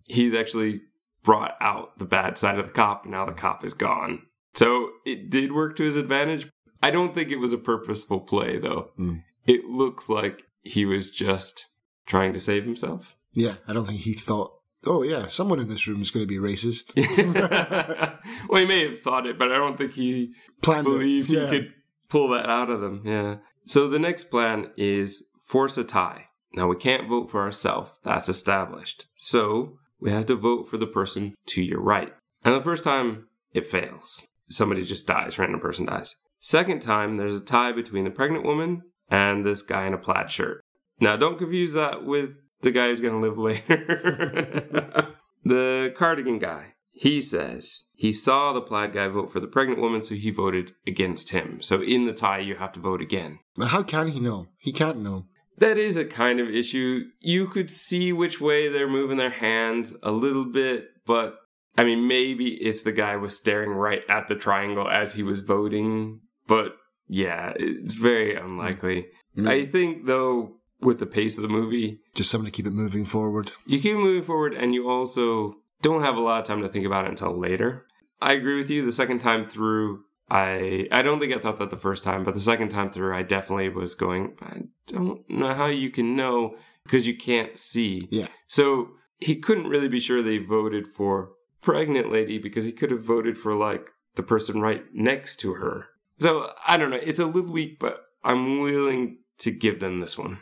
he's 0.06 0.34
actually 0.34 0.82
brought 1.24 1.56
out 1.60 1.98
the 2.00 2.06
bad 2.06 2.38
side 2.38 2.60
of 2.60 2.68
the 2.68 2.72
cop. 2.72 3.04
and 3.04 3.12
Now 3.12 3.26
the 3.26 3.34
cop 3.34 3.66
is 3.66 3.74
gone. 3.74 4.22
So 4.54 4.90
it 5.06 5.30
did 5.30 5.52
work 5.54 5.76
to 5.78 5.84
his 5.84 5.98
advantage. 5.98 6.50
I 6.82 6.92
don't 6.92 7.14
think 7.14 7.30
it 7.30 7.38
was 7.40 7.54
a 7.54 7.58
purposeful 7.58 8.22
play 8.22 8.58
though. 8.58 8.92
Mm. 9.00 9.24
It 9.46 9.66
looks 9.66 10.10
like 10.10 10.44
he 10.64 10.86
was 10.86 11.10
just 11.10 11.66
trying 12.06 12.34
to 12.34 12.40
save 12.40 12.64
himself. 12.66 13.16
Yeah, 13.34 13.56
I 13.68 13.74
don't 13.74 13.86
think 13.86 14.02
he 14.02 14.14
thought, 14.14 14.54
oh, 14.86 15.04
yeah, 15.04 15.28
someone 15.28 15.60
in 15.60 15.70
this 15.70 15.88
room 15.88 16.02
is 16.02 16.12
going 16.12 16.28
to 16.28 16.28
be 16.28 16.38
racist. 16.40 16.96
well, 18.50 18.62
he 18.62 18.68
may 18.68 18.90
have 18.90 19.00
thought 19.00 19.26
it, 19.28 19.38
but 19.38 19.52
I 19.52 19.58
don't 19.58 19.78
think 19.78 19.94
he 19.94 20.34
Planned 20.62 20.88
it. 20.88 20.90
believed 20.90 21.30
Yeah. 21.30 21.46
he 21.46 21.60
could 21.60 21.74
pull 22.10 22.30
that 22.30 22.50
out 22.50 22.70
of 22.70 22.82
them. 22.82 23.02
Yeah. 23.06 23.38
So 23.66 23.88
the 23.88 24.00
next 24.00 24.26
plan 24.26 24.72
is 24.78 25.24
force 25.46 25.78
a 25.78 25.84
tie. 25.84 26.26
Now 26.54 26.68
we 26.68 26.76
can't 26.76 27.08
vote 27.08 27.30
for 27.30 27.42
ourselves. 27.42 27.92
That's 28.04 28.30
established. 28.30 29.06
So 29.18 29.78
we 30.00 30.12
have 30.12 30.26
to 30.28 30.36
vote 30.36 30.70
for 30.70 30.78
the 30.78 30.88
person 30.88 31.36
to 31.48 31.62
your 31.62 31.82
right. 31.82 32.14
And 32.44 32.56
the 32.56 32.62
first 32.62 32.84
time 32.84 33.28
it 33.54 33.66
fails. 33.68 34.28
Somebody 34.50 34.84
just 34.84 35.08
dies, 35.08 35.38
random 35.38 35.60
person 35.60 35.86
dies. 35.86 36.16
Second 36.40 36.82
time 36.82 37.16
there's 37.16 37.38
a 37.38 37.44
tie 37.44 37.72
between 37.72 38.06
the 38.06 38.12
pregnant 38.12 38.46
woman 38.46 38.84
and 39.10 39.46
this 39.46 39.62
guy 39.62 39.86
in 39.86 39.94
a 39.94 39.98
plaid 39.98 40.30
shirt. 40.30 40.64
Now 41.00 41.16
don't 41.18 41.38
confuse 41.38 41.74
that 41.74 42.06
with 42.06 42.32
the 42.62 42.72
guy 42.72 42.88
who's 42.88 43.00
going 43.02 43.14
to 43.14 43.28
live 43.28 43.38
later. 43.38 45.08
the 45.44 45.94
cardigan 45.96 46.40
guy. 46.40 46.74
He 46.92 47.22
says 47.22 47.86
he 47.94 48.12
saw 48.12 48.52
the 48.52 48.62
plaid 48.62 48.94
guy 48.94 49.08
vote 49.08 49.32
for 49.32 49.40
the 49.40 49.48
pregnant 49.48 49.80
woman, 49.80 50.02
so 50.02 50.16
he 50.16 50.32
voted 50.32 50.74
against 50.86 51.30
him. 51.30 51.62
So 51.62 51.82
in 51.82 52.06
the 52.06 52.12
tie, 52.14 52.40
you 52.40 52.56
have 52.56 52.74
to 52.74 52.80
vote 52.80 53.02
again. 53.02 53.40
But 53.56 53.68
how 53.70 53.84
can 53.84 54.10
he 54.10 54.20
know? 54.20 54.48
He 54.58 54.74
can't 54.74 55.00
know. 55.00 55.26
That 55.58 55.78
is 55.78 55.96
a 55.98 56.06
kind 56.06 56.40
of 56.40 56.50
issue. 56.50 57.06
You 57.20 57.48
could 57.48 57.70
see 57.70 58.12
which 58.14 58.42
way 58.42 58.68
they're 58.68 58.90
moving 58.90 59.18
their 59.18 59.30
hands 59.30 59.96
a 60.04 60.12
little 60.12 60.46
bit, 60.46 60.90
but 61.06 61.38
I 61.80 61.84
mean, 61.84 62.08
maybe 62.08 62.48
if 62.72 62.84
the 62.84 62.92
guy 62.92 63.16
was 63.16 63.38
staring 63.38 63.72
right 63.72 64.02
at 64.10 64.28
the 64.28 64.36
triangle 64.36 64.88
as 64.90 65.14
he 65.14 65.24
was 65.24 65.40
voting, 65.40 66.20
but 66.48 66.74
yeah, 67.08 67.54
it's 67.56 67.94
very 67.94 68.36
unlikely. 68.36 69.08
Mm. 69.38 69.50
I 69.50 69.66
think, 69.66 70.06
though, 70.06 70.58
with 70.82 71.00
the 71.00 71.06
pace 71.06 71.38
of 71.38 71.44
the 71.44 71.50
movie, 71.60 72.00
Just 72.16 72.30
something 72.32 72.52
to 72.52 72.56
keep 72.56 72.68
it 72.68 72.74
moving 72.74 73.06
forward. 73.06 73.52
you 73.66 73.80
keep 73.80 73.96
moving 73.96 74.24
forward 74.24 74.54
and 74.54 74.74
you 74.74 74.90
also 74.90 75.54
don't 75.82 76.04
have 76.04 76.18
a 76.18 76.22
lot 76.22 76.40
of 76.42 76.46
time 76.48 76.62
to 76.62 76.70
think 76.70 76.86
about 76.86 77.06
it 77.06 77.12
until 77.12 77.40
later. 77.40 77.86
I 78.22 78.34
agree 78.34 78.58
with 78.58 78.70
you. 78.70 78.86
The 78.86 78.92
second 78.92 79.20
time 79.20 79.48
through, 79.48 80.04
I 80.30 80.88
I 80.92 81.02
don't 81.02 81.20
think 81.20 81.34
I 81.34 81.40
thought 81.40 81.60
that 81.60 81.70
the 81.70 81.78
first 81.88 82.04
time, 82.04 82.24
but 82.26 82.34
the 82.34 82.40
second 82.52 82.70
time 82.70 82.92
through, 82.92 83.16
I 83.16 83.24
definitely 83.24 83.70
was 83.70 83.96
going. 83.96 84.36
I 84.42 84.64
don't 84.88 85.22
know 85.30 85.54
how 85.54 85.68
you 85.68 85.90
can 85.90 86.16
know 86.18 86.56
because 86.84 87.08
you 87.08 87.16
can't 87.16 87.58
see. 87.58 88.08
Yeah. 88.12 88.28
So 88.48 88.90
he 89.18 89.38
couldn't 89.38 89.68
really 89.70 89.88
be 89.88 90.00
sure 90.02 90.22
they 90.22 90.38
voted 90.40 90.86
for 90.96 91.30
pregnant 91.62 92.12
lady 92.12 92.38
because 92.38 92.66
he 92.66 92.72
could 92.72 92.92
have 92.92 93.04
voted 93.04 93.38
for 93.38 93.56
like 93.56 93.90
the 94.16 94.24
person 94.24 94.62
right 94.62 94.84
next 94.94 95.38
to 95.38 95.56
her. 95.56 95.88
So 96.20 96.52
I 96.66 96.78
don't 96.78 96.90
know. 96.90 97.00
It's 97.02 97.20
a 97.20 97.26
little 97.26 97.52
weak, 97.52 97.80
but 97.80 98.06
I'm 98.24 98.60
willing 98.60 99.20
to 99.40 99.52
give 99.52 99.80
them 99.80 99.98
this 99.98 100.18
one. 100.18 100.40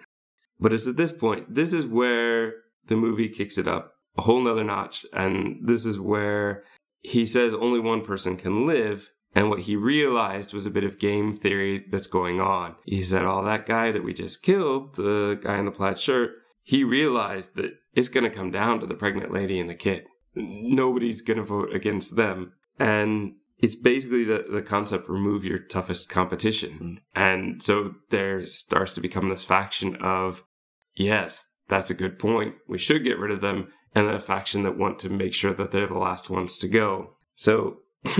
But 0.60 0.74
it's 0.74 0.88
at 0.88 0.98
this 0.98 1.12
point, 1.12 1.54
this 1.54 1.74
is 1.74 1.86
where 1.86 2.56
the 2.88 2.96
movie 2.96 3.30
kicks 3.30 3.58
it 3.58 3.68
up 3.68 3.94
a 4.18 4.24
whole 4.24 4.42
nother 4.42 4.64
notch. 4.64 5.06
And 5.14 5.60
this 5.62 5.86
is 5.86 6.00
where 6.00 6.64
he 7.02 7.26
says 7.26 7.54
only 7.54 7.80
one 7.80 8.04
person 8.04 8.36
can 8.36 8.66
live. 8.66 9.12
And 9.36 9.50
what 9.50 9.60
he 9.60 9.76
realized 9.76 10.54
was 10.54 10.66
a 10.66 10.72
bit 10.72 10.84
of 10.84 11.00
game 11.00 11.36
theory 11.36 11.86
that's 11.92 12.08
going 12.08 12.42
on. 12.42 12.76
He 12.86 13.04
said, 13.04 13.24
Oh, 13.24 13.44
that 13.44 13.68
guy 13.68 13.92
that 13.92 14.04
we 14.04 14.14
just 14.14 14.42
killed, 14.42 14.96
the 14.96 15.40
guy 15.42 15.60
in 15.60 15.66
the 15.66 15.72
plaid 15.72 16.00
shirt, 16.00 16.32
he 16.64 16.84
realized 16.84 17.56
that 17.56 17.74
it's 17.94 18.10
going 18.10 18.24
to 18.24 18.36
come 18.36 18.52
down 18.52 18.80
to 18.80 18.88
the 18.88 18.96
pregnant 18.96 19.32
lady 19.32 19.60
and 19.60 19.70
the 19.70 19.76
kid. 19.76 20.08
Nobody's 20.38 21.22
going 21.22 21.38
to 21.38 21.44
vote 21.44 21.74
against 21.74 22.16
them. 22.16 22.54
And 22.80 23.36
it's 23.60 23.76
basically 23.76 24.24
the, 24.24 24.46
the 24.52 24.62
concept 24.62 25.10
remove 25.10 25.44
your 25.44 25.60
toughest 25.60 26.10
competition. 26.10 27.02
Hmm. 27.16 27.22
And 27.22 27.64
so 27.64 27.96
there 28.10 28.46
starts 28.46 28.94
to 28.96 29.02
become 29.02 29.30
this 29.30 29.44
faction 29.44 29.96
of, 29.98 30.44
yes, 30.96 31.60
that's 31.68 31.90
a 31.90 31.96
good 31.96 32.20
point. 32.20 32.56
We 32.68 32.78
should 32.78 33.04
get 33.04 33.20
rid 33.20 33.32
of 33.32 33.42
them. 33.42 33.70
And 33.96 34.08
then 34.08 34.16
a 34.16 34.20
faction 34.20 34.64
that 34.64 34.78
want 34.78 35.00
to 35.00 35.10
make 35.10 35.34
sure 35.34 35.54
that 35.54 35.72
they're 35.72 35.88
the 35.88 35.98
last 35.98 36.30
ones 36.30 36.58
to 36.60 36.68
go. 36.68 37.16
So 37.36 37.80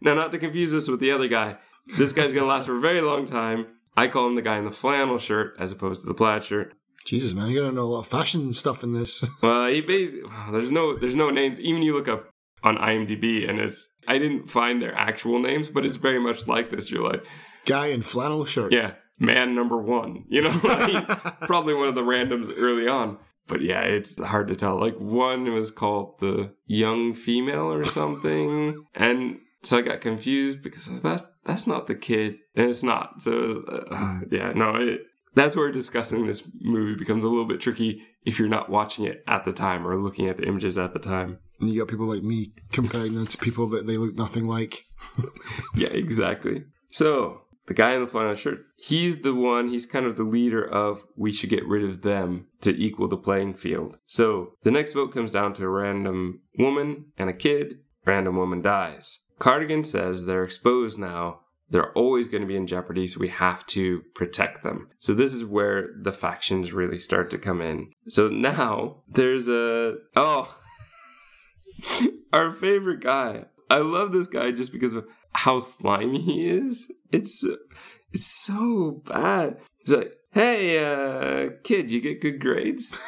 now, 0.00 0.14
not 0.14 0.32
to 0.32 0.38
confuse 0.38 0.72
this 0.72 0.88
with 0.88 1.00
the 1.00 1.12
other 1.12 1.28
guy, 1.28 1.56
this 1.96 2.12
guy's 2.12 2.32
going 2.32 2.44
to 2.44 2.48
last 2.48 2.66
for 2.66 2.76
a 2.76 2.80
very 2.80 3.00
long 3.00 3.24
time. 3.24 3.66
I 3.96 4.08
call 4.08 4.26
him 4.26 4.34
the 4.34 4.42
guy 4.42 4.58
in 4.58 4.64
the 4.64 4.70
flannel 4.70 5.18
shirt 5.18 5.54
as 5.58 5.72
opposed 5.72 6.02
to 6.02 6.06
the 6.06 6.14
plaid 6.14 6.44
shirt. 6.44 6.74
Jesus, 7.04 7.34
man, 7.34 7.50
you 7.50 7.60
gotta 7.60 7.72
know 7.72 7.82
a 7.82 7.92
lot 7.94 7.98
of 8.00 8.06
fashion 8.06 8.52
stuff 8.52 8.82
in 8.82 8.92
this. 8.92 9.28
Well, 9.42 9.66
he 9.68 9.80
basically 9.80 10.28
there's 10.52 10.70
no 10.70 10.96
there's 10.98 11.14
no 11.16 11.30
names. 11.30 11.60
Even 11.60 11.82
you 11.82 11.94
look 11.94 12.08
up 12.08 12.30
on 12.62 12.76
IMDb, 12.78 13.48
and 13.48 13.58
it's 13.60 13.94
I 14.08 14.18
didn't 14.18 14.50
find 14.50 14.80
their 14.80 14.94
actual 14.94 15.38
names, 15.38 15.68
but 15.68 15.84
it's 15.84 15.96
very 15.96 16.18
much 16.18 16.46
like 16.46 16.70
this. 16.70 16.90
You're 16.90 17.02
like, 17.02 17.24
Guy 17.66 17.86
in 17.88 18.02
flannel 18.02 18.44
shirt. 18.44 18.72
yeah, 18.72 18.92
man 19.18 19.54
number 19.54 19.76
one. 19.80 20.24
You 20.28 20.42
know, 20.42 20.60
like, 20.64 21.40
probably 21.42 21.74
one 21.74 21.88
of 21.88 21.94
the 21.94 22.02
randoms 22.02 22.52
early 22.56 22.88
on. 22.88 23.18
But 23.46 23.60
yeah, 23.60 23.82
it's 23.82 24.18
hard 24.22 24.48
to 24.48 24.54
tell. 24.54 24.80
Like 24.80 24.96
one 24.98 25.52
was 25.52 25.70
called 25.70 26.18
the 26.20 26.54
young 26.66 27.12
female 27.12 27.70
or 27.70 27.84
something, 27.84 28.82
and 28.94 29.38
so 29.62 29.78
I 29.78 29.82
got 29.82 30.00
confused 30.00 30.62
because 30.62 30.86
that's 31.02 31.30
that's 31.44 31.66
not 31.66 31.86
the 31.86 31.94
kid, 31.94 32.36
and 32.54 32.70
it's 32.70 32.82
not. 32.82 33.20
So 33.20 33.62
uh, 33.90 34.20
yeah, 34.30 34.52
no, 34.54 34.76
it, 34.76 35.00
that's 35.34 35.56
where 35.56 35.70
discussing 35.70 36.26
this 36.26 36.42
movie 36.60 36.94
becomes 36.94 37.24
a 37.24 37.28
little 37.28 37.44
bit 37.44 37.60
tricky 37.60 38.02
if 38.24 38.38
you're 38.38 38.48
not 38.48 38.70
watching 38.70 39.04
it 39.04 39.22
at 39.26 39.44
the 39.44 39.52
time 39.52 39.86
or 39.86 40.00
looking 40.00 40.28
at 40.28 40.36
the 40.36 40.46
images 40.46 40.78
at 40.78 40.92
the 40.92 40.98
time. 40.98 41.38
And 41.60 41.70
you 41.70 41.80
got 41.80 41.88
people 41.88 42.06
like 42.06 42.22
me 42.22 42.52
comparing 42.72 43.14
them 43.14 43.26
to 43.26 43.38
people 43.38 43.66
that 43.68 43.86
they 43.86 43.96
look 43.96 44.14
nothing 44.14 44.46
like. 44.46 44.84
Yeah, 45.76 45.88
exactly. 45.88 46.64
So 46.90 47.42
the 47.66 47.74
guy 47.74 47.94
in 47.94 48.00
the 48.00 48.06
flannel 48.06 48.34
shirt, 48.34 48.66
he's 48.76 49.22
the 49.22 49.34
one, 49.34 49.68
he's 49.68 49.86
kind 49.86 50.06
of 50.06 50.16
the 50.16 50.22
leader 50.22 50.64
of 50.64 51.04
we 51.16 51.32
should 51.32 51.50
get 51.50 51.66
rid 51.66 51.82
of 51.82 52.02
them 52.02 52.46
to 52.60 52.70
equal 52.70 53.08
the 53.08 53.16
playing 53.16 53.54
field. 53.54 53.98
So 54.06 54.52
the 54.62 54.70
next 54.70 54.92
vote 54.92 55.12
comes 55.12 55.32
down 55.32 55.52
to 55.54 55.64
a 55.64 55.68
random 55.68 56.42
woman 56.58 57.06
and 57.18 57.28
a 57.28 57.34
kid. 57.34 57.80
Random 58.06 58.36
woman 58.36 58.62
dies. 58.62 59.20
Cardigan 59.38 59.82
says 59.84 60.26
they're 60.26 60.44
exposed 60.44 60.98
now. 60.98 61.40
They're 61.70 61.92
always 61.92 62.28
going 62.28 62.42
to 62.42 62.46
be 62.46 62.56
in 62.56 62.66
jeopardy, 62.66 63.06
so 63.06 63.20
we 63.20 63.28
have 63.28 63.64
to 63.66 64.02
protect 64.14 64.62
them. 64.62 64.88
So 64.98 65.14
this 65.14 65.34
is 65.34 65.44
where 65.44 65.88
the 66.00 66.12
factions 66.12 66.72
really 66.72 66.98
start 66.98 67.30
to 67.30 67.38
come 67.38 67.60
in. 67.60 67.90
So 68.08 68.28
now 68.28 69.02
there's 69.08 69.48
a 69.48 69.96
oh 70.14 70.56
our 72.32 72.52
favorite 72.52 73.00
guy. 73.00 73.46
I 73.70 73.78
love 73.78 74.12
this 74.12 74.26
guy 74.26 74.50
just 74.50 74.72
because 74.72 74.94
of 74.94 75.06
how 75.32 75.60
slimy 75.60 76.20
he 76.20 76.48
is. 76.48 76.90
It's 77.12 77.44
it's 78.12 78.26
so 78.26 79.02
bad. 79.06 79.58
He's 79.78 79.94
like, 79.94 80.12
"Hey, 80.32 80.78
uh, 80.84 81.50
kid, 81.64 81.90
you 81.90 82.00
get 82.00 82.20
good 82.20 82.40
grades?" 82.40 82.98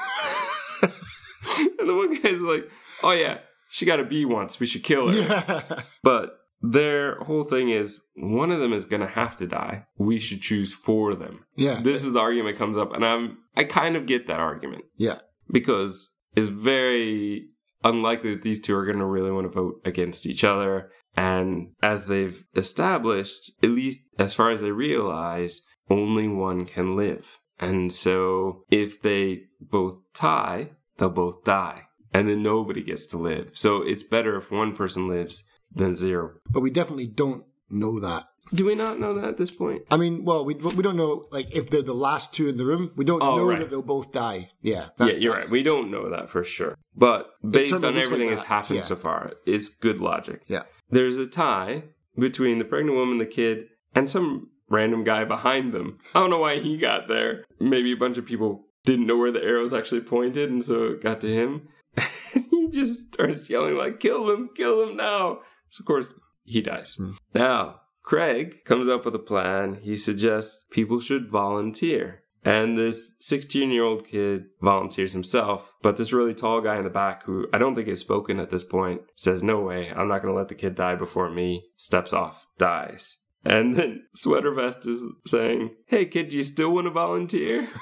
and 0.82 1.88
the 1.88 1.94
one 1.94 2.20
guy's 2.20 2.40
like, 2.40 2.70
"Oh 3.02 3.12
yeah, 3.12 3.38
she 3.68 3.84
got 3.84 4.00
a 4.00 4.04
B 4.04 4.24
once. 4.24 4.58
We 4.58 4.66
should 4.66 4.84
kill 4.84 5.08
her. 5.08 5.16
Yeah. 5.68 5.82
But 6.02 6.38
their 6.62 7.18
whole 7.20 7.44
thing 7.44 7.68
is 7.68 8.00
one 8.16 8.50
of 8.50 8.60
them 8.60 8.72
is 8.72 8.84
going 8.84 9.00
to 9.02 9.06
have 9.06 9.36
to 9.36 9.46
die. 9.46 9.84
We 9.98 10.18
should 10.18 10.40
choose 10.40 10.74
for 10.74 11.14
them. 11.14 11.44
Yeah. 11.56 11.80
This 11.80 12.04
is 12.04 12.12
the 12.12 12.20
argument 12.20 12.56
comes 12.58 12.78
up, 12.78 12.94
and 12.94 13.04
I'm 13.04 13.38
I 13.56 13.64
kind 13.64 13.96
of 13.96 14.06
get 14.06 14.26
that 14.26 14.40
argument 14.40 14.84
Yeah. 14.96 15.18
because 15.50 16.10
it's 16.34 16.48
very 16.48 17.48
unlikely 17.84 18.34
that 18.34 18.42
these 18.42 18.60
two 18.60 18.74
are 18.74 18.84
going 18.84 18.98
to 18.98 19.04
really 19.06 19.30
want 19.30 19.46
to 19.46 19.52
vote 19.52 19.80
against 19.84 20.26
each 20.26 20.44
other. 20.44 20.90
And 21.16 21.68
as 21.82 22.06
they've 22.06 22.44
established, 22.54 23.52
at 23.62 23.70
least 23.70 24.02
as 24.18 24.34
far 24.34 24.50
as 24.50 24.60
they 24.60 24.70
realize, 24.72 25.62
only 25.88 26.28
one 26.28 26.66
can 26.66 26.96
live. 26.96 27.38
And 27.58 27.90
so 27.92 28.64
if 28.70 29.00
they 29.00 29.44
both 29.60 29.94
tie, 30.12 30.70
they'll 30.98 31.08
both 31.08 31.44
die. 31.44 31.82
And 32.12 32.28
then 32.28 32.42
nobody 32.42 32.82
gets 32.82 33.06
to 33.06 33.18
live. 33.18 33.50
So 33.52 33.82
it's 33.82 34.02
better 34.02 34.36
if 34.36 34.50
one 34.50 34.74
person 34.76 35.08
lives 35.08 35.44
than 35.74 35.94
zero. 35.94 36.32
But 36.50 36.60
we 36.60 36.70
definitely 36.70 37.06
don't 37.08 37.44
know 37.70 38.00
that. 38.00 38.24
Do 38.54 38.64
we 38.64 38.76
not 38.76 39.00
know 39.00 39.12
that 39.12 39.24
at 39.24 39.36
this 39.36 39.50
point? 39.50 39.82
I 39.90 39.96
mean, 39.96 40.24
well, 40.24 40.44
we 40.44 40.54
we 40.54 40.82
don't 40.82 40.96
know 40.96 41.26
like 41.32 41.52
if 41.54 41.68
they're 41.68 41.82
the 41.82 41.94
last 41.94 42.32
two 42.32 42.48
in 42.48 42.56
the 42.58 42.64
room. 42.64 42.92
We 42.96 43.04
don't 43.04 43.22
Oh, 43.22 43.38
know 43.38 43.48
right. 43.48 43.58
that 43.58 43.70
they'll 43.70 43.82
both 43.82 44.12
die. 44.12 44.50
Yeah. 44.62 44.88
yeah, 45.00 45.06
you're 45.08 45.34
right. 45.34 45.50
We 45.50 45.64
don't 45.64 45.90
know 45.90 46.10
that 46.10 46.30
for 46.30 46.44
sure. 46.44 46.76
But 46.94 47.28
based 47.42 47.72
on 47.72 47.80
looks 47.80 47.94
like 47.96 48.04
everything 48.06 48.28
that's 48.28 48.42
happened 48.42 48.76
yeah. 48.76 48.82
so 48.82 48.94
far, 48.94 49.32
it's 49.46 49.68
good 49.68 49.98
logic. 50.00 50.44
Yeah. 50.46 50.62
There's 50.90 51.16
a 51.18 51.26
tie 51.26 51.84
between 52.16 52.58
the 52.58 52.64
pregnant 52.64 52.96
woman, 52.96 53.18
the 53.18 53.26
kid, 53.26 53.66
and 53.96 54.08
some 54.08 54.50
random 54.68 55.02
guy 55.02 55.24
behind 55.24 55.72
them. 55.72 55.98
I 56.14 56.20
don't 56.20 56.30
know 56.30 56.38
why 56.38 56.60
he 56.60 56.76
got 56.78 57.08
there. 57.08 57.44
Maybe 57.58 57.92
a 57.92 57.96
bunch 57.96 58.16
of 58.16 58.26
people 58.26 58.66
didn't 58.84 59.06
know 59.06 59.16
where 59.16 59.32
the 59.32 59.42
arrows 59.42 59.72
actually 59.72 60.02
pointed, 60.02 60.50
and 60.50 60.62
so 60.64 60.84
it 60.84 61.02
got 61.02 61.20
to 61.22 61.28
him. 61.32 61.68
And 62.34 62.44
he 62.50 62.68
just 62.68 63.14
starts 63.14 63.48
yelling 63.48 63.76
like, 63.76 63.98
"Kill 63.98 64.30
him! 64.30 64.50
Kill 64.54 64.82
him 64.82 64.96
now!" 64.96 65.38
So 65.70 65.80
of 65.80 65.86
course 65.86 66.20
he 66.46 66.62
dies. 66.62 66.94
Hmm. 66.94 67.12
Now 67.34 67.80
Craig 68.02 68.64
comes 68.64 68.88
up 68.88 69.04
with 69.04 69.14
a 69.14 69.20
plan. 69.20 69.80
He 69.82 69.96
suggests 69.96 70.64
people 70.70 71.00
should 71.00 71.28
volunteer. 71.28 72.22
And 72.44 72.78
this 72.78 73.16
16 73.18 73.70
year 73.70 73.82
old 73.82 74.06
kid 74.06 74.44
volunteers 74.62 75.12
himself, 75.12 75.74
but 75.82 75.96
this 75.96 76.12
really 76.12 76.32
tall 76.32 76.60
guy 76.60 76.76
in 76.76 76.84
the 76.84 76.90
back, 76.90 77.24
who 77.24 77.48
I 77.52 77.58
don't 77.58 77.74
think 77.74 77.88
has 77.88 77.98
spoken 77.98 78.38
at 78.38 78.50
this 78.50 78.62
point, 78.62 79.02
says, 79.16 79.42
No 79.42 79.60
way, 79.60 79.90
I'm 79.90 80.06
not 80.06 80.22
going 80.22 80.32
to 80.32 80.38
let 80.38 80.46
the 80.46 80.54
kid 80.54 80.76
die 80.76 80.94
before 80.94 81.28
me, 81.28 81.66
steps 81.76 82.12
off, 82.12 82.46
dies. 82.56 83.18
And 83.44 83.74
then 83.74 84.06
Sweater 84.14 84.54
Vest 84.54 84.86
is 84.86 85.02
saying, 85.26 85.74
Hey 85.86 86.06
kid, 86.06 86.28
do 86.28 86.36
you 86.36 86.44
still 86.44 86.72
want 86.72 86.86
to 86.86 86.90
volunteer? 86.90 87.68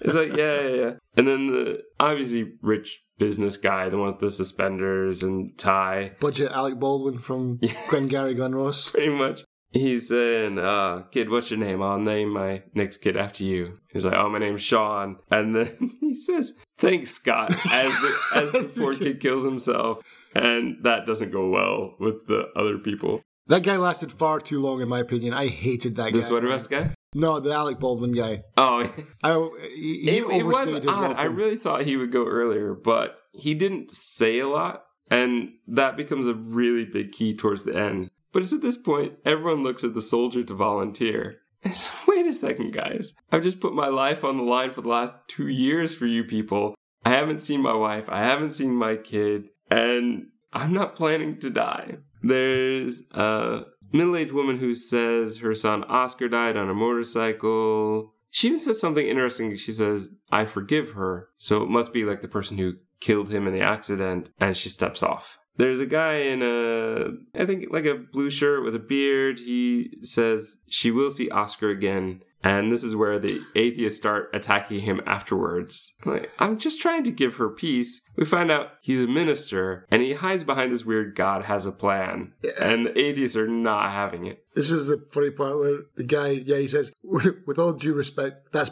It's 0.00 0.14
like, 0.14 0.36
yeah, 0.36 0.60
yeah, 0.60 0.74
yeah. 0.74 0.92
And 1.16 1.26
then 1.26 1.48
the 1.48 1.82
obviously 1.98 2.52
rich 2.62 3.02
business 3.18 3.56
guy, 3.56 3.88
the 3.88 3.98
one 3.98 4.12
with 4.12 4.20
the 4.20 4.30
suspenders 4.30 5.22
and 5.22 5.56
tie, 5.58 6.12
budget 6.20 6.52
Alec 6.52 6.78
Baldwin 6.78 7.18
from 7.18 7.60
Glengarry 7.88 8.34
Glen 8.34 8.54
Ross. 8.54 8.90
pretty 8.90 9.10
much. 9.10 9.44
He's 9.70 10.08
saying, 10.08 10.58
uh, 10.58 11.02
kid, 11.10 11.28
what's 11.28 11.50
your 11.50 11.60
name? 11.60 11.82
I'll 11.82 11.98
name 11.98 12.30
my 12.30 12.62
next 12.72 12.98
kid 12.98 13.18
after 13.18 13.44
you. 13.44 13.78
He's 13.92 14.06
like, 14.06 14.14
oh, 14.14 14.30
my 14.30 14.38
name's 14.38 14.62
Sean. 14.62 15.18
And 15.30 15.54
then 15.54 15.96
he 16.00 16.14
says, 16.14 16.58
thanks, 16.78 17.10
Scott, 17.10 17.52
as 17.52 17.92
the, 17.92 18.18
as 18.34 18.52
the 18.52 18.72
poor 18.74 18.96
kid 18.96 19.20
kills 19.20 19.44
himself. 19.44 19.98
And 20.34 20.82
that 20.84 21.04
doesn't 21.04 21.32
go 21.32 21.50
well 21.50 21.96
with 22.00 22.26
the 22.28 22.48
other 22.56 22.78
people. 22.78 23.20
That 23.48 23.62
guy 23.62 23.76
lasted 23.76 24.12
far 24.12 24.40
too 24.40 24.60
long, 24.60 24.80
in 24.80 24.88
my 24.88 25.00
opinion. 25.00 25.34
I 25.34 25.48
hated 25.48 25.96
that 25.96 26.06
The 26.06 26.10
guy. 26.12 26.18
The 26.18 26.22
sweater 26.22 26.48
vest 26.48 26.70
guy? 26.70 26.94
No, 27.14 27.40
the 27.40 27.52
Alec 27.52 27.78
Baldwin 27.80 28.12
guy. 28.12 28.42
Oh, 28.56 28.80
I, 29.22 29.48
he, 29.74 30.00
he 30.02 30.18
it, 30.18 30.22
it 30.24 30.44
was 30.44 30.56
overstayed 30.58 30.82
his 30.82 30.92
odd. 30.92 31.00
welcome. 31.00 31.18
I 31.18 31.24
really 31.24 31.56
thought 31.56 31.84
he 31.84 31.96
would 31.96 32.12
go 32.12 32.26
earlier, 32.26 32.74
but 32.74 33.18
he 33.32 33.54
didn't 33.54 33.90
say 33.90 34.38
a 34.40 34.48
lot, 34.48 34.84
and 35.10 35.50
that 35.66 35.96
becomes 35.96 36.26
a 36.26 36.34
really 36.34 36.84
big 36.84 37.12
key 37.12 37.34
towards 37.34 37.64
the 37.64 37.74
end. 37.74 38.10
But 38.32 38.42
it's 38.42 38.52
at 38.52 38.60
this 38.60 38.76
point 38.76 39.14
everyone 39.24 39.62
looks 39.62 39.84
at 39.84 39.94
the 39.94 40.02
soldier 40.02 40.42
to 40.44 40.54
volunteer. 40.54 41.38
It's, 41.64 41.90
Wait 42.06 42.24
a 42.24 42.32
second, 42.32 42.72
guys. 42.72 43.14
I've 43.32 43.42
just 43.42 43.58
put 43.58 43.74
my 43.74 43.88
life 43.88 44.22
on 44.22 44.36
the 44.36 44.44
line 44.44 44.70
for 44.70 44.80
the 44.80 44.88
last 44.88 45.12
two 45.26 45.48
years 45.48 45.92
for 45.92 46.06
you 46.06 46.22
people. 46.22 46.76
I 47.04 47.10
haven't 47.10 47.38
seen 47.38 47.62
my 47.62 47.74
wife. 47.74 48.08
I 48.08 48.18
haven't 48.18 48.50
seen 48.52 48.76
my 48.76 48.94
kid, 48.94 49.48
and 49.68 50.28
I'm 50.52 50.72
not 50.72 50.94
planning 50.94 51.40
to 51.40 51.50
die. 51.50 51.96
There's 52.28 53.02
a 53.12 53.64
middle-aged 53.92 54.32
woman 54.32 54.58
who 54.58 54.74
says 54.74 55.38
her 55.38 55.54
son 55.54 55.84
Oscar 55.84 56.28
died 56.28 56.56
on 56.56 56.68
a 56.68 56.74
motorcycle. 56.74 58.12
She 58.30 58.48
even 58.48 58.58
says 58.58 58.80
something 58.80 59.06
interesting. 59.06 59.56
She 59.56 59.72
says, 59.72 60.10
I 60.30 60.44
forgive 60.44 60.90
her. 60.90 61.28
So 61.38 61.62
it 61.62 61.70
must 61.70 61.92
be 61.92 62.04
like 62.04 62.20
the 62.20 62.28
person 62.28 62.58
who 62.58 62.74
killed 63.00 63.30
him 63.30 63.46
in 63.46 63.54
the 63.54 63.62
accident, 63.62 64.30
and 64.38 64.56
she 64.56 64.68
steps 64.68 65.02
off. 65.02 65.38
There's 65.56 65.80
a 65.80 65.86
guy 65.86 66.14
in 66.14 66.42
a, 66.42 67.40
I 67.40 67.46
think 67.46 67.72
like 67.72 67.84
a 67.84 67.96
blue 67.96 68.30
shirt 68.30 68.64
with 68.64 68.74
a 68.74 68.80
beard. 68.80 69.40
He 69.40 69.98
says 70.02 70.58
she 70.68 70.90
will 70.90 71.10
see 71.10 71.30
Oscar 71.30 71.70
again. 71.70 72.22
And 72.42 72.70
this 72.70 72.84
is 72.84 72.94
where 72.94 73.18
the 73.18 73.40
atheists 73.56 73.98
start 73.98 74.30
attacking 74.32 74.80
him 74.80 75.00
afterwards. 75.06 75.92
I'm 76.04 76.12
like, 76.12 76.30
I'm 76.38 76.58
just 76.58 76.80
trying 76.80 77.04
to 77.04 77.10
give 77.10 77.36
her 77.36 77.48
peace. 77.48 78.08
We 78.16 78.24
find 78.24 78.50
out 78.50 78.70
he's 78.80 79.00
a 79.00 79.06
minister 79.06 79.86
and 79.90 80.02
he 80.02 80.14
hides 80.14 80.44
behind 80.44 80.72
this 80.72 80.84
weird 80.84 81.16
God 81.16 81.44
has 81.44 81.66
a 81.66 81.72
plan. 81.72 82.32
And 82.60 82.86
the 82.86 82.98
atheists 82.98 83.36
are 83.36 83.48
not 83.48 83.90
having 83.90 84.26
it. 84.26 84.44
This 84.54 84.70
is 84.70 84.86
the 84.86 85.04
funny 85.10 85.30
part 85.30 85.58
where 85.58 85.80
the 85.96 86.04
guy, 86.04 86.28
yeah, 86.28 86.58
he 86.58 86.68
says, 86.68 86.92
with 87.02 87.58
all 87.58 87.72
due 87.72 87.94
respect, 87.94 88.52
that's. 88.52 88.70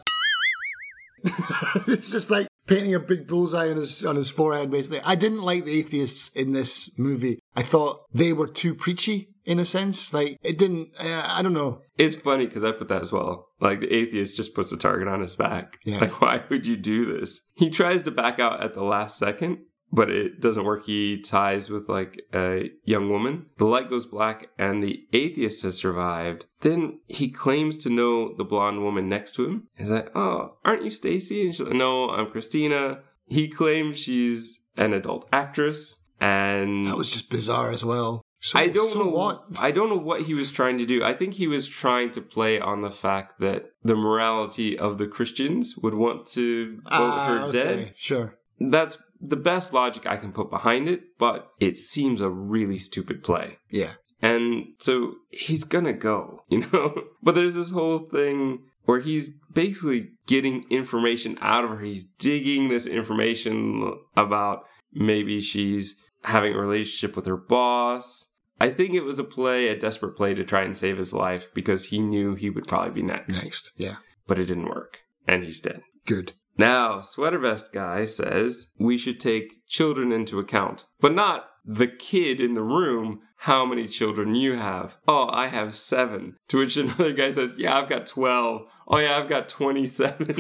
it's 1.89 2.13
just 2.13 2.31
like 2.31 2.47
painting 2.67 2.95
a 2.95 3.01
big 3.01 3.27
bullseye 3.27 3.71
on 3.71 3.77
his 3.77 4.05
on 4.05 4.17
his 4.17 4.31
forehead. 4.31 4.71
Basically, 4.71 5.01
I 5.01 5.15
didn't 5.15 5.43
like 5.43 5.65
the 5.65 5.79
atheists 5.79 6.35
in 6.35 6.53
this 6.53 6.97
movie. 6.99 7.39
I 7.55 7.63
thought 7.63 8.03
they 8.13 8.33
were 8.33 8.49
too 8.49 8.75
preachy 8.75 9.31
in 9.45 9.59
a 9.59 9.65
sense. 9.65 10.13
Like 10.13 10.37
it 10.43 10.59
didn't. 10.59 10.91
Uh, 10.99 11.25
I 11.27 11.43
don't 11.43 11.55
know. 11.55 11.81
It's 11.97 12.15
funny 12.15 12.47
because 12.47 12.65
I 12.65 12.73
put 12.73 12.89
that 12.89 13.03
as 13.03 13.13
well. 13.13 13.49
Like 13.61 13.81
the 13.81 13.93
atheist 13.93 14.37
just 14.37 14.55
puts 14.55 14.73
a 14.73 14.77
target 14.77 15.09
on 15.09 15.23
his 15.23 15.37
back. 15.37 15.79
Yeah. 15.85 15.99
Like, 15.99 16.21
why 16.21 16.43
would 16.51 16.67
you 16.67 16.77
do 16.77 17.19
this? 17.19 17.41
He 17.57 17.71
tries 17.71 18.03
to 18.05 18.11
back 18.11 18.39
out 18.39 18.63
at 18.63 18.75
the 18.75 18.85
last 18.85 19.19
second, 19.19 19.59
but 19.93 20.11
it 20.11 20.41
doesn't 20.41 20.65
work. 20.65 20.87
He 20.87 21.21
ties 21.21 21.71
with 21.71 21.89
like 21.89 22.21
a 22.35 22.71
young 22.85 23.11
woman. 23.11 23.47
The 23.59 23.67
light 23.67 23.89
goes 23.91 24.07
black 24.07 24.49
and 24.59 24.83
the 24.83 25.07
atheist 25.13 25.63
has 25.63 25.77
survived. 25.79 26.47
Then 26.61 27.01
he 27.07 27.29
claims 27.31 27.77
to 27.79 27.91
know 27.91 28.35
the 28.35 28.45
blonde 28.45 28.83
woman 28.83 29.09
next 29.09 29.33
to 29.37 29.45
him. 29.47 29.69
He's 29.77 29.91
like, 29.91 30.11
Oh, 30.15 30.57
aren't 30.65 30.85
you 30.85 30.91
Stacy? 30.91 31.47
And 31.47 31.55
she's 31.55 31.67
like, 31.67 31.75
No, 31.77 32.11
I'm 32.11 32.27
Christina. 32.31 33.01
He 33.27 33.49
claims 33.49 33.99
she's 33.99 34.61
an 34.77 34.93
adult 34.93 35.29
actress. 35.33 36.03
And 36.21 36.87
That 36.87 36.97
was 36.97 37.13
just 37.13 37.31
bizarre 37.31 37.71
as 37.71 37.85
well. 37.85 38.23
So, 38.41 38.59
I 38.59 38.69
don't 38.69 38.93
so 38.93 39.05
know 39.05 39.11
what. 39.11 39.45
I 39.59 39.71
don't 39.71 39.89
know 39.89 39.97
what 39.97 40.23
he 40.23 40.35
was 40.35 40.51
trying 40.51 40.79
to 40.79 40.87
do. 40.87 41.03
I 41.03 41.15
think 41.15 41.35
he 41.35 41.47
was 41.47 41.67
trying 41.67 42.11
to 42.13 42.21
play 42.21 42.61
on 42.61 42.83
the 42.83 42.91
fact 42.91 43.41
that 43.41 43.73
the 43.83 43.97
morality 43.97 44.79
of 44.79 44.99
the 44.99 45.09
Christians 45.09 45.77
would 45.79 45.95
want 45.95 46.27
to 46.29 46.77
vote 46.77 46.83
Ah, 46.87 47.27
her 47.29 47.41
okay, 47.47 47.51
dead. 47.59 47.95
Sure. 47.97 48.39
That's 48.61 48.99
the 49.21 49.37
best 49.37 49.73
logic 49.73 50.07
I 50.07 50.17
can 50.17 50.33
put 50.33 50.51
behind 50.51 50.89
it, 50.89 51.19
but 51.19 51.49
it 51.61 51.77
seems 51.77 52.21
a 52.21 52.31
really 52.31 52.79
stupid 52.79 53.23
play. 53.23 53.59
Yeah. 53.71 53.93
And 54.23 54.75
so 54.79 55.15
he's 55.31 55.65
gonna 55.65 55.93
go, 55.93 56.43
you 56.49 56.67
know? 56.73 57.05
But 57.23 57.35
there's 57.35 57.55
this 57.55 57.71
whole 57.71 57.99
thing 57.99 58.61
where 58.85 59.01
he's 59.01 59.31
basically 59.53 60.11
getting 60.27 60.65
information 60.71 61.39
out 61.41 61.65
of 61.65 61.71
her. 61.71 61.81
He's 61.81 62.05
digging 62.05 62.69
this 62.69 62.87
information 62.87 63.99
about 64.17 64.65
maybe 64.93 65.41
she's 65.41 65.97
having 66.23 66.55
a 66.55 66.59
relationship 66.59 67.17
with 67.17 67.27
her 67.27 67.37
boss. 67.37 68.27
I 68.59 68.71
think 68.71 68.95
it 68.95 69.03
was 69.03 69.19
a 69.19 69.25
play, 69.25 69.69
a 69.69 69.79
desperate 69.79 70.17
play 70.17 70.35
to 70.35 70.45
try 70.45 70.63
and 70.63 70.77
save 70.77 70.97
his 70.97 71.13
life 71.13 71.53
because 71.53 71.87
he 71.87 72.01
knew 72.01 72.35
he 72.35 72.49
would 72.49 72.67
probably 72.67 72.93
be 72.93 73.03
next. 73.03 73.43
Next. 73.43 73.73
Yeah. 73.77 73.97
But 74.27 74.39
it 74.39 74.47
didn't 74.47 74.71
work. 74.71 75.01
And 75.27 75.45
he's 75.45 75.61
dead. 75.61 75.83
Good. 76.07 76.33
Now, 76.59 77.01
Sweater 77.03 77.39
Vest 77.39 77.73
Guy 77.73 78.05
says 78.07 78.71
we 78.79 78.97
should 78.99 79.21
take 79.21 79.67
children 79.67 80.13
into 80.13 80.39
account, 80.39 80.87
but 81.01 81.15
not 81.15 81.47
the 81.65 81.89
kid 81.89 82.41
in 82.41 82.55
the 82.55 82.63
room, 82.63 83.21
how 83.41 83.67
many 83.67 83.87
children 83.87 84.35
you 84.35 84.55
have. 84.57 84.97
Oh, 85.07 85.29
I 85.33 85.49
have 85.49 85.75
seven. 85.77 86.37
To 86.49 86.59
which 86.59 86.77
another 86.77 87.13
guy 87.13 87.31
says, 87.31 87.55
Yeah, 87.59 87.77
I've 87.77 87.89
got 87.89 88.07
12. 88.07 88.63
Oh, 88.89 88.99
yeah, 88.99 89.19
I've 89.19 89.29
got 89.29 89.49
27. 89.49 90.35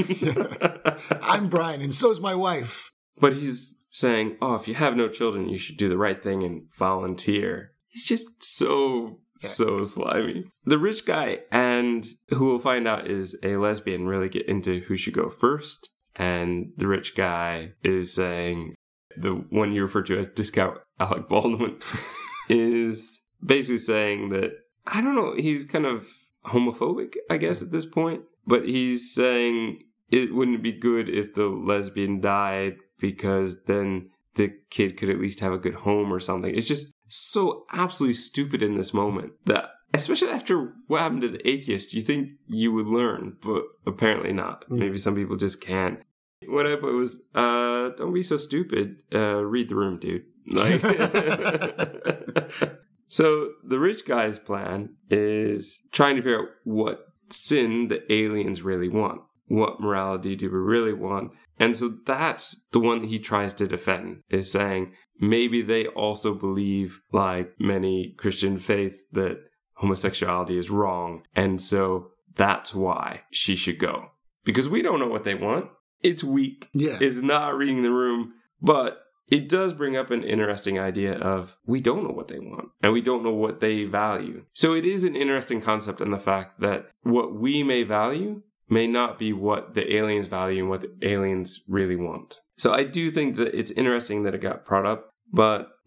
I'm 1.22 1.48
Brian, 1.48 1.82
and 1.82 1.94
so's 1.94 2.20
my 2.20 2.34
wife. 2.34 2.90
but 3.20 3.34
he's 3.34 3.76
saying, 3.90 4.36
Oh, 4.40 4.54
if 4.54 4.66
you 4.68 4.74
have 4.74 4.96
no 4.96 5.08
children, 5.08 5.48
you 5.48 5.58
should 5.58 5.76
do 5.76 5.88
the 5.88 5.98
right 5.98 6.22
thing 6.22 6.42
and 6.42 6.62
volunteer. 6.78 7.72
He's 7.88 8.04
just 8.04 8.42
so, 8.44 9.20
Yeah. 9.42 9.48
so 9.48 9.82
slimy. 9.84 10.44
The 10.64 10.78
rich 10.78 11.04
guy 11.06 11.40
and 11.50 12.06
who 12.30 12.46
we'll 12.46 12.58
find 12.58 12.86
out 12.86 13.06
is 13.10 13.36
a 13.42 13.56
lesbian 13.56 14.06
really 14.06 14.28
get 14.28 14.46
into 14.48 14.80
who 14.80 14.96
should 14.96 15.14
go 15.14 15.28
first. 15.28 15.88
And 16.16 16.72
the 16.76 16.88
rich 16.88 17.14
guy 17.14 17.72
is 17.82 18.12
saying, 18.14 18.74
the 19.16 19.32
one 19.50 19.72
you 19.72 19.82
refer 19.82 20.02
to 20.02 20.18
as 20.18 20.28
discount 20.28 20.78
Alec 21.00 21.28
Baldwin 21.28 21.78
is 22.48 23.20
basically 23.44 23.78
saying 23.78 24.30
that, 24.30 24.52
I 24.86 25.00
don't 25.00 25.16
know, 25.16 25.34
he's 25.34 25.64
kind 25.64 25.86
of 25.86 26.06
homophobic, 26.46 27.14
I 27.30 27.36
guess, 27.36 27.62
at 27.62 27.70
this 27.70 27.86
point. 27.86 28.22
But 28.46 28.64
he's 28.64 29.12
saying 29.12 29.82
it 30.10 30.34
wouldn't 30.34 30.62
be 30.62 30.72
good 30.72 31.08
if 31.08 31.34
the 31.34 31.46
lesbian 31.46 32.20
died 32.20 32.76
because 33.00 33.64
then 33.64 34.10
the 34.36 34.52
kid 34.70 34.96
could 34.96 35.10
at 35.10 35.18
least 35.18 35.40
have 35.40 35.52
a 35.52 35.58
good 35.58 35.74
home 35.74 36.12
or 36.12 36.20
something. 36.20 36.54
It's 36.54 36.68
just 36.68 36.94
so 37.08 37.64
absolutely 37.72 38.14
stupid 38.14 38.62
in 38.62 38.76
this 38.76 38.94
moment 38.94 39.32
that 39.46 39.70
especially 39.94 40.28
after 40.28 40.74
what 40.86 41.00
happened 41.00 41.22
to 41.22 41.28
the 41.28 41.48
atheist, 41.48 41.94
you 41.94 42.02
think 42.02 42.30
you 42.46 42.72
would 42.72 42.86
learn, 42.86 43.36
but 43.42 43.62
apparently 43.86 44.32
not. 44.32 44.68
Mm. 44.68 44.78
Maybe 44.78 44.98
some 44.98 45.14
people 45.14 45.36
just 45.36 45.60
can't. 45.60 46.00
What 46.48 46.66
I 46.66 46.76
put 46.76 46.94
was, 46.94 47.22
uh, 47.34 47.90
don't 47.96 48.14
be 48.14 48.22
so 48.22 48.36
stupid. 48.36 48.96
Uh, 49.14 49.44
read 49.44 49.68
the 49.68 49.76
room, 49.76 49.98
dude. 49.98 50.24
Like, 50.48 50.80
so 53.08 53.50
the 53.64 53.78
rich 53.78 54.06
guy's 54.06 54.38
plan 54.38 54.96
is 55.10 55.80
trying 55.92 56.16
to 56.16 56.22
figure 56.22 56.40
out 56.40 56.48
what 56.64 57.00
sin 57.30 57.88
the 57.88 58.10
aliens 58.12 58.62
really 58.62 58.88
want. 58.88 59.20
What 59.46 59.80
morality 59.80 60.36
do 60.36 60.50
we 60.50 60.58
really 60.58 60.92
want? 60.92 61.32
And 61.58 61.76
so 61.76 61.94
that's 62.04 62.64
the 62.72 62.80
one 62.80 63.00
that 63.00 63.08
he 63.08 63.18
tries 63.18 63.54
to 63.54 63.66
defend 63.66 64.22
is 64.28 64.50
saying 64.50 64.92
maybe 65.18 65.62
they 65.62 65.86
also 65.86 66.34
believe, 66.34 67.00
like 67.12 67.52
many 67.58 68.14
Christian 68.18 68.58
faiths, 68.58 69.02
that 69.12 69.38
homosexuality 69.74 70.58
is 70.58 70.70
wrong. 70.70 71.22
And 71.34 71.60
so 71.60 72.10
that's 72.34 72.74
why 72.74 73.22
she 73.30 73.56
should 73.56 73.78
go. 73.78 74.10
Because 74.44 74.68
we 74.68 74.82
don't 74.82 75.00
know 75.00 75.08
what 75.08 75.24
they 75.24 75.34
want. 75.34 75.66
It's 76.02 76.22
weak. 76.22 76.68
Yeah. 76.72 76.98
It's 77.00 77.18
not 77.18 77.56
reading 77.56 77.82
the 77.82 77.90
room. 77.90 78.34
But 78.60 79.02
it 79.28 79.48
does 79.48 79.74
bring 79.74 79.96
up 79.96 80.10
an 80.10 80.22
interesting 80.22 80.78
idea 80.78 81.18
of 81.18 81.56
we 81.66 81.80
don't 81.80 82.04
know 82.04 82.14
what 82.14 82.28
they 82.28 82.38
want 82.38 82.68
and 82.82 82.92
we 82.92 83.00
don't 83.00 83.24
know 83.24 83.32
what 83.32 83.60
they 83.60 83.84
value. 83.84 84.44
So 84.52 84.74
it 84.74 84.84
is 84.84 85.04
an 85.04 85.16
interesting 85.16 85.60
concept 85.60 86.00
in 86.00 86.10
the 86.10 86.18
fact 86.18 86.60
that 86.60 86.90
what 87.02 87.34
we 87.34 87.62
may 87.62 87.82
value 87.82 88.42
may 88.68 88.86
not 88.86 89.18
be 89.18 89.32
what 89.32 89.74
the 89.74 89.94
aliens 89.94 90.26
value 90.26 90.60
and 90.60 90.70
what 90.70 90.82
the 90.82 90.96
aliens 91.02 91.60
really 91.68 91.96
want. 91.96 92.40
So 92.56 92.72
I 92.72 92.84
do 92.84 93.10
think 93.10 93.36
that 93.36 93.54
it's 93.56 93.70
interesting 93.72 94.22
that 94.22 94.34
it 94.34 94.40
got 94.40 94.64
brought 94.64 94.86
up, 94.86 95.12
but 95.32 95.70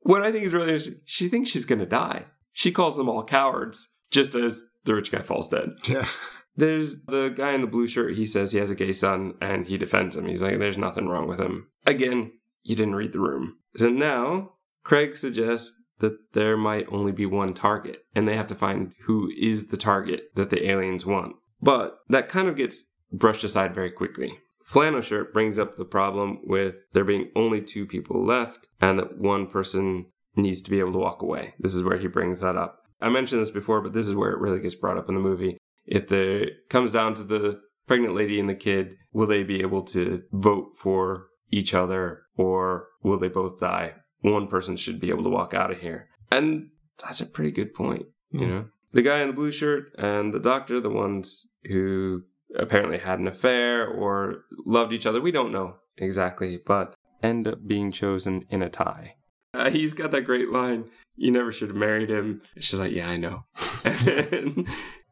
what 0.00 0.22
I 0.22 0.32
think 0.32 0.46
is 0.46 0.52
really 0.52 0.68
interesting, 0.68 1.00
she 1.04 1.28
thinks 1.28 1.50
she's 1.50 1.64
going 1.64 1.80
to 1.80 1.86
die. 1.86 2.26
She 2.52 2.72
calls 2.72 2.96
them 2.96 3.08
all 3.08 3.22
cowards 3.22 3.88
just 4.10 4.34
as 4.34 4.62
the 4.84 4.94
rich 4.94 5.10
guy 5.10 5.20
falls 5.20 5.48
dead. 5.48 5.70
Yeah. 5.86 6.08
There's 6.56 7.02
the 7.04 7.28
guy 7.28 7.52
in 7.52 7.60
the 7.60 7.66
blue 7.66 7.86
shirt. 7.86 8.16
He 8.16 8.26
says 8.26 8.52
he 8.52 8.58
has 8.58 8.70
a 8.70 8.74
gay 8.74 8.92
son 8.92 9.34
and 9.40 9.66
he 9.66 9.76
defends 9.76 10.16
him. 10.16 10.26
He's 10.26 10.42
like, 10.42 10.58
there's 10.58 10.78
nothing 10.78 11.06
wrong 11.08 11.28
with 11.28 11.40
him. 11.40 11.68
Again, 11.84 12.32
you 12.62 12.74
didn't 12.74 12.94
read 12.94 13.12
the 13.12 13.20
room. 13.20 13.58
So 13.76 13.88
now 13.88 14.52
Craig 14.82 15.16
suggests 15.16 15.78
that 15.98 16.32
there 16.32 16.56
might 16.56 16.86
only 16.90 17.12
be 17.12 17.26
one 17.26 17.54
target 17.54 18.04
and 18.14 18.26
they 18.26 18.36
have 18.36 18.46
to 18.48 18.54
find 18.54 18.92
who 19.04 19.30
is 19.38 19.68
the 19.68 19.76
target 19.76 20.30
that 20.34 20.50
the 20.50 20.68
aliens 20.68 21.06
want. 21.06 21.36
But 21.60 21.98
that 22.08 22.28
kind 22.28 22.48
of 22.48 22.56
gets 22.56 22.86
brushed 23.12 23.44
aside 23.44 23.74
very 23.74 23.90
quickly. 23.90 24.38
Flannel 24.64 25.00
Shirt 25.00 25.32
brings 25.32 25.58
up 25.58 25.76
the 25.76 25.84
problem 25.84 26.40
with 26.44 26.74
there 26.92 27.04
being 27.04 27.30
only 27.36 27.60
two 27.60 27.86
people 27.86 28.24
left 28.24 28.66
and 28.80 28.98
that 28.98 29.16
one 29.18 29.46
person 29.46 30.06
needs 30.34 30.60
to 30.62 30.70
be 30.70 30.80
able 30.80 30.92
to 30.92 30.98
walk 30.98 31.22
away. 31.22 31.54
This 31.58 31.74
is 31.74 31.82
where 31.82 31.98
he 31.98 32.08
brings 32.08 32.40
that 32.40 32.56
up. 32.56 32.82
I 33.00 33.08
mentioned 33.08 33.40
this 33.40 33.50
before, 33.50 33.80
but 33.80 33.92
this 33.92 34.08
is 34.08 34.14
where 34.14 34.32
it 34.32 34.40
really 34.40 34.60
gets 34.60 34.74
brought 34.74 34.98
up 34.98 35.08
in 35.08 35.14
the 35.14 35.20
movie. 35.20 35.56
If 35.86 36.08
the 36.08 36.50
comes 36.68 36.92
down 36.92 37.14
to 37.14 37.22
the 37.24 37.60
pregnant 37.86 38.14
lady 38.14 38.40
and 38.40 38.48
the 38.48 38.54
kid, 38.54 38.96
will 39.12 39.26
they 39.26 39.42
be 39.44 39.60
able 39.60 39.82
to 39.82 40.22
vote 40.32 40.72
for 40.76 41.26
each 41.50 41.74
other 41.74 42.22
or 42.36 42.88
will 43.02 43.18
they 43.18 43.28
both 43.28 43.60
die? 43.60 43.94
One 44.22 44.48
person 44.48 44.76
should 44.76 45.00
be 45.00 45.10
able 45.10 45.22
to 45.24 45.30
walk 45.30 45.54
out 45.54 45.70
of 45.70 45.78
here. 45.80 46.08
And 46.32 46.70
that's 47.02 47.20
a 47.20 47.26
pretty 47.26 47.52
good 47.52 47.72
point, 47.74 48.06
you 48.30 48.40
Hmm. 48.40 48.48
know? 48.50 48.64
The 48.92 49.02
guy 49.02 49.20
in 49.20 49.28
the 49.28 49.34
blue 49.34 49.52
shirt 49.52 49.92
and 49.98 50.32
the 50.32 50.40
doctor, 50.40 50.80
the 50.80 50.90
ones 50.90 51.54
who 51.66 52.22
apparently 52.56 52.98
had 52.98 53.18
an 53.18 53.28
affair 53.28 53.86
or 53.86 54.44
loved 54.64 54.92
each 54.92 55.06
other, 55.06 55.20
we 55.20 55.30
don't 55.30 55.52
know 55.52 55.76
exactly, 55.98 56.56
but 56.64 56.94
end 57.22 57.46
up 57.46 57.66
being 57.66 57.92
chosen 57.92 58.46
in 58.48 58.62
a 58.62 58.68
tie. 58.68 59.16
Uh, 59.54 59.70
he's 59.70 59.92
got 59.92 60.10
that 60.12 60.22
great 60.24 60.50
line, 60.50 60.84
you 61.14 61.30
never 61.30 61.52
should 61.52 61.68
have 61.68 61.76
married 61.76 62.10
him. 62.10 62.40
She's 62.58 62.78
like, 62.78 62.92
yeah, 62.92 63.08
I 63.08 63.16
know. 63.16 63.44
and 63.84 64.66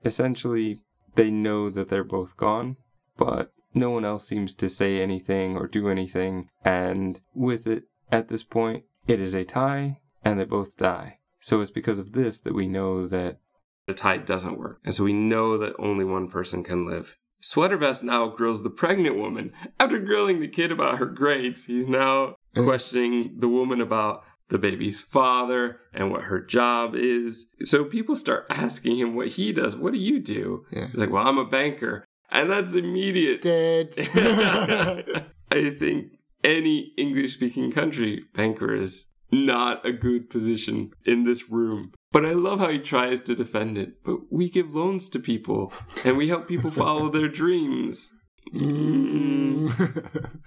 essentially, 0.05 0.79
they 1.15 1.31
know 1.31 1.71
that 1.71 1.89
they're 1.89 2.05
both 2.05 2.37
gone, 2.37 2.77
but 3.17 3.53
no 3.75 3.91
one 3.91 4.05
else 4.05 4.27
seems 4.27 4.55
to 4.57 4.69
say 4.69 5.01
anything 5.01 5.57
or 5.57 5.67
do 5.67 5.89
anything. 5.89 6.49
And 6.65 7.21
with 7.35 7.67
it, 7.67 7.85
at 8.11 8.29
this 8.29 8.45
point, 8.45 8.85
it 9.07 9.21
is 9.21 9.35
a 9.35 9.45
tie, 9.45 10.01
and 10.25 10.39
they 10.39 10.45
both 10.45 10.77
die. 10.77 11.19
So 11.41 11.61
it's 11.61 11.71
because 11.71 11.99
of 11.99 12.13
this 12.13 12.41
that 12.41 12.55
we 12.55 12.67
know 12.67 13.07
that 13.07 13.39
the 13.87 13.95
tie 13.95 14.17
doesn't 14.17 14.59
work. 14.59 14.81
And 14.85 14.95
so 14.95 15.05
we 15.05 15.13
know 15.13 15.59
that 15.59 15.75
only 15.79 16.05
one 16.05 16.29
person 16.29 16.65
can 16.65 16.87
live. 16.87 17.19
Sweater 17.41 17.77
Vest 17.77 18.03
now 18.03 18.29
grills 18.29 18.63
the 18.63 18.71
pregnant 18.71 19.19
woman. 19.19 19.53
After 19.79 19.99
grilling 19.99 20.41
the 20.41 20.49
kid 20.49 20.73
about 20.73 20.97
her 20.97 21.07
grades, 21.07 21.67
he's 21.67 21.87
now 21.87 22.37
questioning 22.55 23.35
the 23.39 23.49
woman 23.49 23.83
about 23.83 24.25
the 24.49 24.59
baby's 24.59 25.01
father 25.01 25.81
and 25.93 26.11
what 26.11 26.23
her 26.23 26.41
job 26.41 26.95
is. 26.95 27.47
So 27.63 27.85
people 27.85 28.17
start 28.17 28.47
asking 28.51 28.99
him 28.99 29.15
what 29.15 29.29
he 29.29 29.53
does. 29.53 29.77
What 29.77 29.93
do 29.93 29.99
you 29.99 30.21
do? 30.21 30.65
Yeah. 30.71 30.89
Like, 30.95 31.11
well, 31.11 31.27
I'm 31.27 31.39
a 31.39 31.45
banker. 31.45 32.05
And 32.31 32.51
that's 32.51 32.75
immediate. 32.75 33.43
Dead. 33.43 33.95
I 35.51 35.71
think 35.71 36.13
any 36.43 36.93
English 36.97 37.35
speaking 37.35 37.71
country, 37.71 38.25
banker 38.35 38.75
is 38.75 39.13
not 39.31 39.85
a 39.87 39.93
good 39.93 40.31
position 40.31 40.91
in 41.05 41.25
this 41.25 41.51
room. 41.51 41.93
But 42.13 42.25
I 42.25 42.33
love 42.33 42.61
how 42.61 42.69
he 42.69 42.79
tries 42.79 43.21
to 43.21 43.35
defend 43.35 43.77
it. 43.77 44.05
But 44.05 44.33
we 44.33 44.49
give 44.49 44.75
loans 44.75 45.09
to 45.11 45.19
people 45.19 45.73
and 46.05 46.17
we 46.17 46.29
help 46.29 46.47
people 46.49 46.71
follow 46.71 47.09
their 47.09 47.29
dreams. 47.29 48.13
Mm. 48.55 50.11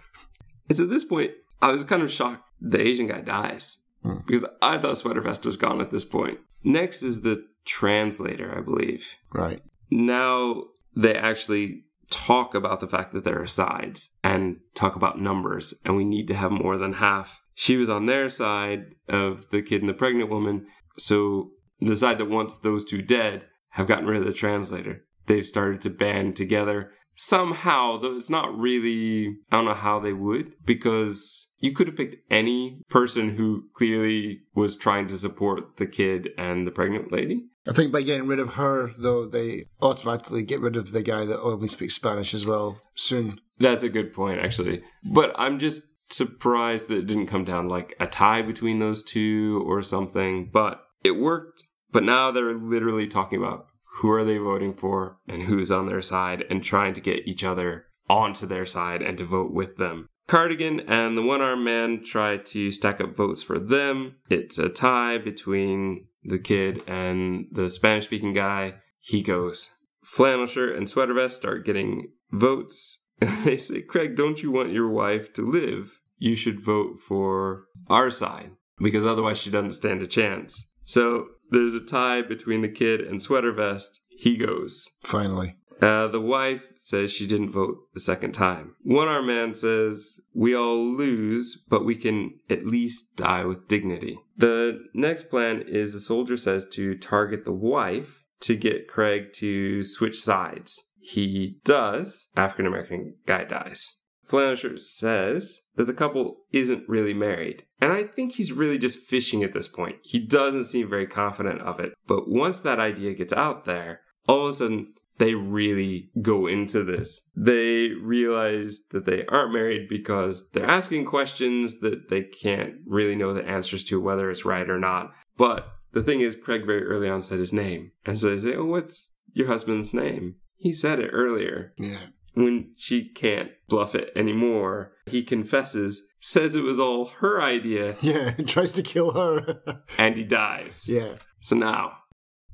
It's 0.70 0.82
at 0.82 0.90
this 0.90 1.06
point, 1.06 1.32
I 1.62 1.72
was 1.72 1.84
kind 1.84 2.02
of 2.02 2.12
shocked 2.12 2.44
the 2.60 2.82
Asian 2.82 3.08
guy 3.08 3.22
dies. 3.22 3.78
Hmm. 4.04 4.18
Because 4.26 4.46
I 4.62 4.78
thought 4.78 4.98
Sweater 4.98 5.22
Vest 5.22 5.46
was 5.46 5.58
gone 5.58 5.82
at 5.82 5.92
this 5.92 6.06
point. 6.06 6.40
Next 6.64 7.04
is 7.04 7.22
the 7.22 7.46
translator, 7.66 8.56
I 8.58 8.62
believe 8.62 9.16
right. 9.34 9.62
now 9.92 10.64
they 10.96 11.16
actually 11.16 11.84
talk 12.10 12.56
about 12.56 12.80
the 12.80 12.88
fact 12.88 13.12
that 13.12 13.26
there 13.26 13.42
are 13.42 13.48
sides 13.48 14.18
and 14.24 14.58
talk 14.74 14.96
about 14.96 15.20
numbers 15.20 15.74
and 15.84 15.98
we 15.98 16.06
need 16.06 16.28
to 16.28 16.34
have 16.34 16.52
more 16.52 16.78
than 16.78 16.94
half 16.94 17.42
she 17.54 17.76
was 17.76 17.90
on 17.90 18.06
their 18.06 18.30
side 18.30 18.96
of 19.10 19.50
the 19.50 19.62
kid 19.62 19.82
and 19.82 19.90
the 19.90 19.94
pregnant 19.94 20.30
woman 20.30 20.66
so 20.98 21.50
the 21.82 21.96
side 21.96 22.18
that 22.18 22.30
wants 22.30 22.56
those 22.56 22.86
two 22.86 23.02
dead 23.02 23.46
have 23.72 23.88
gotten 23.88 24.08
rid 24.08 24.22
of 24.22 24.26
the 24.26 24.32
translator 24.32 25.04
they've 25.26 25.46
started 25.46 25.82
to 25.82 25.90
band 25.90 26.36
together 26.36 26.92
somehow 27.18 27.98
though 27.98 28.16
it's 28.16 28.30
not 28.30 28.58
really 28.58 29.36
i 29.52 29.58
don't 29.58 29.66
know 29.66 29.74
how 29.74 30.00
they 30.00 30.14
would 30.14 30.54
because 30.66 31.50
you 31.60 31.74
could 31.74 31.88
have 31.88 31.98
picked 31.98 32.16
any 32.30 32.80
person 32.90 33.30
who 33.36 33.64
clearly 33.76 34.42
was 34.54 34.76
trying 34.76 35.08
to 35.08 35.18
support 35.18 35.78
the 35.78 35.88
kid 35.88 36.30
and 36.38 36.66
the 36.66 36.72
pregnant 36.72 37.12
lady 37.12 37.44
I 37.70 37.74
think 37.74 37.92
by 37.92 38.02
getting 38.02 38.28
rid 38.28 38.40
of 38.40 38.54
her, 38.54 38.92
though, 38.98 39.26
they 39.26 39.66
automatically 39.82 40.42
get 40.42 40.62
rid 40.62 40.78
of 40.78 40.94
the 40.94 41.02
guy 41.02 41.26
that 41.26 41.42
only 41.42 41.68
speaks 41.68 41.96
Spanish 41.96 42.34
as 42.34 42.46
well 42.48 42.80
soon. 42.96 43.42
That's 43.60 43.84
a 43.84 43.90
good 43.90 44.14
point, 44.14 44.40
actually. 44.40 44.84
But 45.04 45.34
I'm 45.38 45.60
just 45.60 45.84
surprised 46.10 46.88
that 46.88 47.00
it 47.00 47.08
didn't 47.08 47.28
come 47.28 47.44
down 47.44 47.68
like 47.68 47.94
a 48.00 48.08
tie 48.08 48.42
between 48.42 48.80
those 48.80 49.04
two 49.04 49.64
or 49.68 49.82
something. 49.82 50.50
But 50.52 50.82
it 51.04 51.20
worked. 51.20 51.64
But 51.92 52.04
now 52.04 52.32
they're 52.32 52.54
literally 52.54 53.08
talking 53.08 53.40
about 53.40 53.67
who 53.98 54.12
are 54.12 54.24
they 54.24 54.38
voting 54.38 54.74
for 54.74 55.18
and 55.28 55.44
who's 55.44 55.72
on 55.72 55.88
their 55.88 56.02
side 56.02 56.44
and 56.50 56.64
trying 56.64 56.94
to 56.94 57.02
get 57.02 57.28
each 57.28 57.44
other 57.44 57.86
onto 58.10 58.46
their 58.46 58.66
side 58.66 59.02
and 59.02 59.18
to 59.18 59.26
vote 59.26 59.52
with 59.52 59.78
them. 59.78 60.08
Cardigan 60.28 60.82
and 60.88 61.18
the 61.18 61.22
one 61.22 61.42
armed 61.42 61.64
man 61.64 62.04
try 62.04 62.38
to 62.38 62.72
stack 62.72 63.02
up 63.02 63.16
votes 63.16 63.42
for 63.42 63.58
them. 63.58 64.16
It's 64.30 64.58
a 64.58 64.70
tie 64.70 65.18
between 65.18 66.08
the 66.24 66.38
kid 66.38 66.84
and 66.88 67.46
the 67.52 67.70
Spanish 67.70 68.06
speaking 68.06 68.34
guy. 68.34 68.76
He 69.00 69.22
goes. 69.22 69.74
Flannel 70.04 70.46
shirt 70.46 70.76
and 70.76 70.88
sweater 70.90 71.14
vest 71.14 71.38
start 71.38 71.66
getting 71.66 72.12
votes. 72.32 73.04
They 73.46 73.58
say, 73.58 73.82
Craig, 73.82 74.16
don't 74.16 74.44
you 74.44 74.52
want 74.52 74.74
your 74.74 74.90
wife 74.90 75.34
to 75.34 75.42
live? 75.42 76.00
You 76.20 76.36
should 76.36 76.64
vote 76.64 77.00
for 77.00 77.64
our 77.88 78.12
side 78.12 78.52
because 78.78 79.08
otherwise 79.08 79.40
she 79.40 79.50
doesn't 79.50 79.72
stand 79.72 80.04
a 80.04 80.08
chance. 80.08 80.68
So 80.84 81.28
there's 81.52 81.74
a 81.74 81.80
tie 81.80 82.22
between 82.22 82.62
the 82.62 82.70
kid 82.70 83.02
and 83.02 83.22
sweater 83.22 83.52
vest. 83.52 84.00
He 84.10 84.38
goes. 84.38 84.90
Finally. 85.04 85.56
Uh, 85.82 86.08
the 86.08 86.22
wife 86.22 86.72
says 86.80 87.12
she 87.12 87.28
didn't 87.28 87.52
vote 87.52 87.78
the 87.94 88.00
second 88.00 88.32
time. 88.32 88.76
One 88.84 89.08
armed 89.08 89.28
man 89.28 89.54
says, 89.54 90.20
We 90.34 90.56
all 90.56 90.76
lose, 90.76 91.64
but 91.70 91.86
we 91.86 91.96
can 91.96 92.40
at 92.50 92.66
least 92.66 93.16
die 93.16 93.46
with 93.46 93.68
dignity. 93.68 94.18
The 94.36 94.86
next 94.94 95.30
plan 95.30 95.62
is 95.62 95.94
the 95.94 96.00
soldier 96.00 96.38
says 96.38 96.68
to 96.74 96.98
target 96.98 97.46
the 97.46 97.54
wife 97.54 98.24
to 98.42 98.56
get 98.56 98.88
Craig 98.88 99.34
to 99.34 99.84
switch 99.84 100.20
sides. 100.20 100.92
He 101.00 101.60
does. 101.64 102.28
African 102.36 102.66
American 102.66 103.16
guy 103.26 103.44
dies. 103.44 103.97
Flannel 104.28 104.56
Shirt 104.56 104.80
says 104.80 105.62
that 105.76 105.86
the 105.86 105.94
couple 105.94 106.38
isn't 106.52 106.88
really 106.88 107.14
married. 107.14 107.64
And 107.80 107.92
I 107.92 108.04
think 108.04 108.34
he's 108.34 108.52
really 108.52 108.78
just 108.78 109.00
fishing 109.00 109.44
at 109.44 109.54
this 109.54 109.68
point. 109.68 109.98
He 110.04 110.20
doesn't 110.20 110.66
seem 110.66 110.90
very 110.90 111.08
confident 111.08 111.62
of 111.62 111.80
it. 111.80 111.94
But 112.08 112.30
once 112.30 112.60
that 112.60 112.80
idea 112.80 113.14
gets 113.14 113.34
out 113.34 113.66
there, 113.66 114.02
all 114.28 114.44
of 114.44 114.50
a 114.50 114.54
sudden, 114.54 114.94
they 115.18 115.34
really 115.34 116.12
go 116.22 116.46
into 116.46 116.84
this. 116.84 117.22
They 117.36 117.90
realize 117.90 118.80
that 118.92 119.06
they 119.06 119.26
aren't 119.26 119.54
married 119.54 119.88
because 119.90 120.50
they're 120.52 120.70
asking 120.70 121.06
questions 121.06 121.80
that 121.80 122.10
they 122.10 122.24
can't 122.24 122.76
really 122.86 123.16
know 123.16 123.34
the 123.34 123.48
answers 123.48 123.84
to, 123.86 124.02
whether 124.02 124.30
it's 124.30 124.46
right 124.46 124.70
or 124.70 124.80
not. 124.80 125.12
But 125.38 125.68
the 125.94 126.04
thing 126.04 126.22
is, 126.22 126.36
Craig 126.36 126.66
very 126.66 126.84
early 126.84 127.10
on 127.10 127.22
said 127.22 127.40
his 127.40 127.54
name. 127.54 127.92
And 128.06 128.18
so 128.18 128.30
they 128.30 128.40
say, 128.40 128.56
Oh, 128.56 128.66
what's 128.66 129.16
your 129.34 129.48
husband's 129.48 129.94
name? 129.94 130.36
He 130.58 130.74
said 130.74 131.00
it 131.00 131.10
earlier. 131.12 131.74
Yeah. 131.78 132.08
When 132.38 132.74
she 132.78 133.10
can't 133.10 133.50
bluff 133.68 133.96
it 133.96 134.12
anymore, 134.16 134.94
he 135.08 135.24
confesses, 135.24 136.02
says 136.22 136.56
it 136.56 136.62
was 136.64 136.80
all 136.80 137.06
her 137.22 137.42
idea, 137.42 137.96
Yeah. 138.02 138.36
and 138.38 138.48
Tries 138.48 138.72
to 138.74 138.84
kill 138.84 139.12
her. 139.12 139.62
and 139.98 140.16
he 140.16 140.24
dies. 140.24 140.88
yeah. 140.88 141.16
So 141.40 141.56
now 141.56 141.94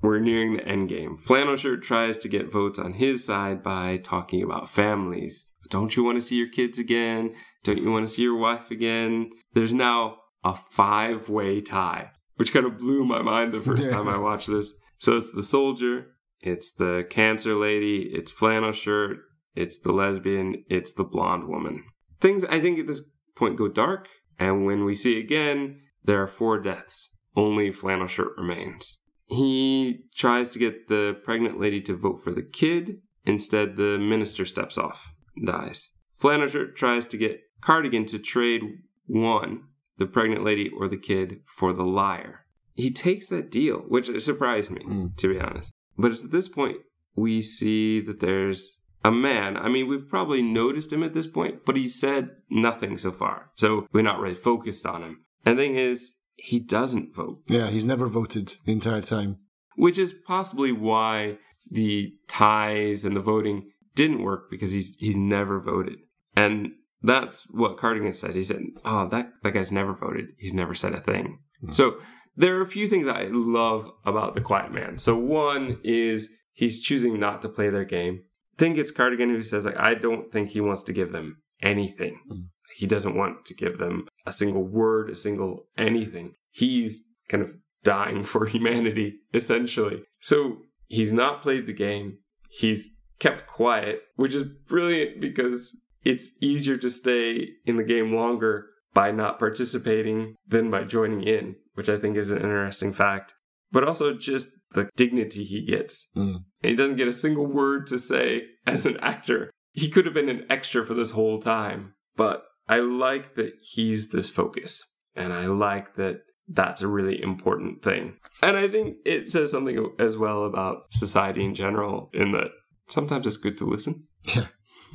we're 0.01 0.19
nearing 0.19 0.53
the 0.55 0.65
end 0.67 0.87
game. 0.89 1.17
Flannel 1.17 1.55
Shirt 1.57 1.83
tries 1.83 2.17
to 2.19 2.29
get 2.29 2.51
votes 2.51 2.79
on 2.79 2.93
his 2.93 3.25
side 3.25 3.61
by 3.61 3.97
talking 3.97 4.41
about 4.41 4.69
families. 4.69 5.53
Don't 5.69 5.95
you 5.95 6.03
want 6.03 6.15
to 6.17 6.21
see 6.21 6.35
your 6.37 6.49
kids 6.49 6.79
again? 6.79 7.33
Don't 7.63 7.79
you 7.81 7.91
want 7.91 8.07
to 8.07 8.13
see 8.13 8.21
your 8.21 8.37
wife 8.37 8.71
again? 8.71 9.31
There's 9.53 9.73
now 9.73 10.17
a 10.45 10.55
five 10.71 11.27
way 11.29 11.59
tie, 11.61 12.11
which 12.35 12.53
kind 12.53 12.65
of 12.65 12.77
blew 12.77 13.03
my 13.05 13.21
mind 13.21 13.53
the 13.53 13.61
first 13.61 13.83
Yeah. 13.83 13.89
time 13.89 14.07
I 14.09 14.17
watched 14.17 14.47
this. 14.49 14.73
So 14.97 15.15
it's 15.17 15.31
the 15.33 15.43
soldier, 15.43 16.07
it's 16.41 16.73
the 16.73 17.05
cancer 17.09 17.55
lady, 17.55 18.03
it's 18.13 18.31
Flannel 18.31 18.71
Shirt, 18.73 19.17
it's 19.55 19.79
the 19.79 19.91
lesbian, 19.91 20.63
it's 20.69 20.93
the 20.93 21.03
blonde 21.03 21.47
woman. 21.47 21.83
Things 22.19 22.43
I 22.45 22.59
think 22.59 22.79
at 22.79 22.87
this 22.87 23.09
point 23.35 23.57
go 23.57 23.67
dark, 23.67 24.07
and 24.39 24.65
when 24.65 24.85
we 24.85 24.95
see 24.95 25.19
again, 25.19 25.81
there 26.03 26.21
are 26.21 26.27
four 26.27 26.59
deaths. 26.59 27.17
Only 27.35 27.71
Flannel 27.71 28.07
Shirt 28.07 28.33
remains. 28.37 28.97
He 29.25 30.01
tries 30.15 30.49
to 30.49 30.59
get 30.59 30.87
the 30.87 31.17
pregnant 31.23 31.59
lady 31.59 31.81
to 31.81 31.95
vote 31.95 32.21
for 32.23 32.31
the 32.31 32.43
kid. 32.43 33.01
Instead, 33.25 33.77
the 33.77 33.97
minister 33.97 34.45
steps 34.45 34.77
off, 34.77 35.11
dies. 35.43 35.91
Flannel 36.13 36.47
Shirt 36.47 36.75
tries 36.75 37.05
to 37.07 37.17
get 37.17 37.41
Cardigan 37.61 38.05
to 38.07 38.19
trade 38.19 38.61
one, 39.05 39.63
the 39.97 40.05
pregnant 40.05 40.43
lady 40.43 40.69
or 40.69 40.87
the 40.87 40.97
kid, 40.97 41.41
for 41.47 41.73
the 41.73 41.85
liar. 41.85 42.45
He 42.75 42.91
takes 42.91 43.27
that 43.27 43.49
deal, 43.51 43.79
which 43.87 44.09
surprised 44.21 44.71
me, 44.71 44.83
Mm. 44.83 45.15
to 45.17 45.27
be 45.33 45.39
honest. 45.39 45.71
But 45.97 46.11
it's 46.11 46.23
at 46.25 46.31
this 46.31 46.49
point 46.49 46.77
we 47.15 47.41
see 47.41 47.99
that 48.01 48.19
there's 48.19 48.81
a 49.03 49.11
man. 49.11 49.57
I 49.57 49.69
mean, 49.69 49.87
we've 49.87 50.07
probably 50.07 50.41
noticed 50.41 50.93
him 50.93 51.03
at 51.03 51.13
this 51.13 51.27
point, 51.27 51.65
but 51.65 51.75
he 51.75 51.87
said 51.87 52.31
nothing 52.49 52.97
so 52.97 53.11
far. 53.11 53.51
So 53.55 53.87
we're 53.91 54.01
not 54.01 54.19
really 54.19 54.35
focused 54.35 54.85
on 54.85 55.03
him. 55.03 55.25
And 55.45 55.57
the 55.57 55.63
thing 55.63 55.75
is, 55.75 56.13
he 56.35 56.59
doesn't 56.59 57.13
vote 57.15 57.41
Yeah. 57.47 57.69
He's 57.69 57.85
never 57.85 58.07
voted 58.07 58.55
the 58.65 58.71
entire 58.71 59.01
time. 59.01 59.37
which 59.75 59.97
is 59.97 60.13
possibly 60.25 60.71
why 60.71 61.37
the 61.69 62.13
ties 62.27 63.03
and 63.05 63.15
the 63.15 63.19
voting 63.21 63.69
didn't 63.95 64.21
work 64.23 64.49
because 64.49 64.71
he's 64.71 64.95
he's 64.97 65.15
never 65.17 65.59
voted. 65.59 65.97
And 66.35 66.71
that's 67.01 67.45
what 67.51 67.77
Cardigan 67.77 68.13
said. 68.13 68.35
He 68.35 68.43
said, 68.43 68.61
"Oh, 68.85 69.07
that 69.09 69.31
that 69.43 69.53
guy's 69.53 69.71
never 69.71 69.93
voted. 69.93 70.27
He's 70.37 70.53
never 70.53 70.73
said 70.75 70.93
a 70.93 71.01
thing." 71.01 71.39
Hmm. 71.61 71.71
So 71.71 71.97
there 72.35 72.57
are 72.57 72.61
a 72.61 72.67
few 72.67 72.87
things 72.87 73.07
I 73.07 73.27
love 73.29 73.91
about 74.05 74.33
the 74.35 74.41
Quiet 74.41 74.71
Man. 74.71 74.97
So 74.97 75.15
one 75.15 75.79
is 75.83 76.29
he's 76.53 76.81
choosing 76.81 77.19
not 77.19 77.41
to 77.43 77.49
play 77.49 77.69
their 77.69 77.85
game. 77.85 78.23
Think 78.57 78.77
it's 78.77 78.91
Cardigan 78.91 79.29
who 79.29 79.43
says 79.43 79.65
like 79.65 79.79
I 79.79 79.95
don't 79.95 80.31
think 80.31 80.49
he 80.49 80.61
wants 80.61 80.83
to 80.83 80.93
give 80.93 81.11
them 81.11 81.37
anything. 81.61 82.19
Mm. 82.29 82.47
He 82.75 82.87
doesn't 82.87 83.15
want 83.15 83.45
to 83.45 83.53
give 83.53 83.77
them 83.77 84.07
a 84.25 84.33
single 84.33 84.63
word, 84.63 85.09
a 85.09 85.15
single 85.15 85.65
anything. 85.77 86.33
He's 86.49 87.03
kind 87.29 87.43
of 87.43 87.51
dying 87.83 88.23
for 88.31 88.45
humanity, 88.45 89.19
essentially. 89.33 90.03
So 90.19 90.57
he's 90.87 91.11
not 91.11 91.41
played 91.41 91.67
the 91.67 91.73
game. 91.73 92.19
He's 92.49 92.95
kept 93.19 93.47
quiet, 93.47 94.01
which 94.15 94.33
is 94.33 94.43
brilliant 94.43 95.21
because 95.21 95.75
it's 96.03 96.31
easier 96.41 96.77
to 96.77 96.89
stay 96.89 97.49
in 97.65 97.77
the 97.77 97.83
game 97.83 98.13
longer 98.13 98.67
by 98.93 99.11
not 99.11 99.39
participating 99.39 100.35
than 100.47 100.69
by 100.69 100.83
joining 100.83 101.23
in, 101.23 101.55
which 101.73 101.89
I 101.89 101.97
think 101.97 102.17
is 102.17 102.29
an 102.29 102.37
interesting 102.37 102.93
fact. 102.93 103.33
But 103.71 103.87
also 103.87 104.13
just 104.13 104.49
the 104.73 104.89
dignity 104.95 105.43
he 105.43 105.65
gets. 105.65 106.11
Mm. 106.15 106.43
And 106.61 106.69
he 106.69 106.75
doesn't 106.75 106.97
get 106.97 107.07
a 107.07 107.13
single 107.13 107.47
word 107.47 107.87
to 107.87 107.97
say 107.97 108.43
as 108.65 108.85
an 108.85 108.97
actor. 108.97 109.49
He 109.71 109.89
could 109.89 110.05
have 110.05 110.13
been 110.13 110.29
an 110.29 110.45
extra 110.49 110.85
for 110.85 110.93
this 110.93 111.11
whole 111.11 111.39
time. 111.39 111.93
But 112.15 112.43
I 112.67 112.79
like 112.79 113.35
that 113.35 113.53
he's 113.61 114.09
this 114.09 114.29
focus. 114.29 114.95
And 115.15 115.33
I 115.33 115.47
like 115.47 115.95
that 115.95 116.21
that's 116.47 116.81
a 116.81 116.87
really 116.87 117.21
important 117.21 117.81
thing. 117.83 118.15
And 118.41 118.57
I 118.57 118.67
think 118.67 118.97
it 119.05 119.27
says 119.27 119.51
something 119.51 119.93
as 119.99 120.17
well 120.17 120.43
about 120.45 120.91
society 120.91 121.43
in 121.43 121.55
general, 121.55 122.09
in 122.13 122.31
that 122.33 122.51
sometimes 122.87 123.27
it's 123.27 123.37
good 123.37 123.57
to 123.57 123.65
listen. 123.65 124.07
Yeah. 124.35 124.47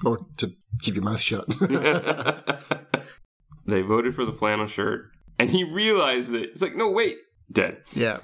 Or 0.05 0.19
to 0.37 0.53
keep 0.81 0.95
your 0.95 1.05
mouth 1.05 1.21
shut. 1.21 1.49
they 3.67 3.81
voted 3.83 4.15
for 4.15 4.25
the 4.25 4.33
flannel 4.33 4.67
shirt, 4.67 5.07
and 5.39 5.51
he 5.51 5.65
realized 5.65 6.35
it. 6.35 6.51
It's 6.51 6.63
like, 6.63 6.77
no, 6.77 6.91
wait, 6.91 7.17
dead. 7.51 7.79
yeah. 7.95 8.19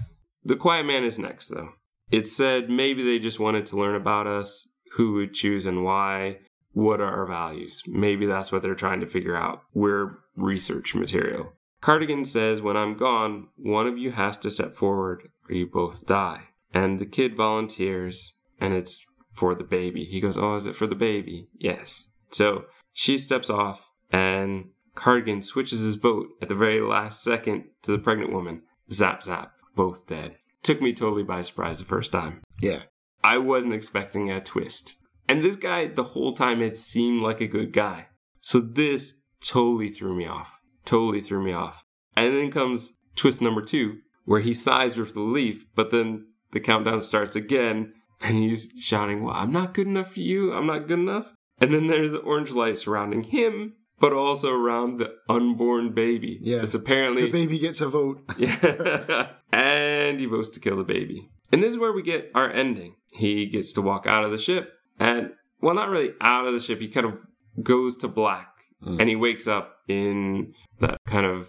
The 0.44 0.56
Quiet 0.56 0.84
Man 0.84 1.04
is 1.04 1.18
next, 1.18 1.48
though. 1.48 1.70
It 2.10 2.26
said 2.26 2.68
maybe 2.68 3.02
they 3.02 3.18
just 3.18 3.40
wanted 3.40 3.66
to 3.66 3.76
learn 3.76 3.94
about 3.94 4.26
us, 4.26 4.68
who 4.92 5.14
would 5.14 5.34
choose 5.34 5.66
and 5.66 5.84
why, 5.84 6.38
what 6.72 7.00
are 7.00 7.10
our 7.10 7.26
values. 7.26 7.82
Maybe 7.86 8.26
that's 8.26 8.52
what 8.52 8.62
they're 8.62 8.74
trying 8.74 9.00
to 9.00 9.06
figure 9.06 9.36
out. 9.36 9.62
We're 9.72 10.18
research 10.36 10.94
material. 10.94 11.52
Cardigan 11.80 12.24
says, 12.24 12.60
When 12.60 12.76
I'm 12.76 12.96
gone, 12.96 13.48
one 13.56 13.86
of 13.86 13.98
you 13.98 14.10
has 14.12 14.36
to 14.38 14.50
step 14.50 14.74
forward 14.74 15.28
or 15.48 15.54
you 15.54 15.66
both 15.66 16.06
die. 16.06 16.48
And 16.72 16.98
the 16.98 17.06
kid 17.06 17.36
volunteers, 17.36 18.34
and 18.60 18.74
it's 18.74 19.04
for 19.32 19.54
the 19.54 19.64
baby. 19.64 20.04
He 20.04 20.20
goes, 20.20 20.36
Oh, 20.36 20.56
is 20.56 20.66
it 20.66 20.76
for 20.76 20.86
the 20.86 20.94
baby? 20.94 21.48
Yes. 21.58 22.08
So 22.30 22.64
she 22.92 23.18
steps 23.18 23.50
off, 23.50 23.90
and 24.10 24.70
Cardigan 24.94 25.42
switches 25.42 25.80
his 25.80 25.96
vote 25.96 26.28
at 26.40 26.48
the 26.48 26.54
very 26.54 26.80
last 26.80 27.22
second 27.22 27.64
to 27.82 27.92
the 27.92 27.98
pregnant 27.98 28.32
woman. 28.32 28.62
Zap, 28.90 29.22
zap, 29.22 29.52
both 29.74 30.06
dead. 30.06 30.36
Took 30.62 30.80
me 30.80 30.92
totally 30.92 31.22
by 31.22 31.42
surprise 31.42 31.78
the 31.78 31.84
first 31.84 32.12
time. 32.12 32.42
Yeah. 32.60 32.82
I 33.22 33.38
wasn't 33.38 33.74
expecting 33.74 34.30
a 34.30 34.40
twist. 34.40 34.96
And 35.28 35.42
this 35.42 35.56
guy, 35.56 35.86
the 35.86 36.04
whole 36.04 36.34
time, 36.34 36.62
it 36.62 36.76
seemed 36.76 37.22
like 37.22 37.40
a 37.40 37.46
good 37.46 37.72
guy. 37.72 38.06
So 38.40 38.60
this 38.60 39.20
totally 39.40 39.90
threw 39.90 40.14
me 40.14 40.26
off. 40.26 40.50
Totally 40.84 41.20
threw 41.20 41.42
me 41.42 41.52
off. 41.52 41.82
And 42.16 42.34
then 42.34 42.50
comes 42.50 42.92
twist 43.16 43.40
number 43.40 43.62
two, 43.62 43.98
where 44.24 44.40
he 44.40 44.54
sighs 44.54 44.96
with 44.96 45.16
relief, 45.16 45.66
but 45.74 45.90
then 45.90 46.26
the 46.52 46.60
countdown 46.60 47.00
starts 47.00 47.36
again, 47.36 47.94
and 48.20 48.36
he's 48.36 48.70
shouting, 48.78 49.22
Well, 49.22 49.34
I'm 49.34 49.52
not 49.52 49.74
good 49.74 49.86
enough 49.86 50.12
for 50.12 50.20
you. 50.20 50.52
I'm 50.52 50.66
not 50.66 50.86
good 50.86 50.98
enough. 50.98 51.34
And 51.58 51.72
then 51.72 51.86
there's 51.86 52.10
the 52.10 52.18
orange 52.18 52.50
light 52.50 52.78
surrounding 52.78 53.24
him, 53.24 53.74
but 54.00 54.12
also 54.12 54.50
around 54.52 54.98
the 54.98 55.14
unborn 55.28 55.92
baby. 55.92 56.38
Yeah. 56.42 56.58
It's 56.62 56.74
apparently 56.74 57.22
The 57.26 57.30
baby 57.32 57.58
gets 57.58 57.80
a 57.80 57.88
vote. 57.88 58.22
yeah. 58.38 59.28
and 59.52 60.18
he 60.20 60.26
votes 60.26 60.48
to 60.50 60.60
kill 60.60 60.76
the 60.76 60.84
baby. 60.84 61.28
And 61.52 61.62
this 61.62 61.70
is 61.70 61.78
where 61.78 61.92
we 61.92 62.02
get 62.02 62.30
our 62.34 62.50
ending. 62.50 62.96
He 63.12 63.46
gets 63.46 63.72
to 63.74 63.82
walk 63.82 64.06
out 64.06 64.24
of 64.24 64.30
the 64.32 64.38
ship, 64.38 64.72
and, 64.98 65.30
well, 65.60 65.74
not 65.74 65.88
really 65.88 66.12
out 66.20 66.46
of 66.46 66.52
the 66.52 66.58
ship, 66.58 66.80
he 66.80 66.88
kind 66.88 67.06
of 67.06 67.18
goes 67.62 67.96
to 67.98 68.08
black, 68.08 68.48
Mm. 68.84 69.00
and 69.00 69.08
he 69.08 69.16
wakes 69.16 69.46
up 69.46 69.76
in 69.88 70.52
that 70.80 70.98
kind 71.06 71.24
of 71.24 71.48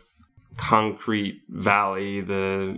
concrete 0.58 1.41
valley, 1.50 2.22
the 2.22 2.78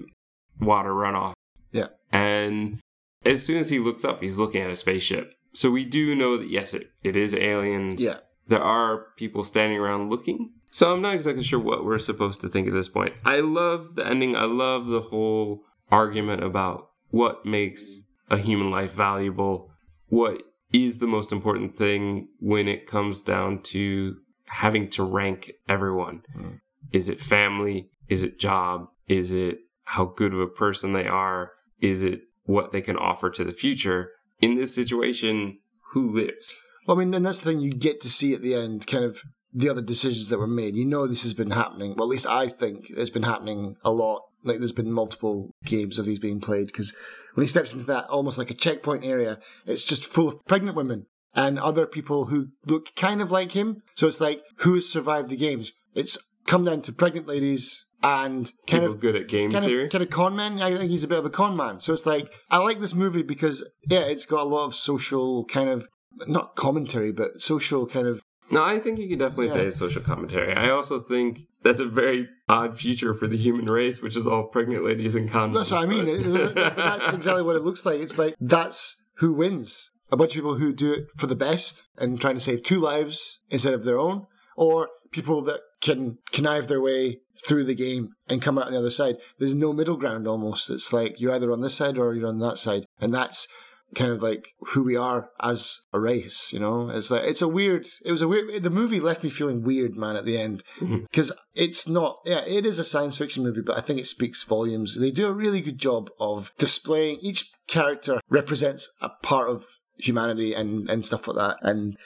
water 0.59 0.91
runoff. 0.91 1.33
Yeah. 1.71 1.87
And 2.11 2.79
as 3.25 3.45
soon 3.45 3.59
as 3.59 3.69
he 3.69 3.77
looks 3.79 4.03
up, 4.03 4.21
he's 4.21 4.39
looking 4.39 4.61
at 4.61 4.71
a 4.71 4.75
spaceship. 4.75 5.33
So 5.53 5.69
we 5.69 5.85
do 5.85 6.15
know 6.15 6.37
that, 6.37 6.49
yes, 6.49 6.73
it, 6.73 6.89
it 7.03 7.15
is 7.15 7.33
aliens 7.33 8.01
Yeah. 8.01 8.17
There 8.47 8.63
are 8.63 9.07
people 9.17 9.43
standing 9.43 9.77
around 9.77 10.09
looking. 10.09 10.51
So 10.71 10.93
I'm 10.93 11.01
not 11.01 11.15
exactly 11.15 11.43
sure 11.43 11.59
what 11.59 11.85
we're 11.85 11.99
supposed 11.99 12.41
to 12.41 12.49
think 12.49 12.67
at 12.67 12.73
this 12.73 12.89
point. 12.89 13.13
I 13.25 13.39
love 13.39 13.95
the 13.95 14.05
ending. 14.05 14.35
I 14.35 14.43
love 14.43 14.87
the 14.87 15.01
whole 15.01 15.63
argument 15.91 16.43
about 16.43 16.89
what 17.09 17.45
makes 17.45 18.03
a 18.29 18.37
human 18.37 18.69
life 18.69 18.93
valuable, 18.93 19.71
what 20.09 20.41
is 20.71 20.97
the 20.97 21.07
most 21.07 21.31
important 21.31 21.75
thing 21.75 22.27
when 22.39 22.67
it 22.67 22.87
comes 22.87 23.21
down 23.21 23.61
to 23.61 24.17
having 24.47 24.89
to 24.89 25.03
rank 25.03 25.51
everyone. 25.67 26.23
Mm. 26.37 26.59
Is 26.91 27.09
it 27.09 27.19
family? 27.19 27.89
Is 28.09 28.23
it 28.23 28.39
job? 28.39 28.87
Is 29.07 29.31
it 29.31 29.59
how 29.83 30.05
good 30.05 30.33
of 30.33 30.39
a 30.39 30.47
person 30.47 30.93
they 30.93 31.07
are? 31.07 31.51
Is 31.79 32.01
it 32.01 32.21
what 32.45 32.71
they 32.71 32.81
can 32.81 32.97
offer 32.97 33.29
to 33.29 33.43
the 33.43 33.53
future? 33.53 34.11
In 34.39 34.55
this 34.55 34.73
situation, 34.73 35.59
who 35.91 36.11
lives? 36.11 36.55
Well, 36.87 36.97
I 36.97 36.99
mean, 37.03 37.13
and 37.13 37.25
that's 37.25 37.39
the 37.39 37.51
thing 37.51 37.59
you 37.59 37.73
get 37.73 38.01
to 38.01 38.09
see 38.09 38.33
at 38.33 38.41
the 38.41 38.55
end, 38.55 38.87
kind 38.87 39.03
of 39.03 39.21
the 39.53 39.69
other 39.69 39.81
decisions 39.81 40.29
that 40.29 40.39
were 40.39 40.47
made. 40.47 40.75
You 40.75 40.85
know, 40.85 41.05
this 41.05 41.23
has 41.23 41.33
been 41.33 41.51
happening. 41.51 41.95
Well, 41.95 42.07
at 42.07 42.11
least 42.11 42.25
I 42.27 42.47
think 42.47 42.89
it's 42.89 43.09
been 43.09 43.23
happening 43.23 43.75
a 43.83 43.91
lot. 43.91 44.21
Like, 44.43 44.59
there's 44.59 44.71
been 44.71 44.91
multiple 44.91 45.51
games 45.65 45.99
of 45.99 46.05
these 46.05 46.19
being 46.19 46.39
played 46.39 46.67
because 46.67 46.95
when 47.33 47.43
he 47.43 47.47
steps 47.47 47.73
into 47.73 47.85
that 47.85 48.05
almost 48.05 48.37
like 48.37 48.51
a 48.51 48.55
checkpoint 48.55 49.03
area, 49.03 49.39
it's 49.65 49.83
just 49.83 50.05
full 50.05 50.29
of 50.29 50.45
pregnant 50.47 50.77
women 50.77 51.05
and 51.33 51.59
other 51.59 51.85
people 51.85 52.27
who 52.27 52.47
look 52.65 52.95
kind 52.95 53.21
of 53.21 53.31
like 53.31 53.51
him. 53.51 53.81
So 53.95 54.07
it's 54.07 54.21
like, 54.21 54.41
who 54.59 54.75
has 54.75 54.89
survived 54.89 55.29
the 55.29 55.35
games? 55.35 55.73
It's 55.93 56.31
come 56.45 56.63
down 56.63 56.81
to 56.83 56.93
pregnant 56.93 57.27
ladies 57.27 57.85
and 58.03 58.51
kind 58.67 58.83
People 58.83 58.93
of 58.95 58.99
good 58.99 59.15
at 59.15 59.27
game 59.27 59.51
kind 59.51 59.65
theory. 59.65 59.85
of 59.85 59.91
kind 59.91 60.03
of 60.03 60.09
con 60.09 60.35
man. 60.35 60.61
I 60.61 60.75
think 60.77 60.91
he's 60.91 61.03
a 61.03 61.07
bit 61.07 61.19
of 61.19 61.25
a 61.25 61.29
con 61.31 61.57
man. 61.57 61.79
So 61.79 61.93
it's 61.93 62.05
like 62.05 62.31
I 62.49 62.59
like 62.59 62.79
this 62.79 62.93
movie 62.93 63.23
because 63.23 63.67
yeah, 63.87 64.01
it's 64.05 64.25
got 64.25 64.41
a 64.41 64.49
lot 64.49 64.65
of 64.65 64.75
social 64.75 65.45
kind 65.45 65.69
of 65.69 65.87
not 66.27 66.55
commentary, 66.55 67.11
but 67.11 67.41
social 67.41 67.85
kind 67.85 68.07
of 68.07 68.21
No, 68.49 68.63
I 68.63 68.79
think 68.79 68.97
you 68.97 69.09
could 69.09 69.19
definitely 69.19 69.47
Yeah. 69.47 69.53
say 69.53 69.69
social 69.71 70.01
commentary. 70.01 70.53
I 70.53 70.69
also 70.69 70.99
think 70.99 71.41
that's 71.63 71.79
a 71.81 71.85
very 71.85 72.29
odd 72.47 72.77
future 72.77 73.13
for 73.13 73.27
the 73.27 73.35
human 73.35 73.65
race, 73.65 74.01
which 74.01 74.15
is 74.15 74.25
all 74.25 74.45
pregnant 74.45 74.85
ladies 74.85 75.15
and 75.15 75.29
condoms. 75.29 75.53
That's 75.55 75.71
what 75.71 75.81
I 75.83 75.85
mean. 75.85 76.07
It- 76.07 76.55
that's 76.55 77.13
exactly 77.13 77.43
what 77.43 77.57
it 77.57 77.63
looks 77.63 77.85
like. 77.85 77.99
It's 77.99 78.17
like 78.17 78.35
that's 78.39 79.05
who 79.17 79.33
wins. 79.33 79.91
A 80.11 80.15
bunch 80.15 80.31
of 80.31 80.35
people 80.35 80.55
who 80.55 80.71
do 80.71 80.93
it 80.93 81.07
for 81.17 81.27
the 81.27 81.35
best 81.35 81.89
and 81.97 82.21
trying 82.21 82.35
to 82.35 82.39
save 82.41 82.63
two 82.63 82.79
lives 82.79 83.41
instead 83.49 83.73
of 83.73 83.83
their 83.83 83.99
own, 83.99 84.25
or 84.55 84.87
people 85.11 85.41
that 85.41 85.59
can 85.81 86.17
connive 86.31 86.67
their 86.69 86.79
way 86.81 87.19
through 87.45 87.65
the 87.65 87.75
game 87.75 88.09
and 88.29 88.41
come 88.41 88.57
out 88.57 88.67
on 88.67 88.71
the 88.71 88.79
other 88.79 88.89
side. 88.89 89.17
There's 89.39 89.53
no 89.53 89.73
middle 89.73 89.97
ground 89.97 90.25
almost. 90.25 90.69
It's 90.69 90.93
like 90.93 91.19
you're 91.19 91.33
either 91.33 91.51
on 91.51 91.59
this 91.61 91.75
side 91.75 91.97
or 91.97 92.13
you're 92.13 92.27
on 92.29 92.39
that 92.39 92.57
side. 92.57 92.85
And 93.01 93.13
that's 93.13 93.47
kind 93.95 94.11
of 94.11 94.21
like 94.21 94.53
who 94.67 94.83
we 94.83 94.95
are 94.95 95.29
as 95.41 95.81
a 95.93 95.99
race, 95.99 96.51
you 96.51 96.59
know? 96.59 96.89
It's 96.89 97.11
like 97.11 97.23
it's 97.23 97.41
a 97.41 97.47
weird 97.47 97.87
it 98.05 98.11
was 98.11 98.21
a 98.21 98.27
weird 98.27 98.63
the 98.63 98.69
movie 98.69 98.99
left 98.99 99.23
me 99.23 99.29
feeling 99.29 99.63
weird, 99.63 99.95
man, 99.95 100.15
at 100.15 100.25
the 100.25 100.37
end. 100.37 100.63
Mm-hmm. 100.79 101.03
Because 101.09 101.31
it's 101.55 101.87
not 101.87 102.19
yeah, 102.25 102.43
it 102.45 102.65
is 102.65 102.79
a 102.79 102.83
science 102.83 103.17
fiction 103.17 103.43
movie, 103.43 103.61
but 103.61 103.77
I 103.77 103.81
think 103.81 103.99
it 103.99 104.05
speaks 104.05 104.43
volumes. 104.43 104.99
They 104.99 105.11
do 105.11 105.27
a 105.27 105.33
really 105.33 105.61
good 105.61 105.77
job 105.77 106.09
of 106.19 106.51
displaying 106.57 107.17
each 107.21 107.51
character 107.67 108.19
represents 108.29 108.91
a 109.01 109.09
part 109.09 109.49
of 109.49 109.65
humanity 109.97 110.53
and, 110.53 110.89
and 110.89 111.05
stuff 111.05 111.27
like 111.27 111.37
that. 111.37 111.57
And 111.61 111.97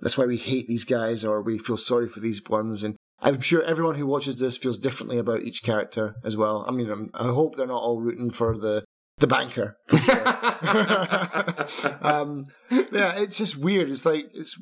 that's 0.00 0.18
why 0.18 0.26
we 0.26 0.36
hate 0.36 0.68
these 0.68 0.84
guys 0.84 1.24
or 1.24 1.42
we 1.42 1.58
feel 1.58 1.76
sorry 1.76 2.08
for 2.08 2.20
these 2.20 2.42
ones. 2.48 2.84
And 2.84 2.96
I'm 3.20 3.40
sure 3.40 3.62
everyone 3.62 3.96
who 3.96 4.06
watches 4.06 4.38
this 4.38 4.56
feels 4.56 4.78
differently 4.78 5.18
about 5.18 5.42
each 5.42 5.62
character 5.62 6.14
as 6.24 6.36
well. 6.36 6.64
I 6.68 6.72
mean, 6.72 6.90
I'm, 6.90 7.10
I 7.14 7.26
hope 7.26 7.56
they're 7.56 7.66
not 7.66 7.82
all 7.82 8.00
rooting 8.00 8.30
for 8.30 8.56
the 8.56 8.84
the 9.18 9.26
banker. 9.26 9.76
Sure. 9.90 9.98
um, 12.02 12.46
yeah, 12.70 13.18
it's 13.18 13.38
just 13.38 13.56
weird. 13.56 13.90
It's 13.90 14.04
like 14.06 14.26
it's. 14.34 14.60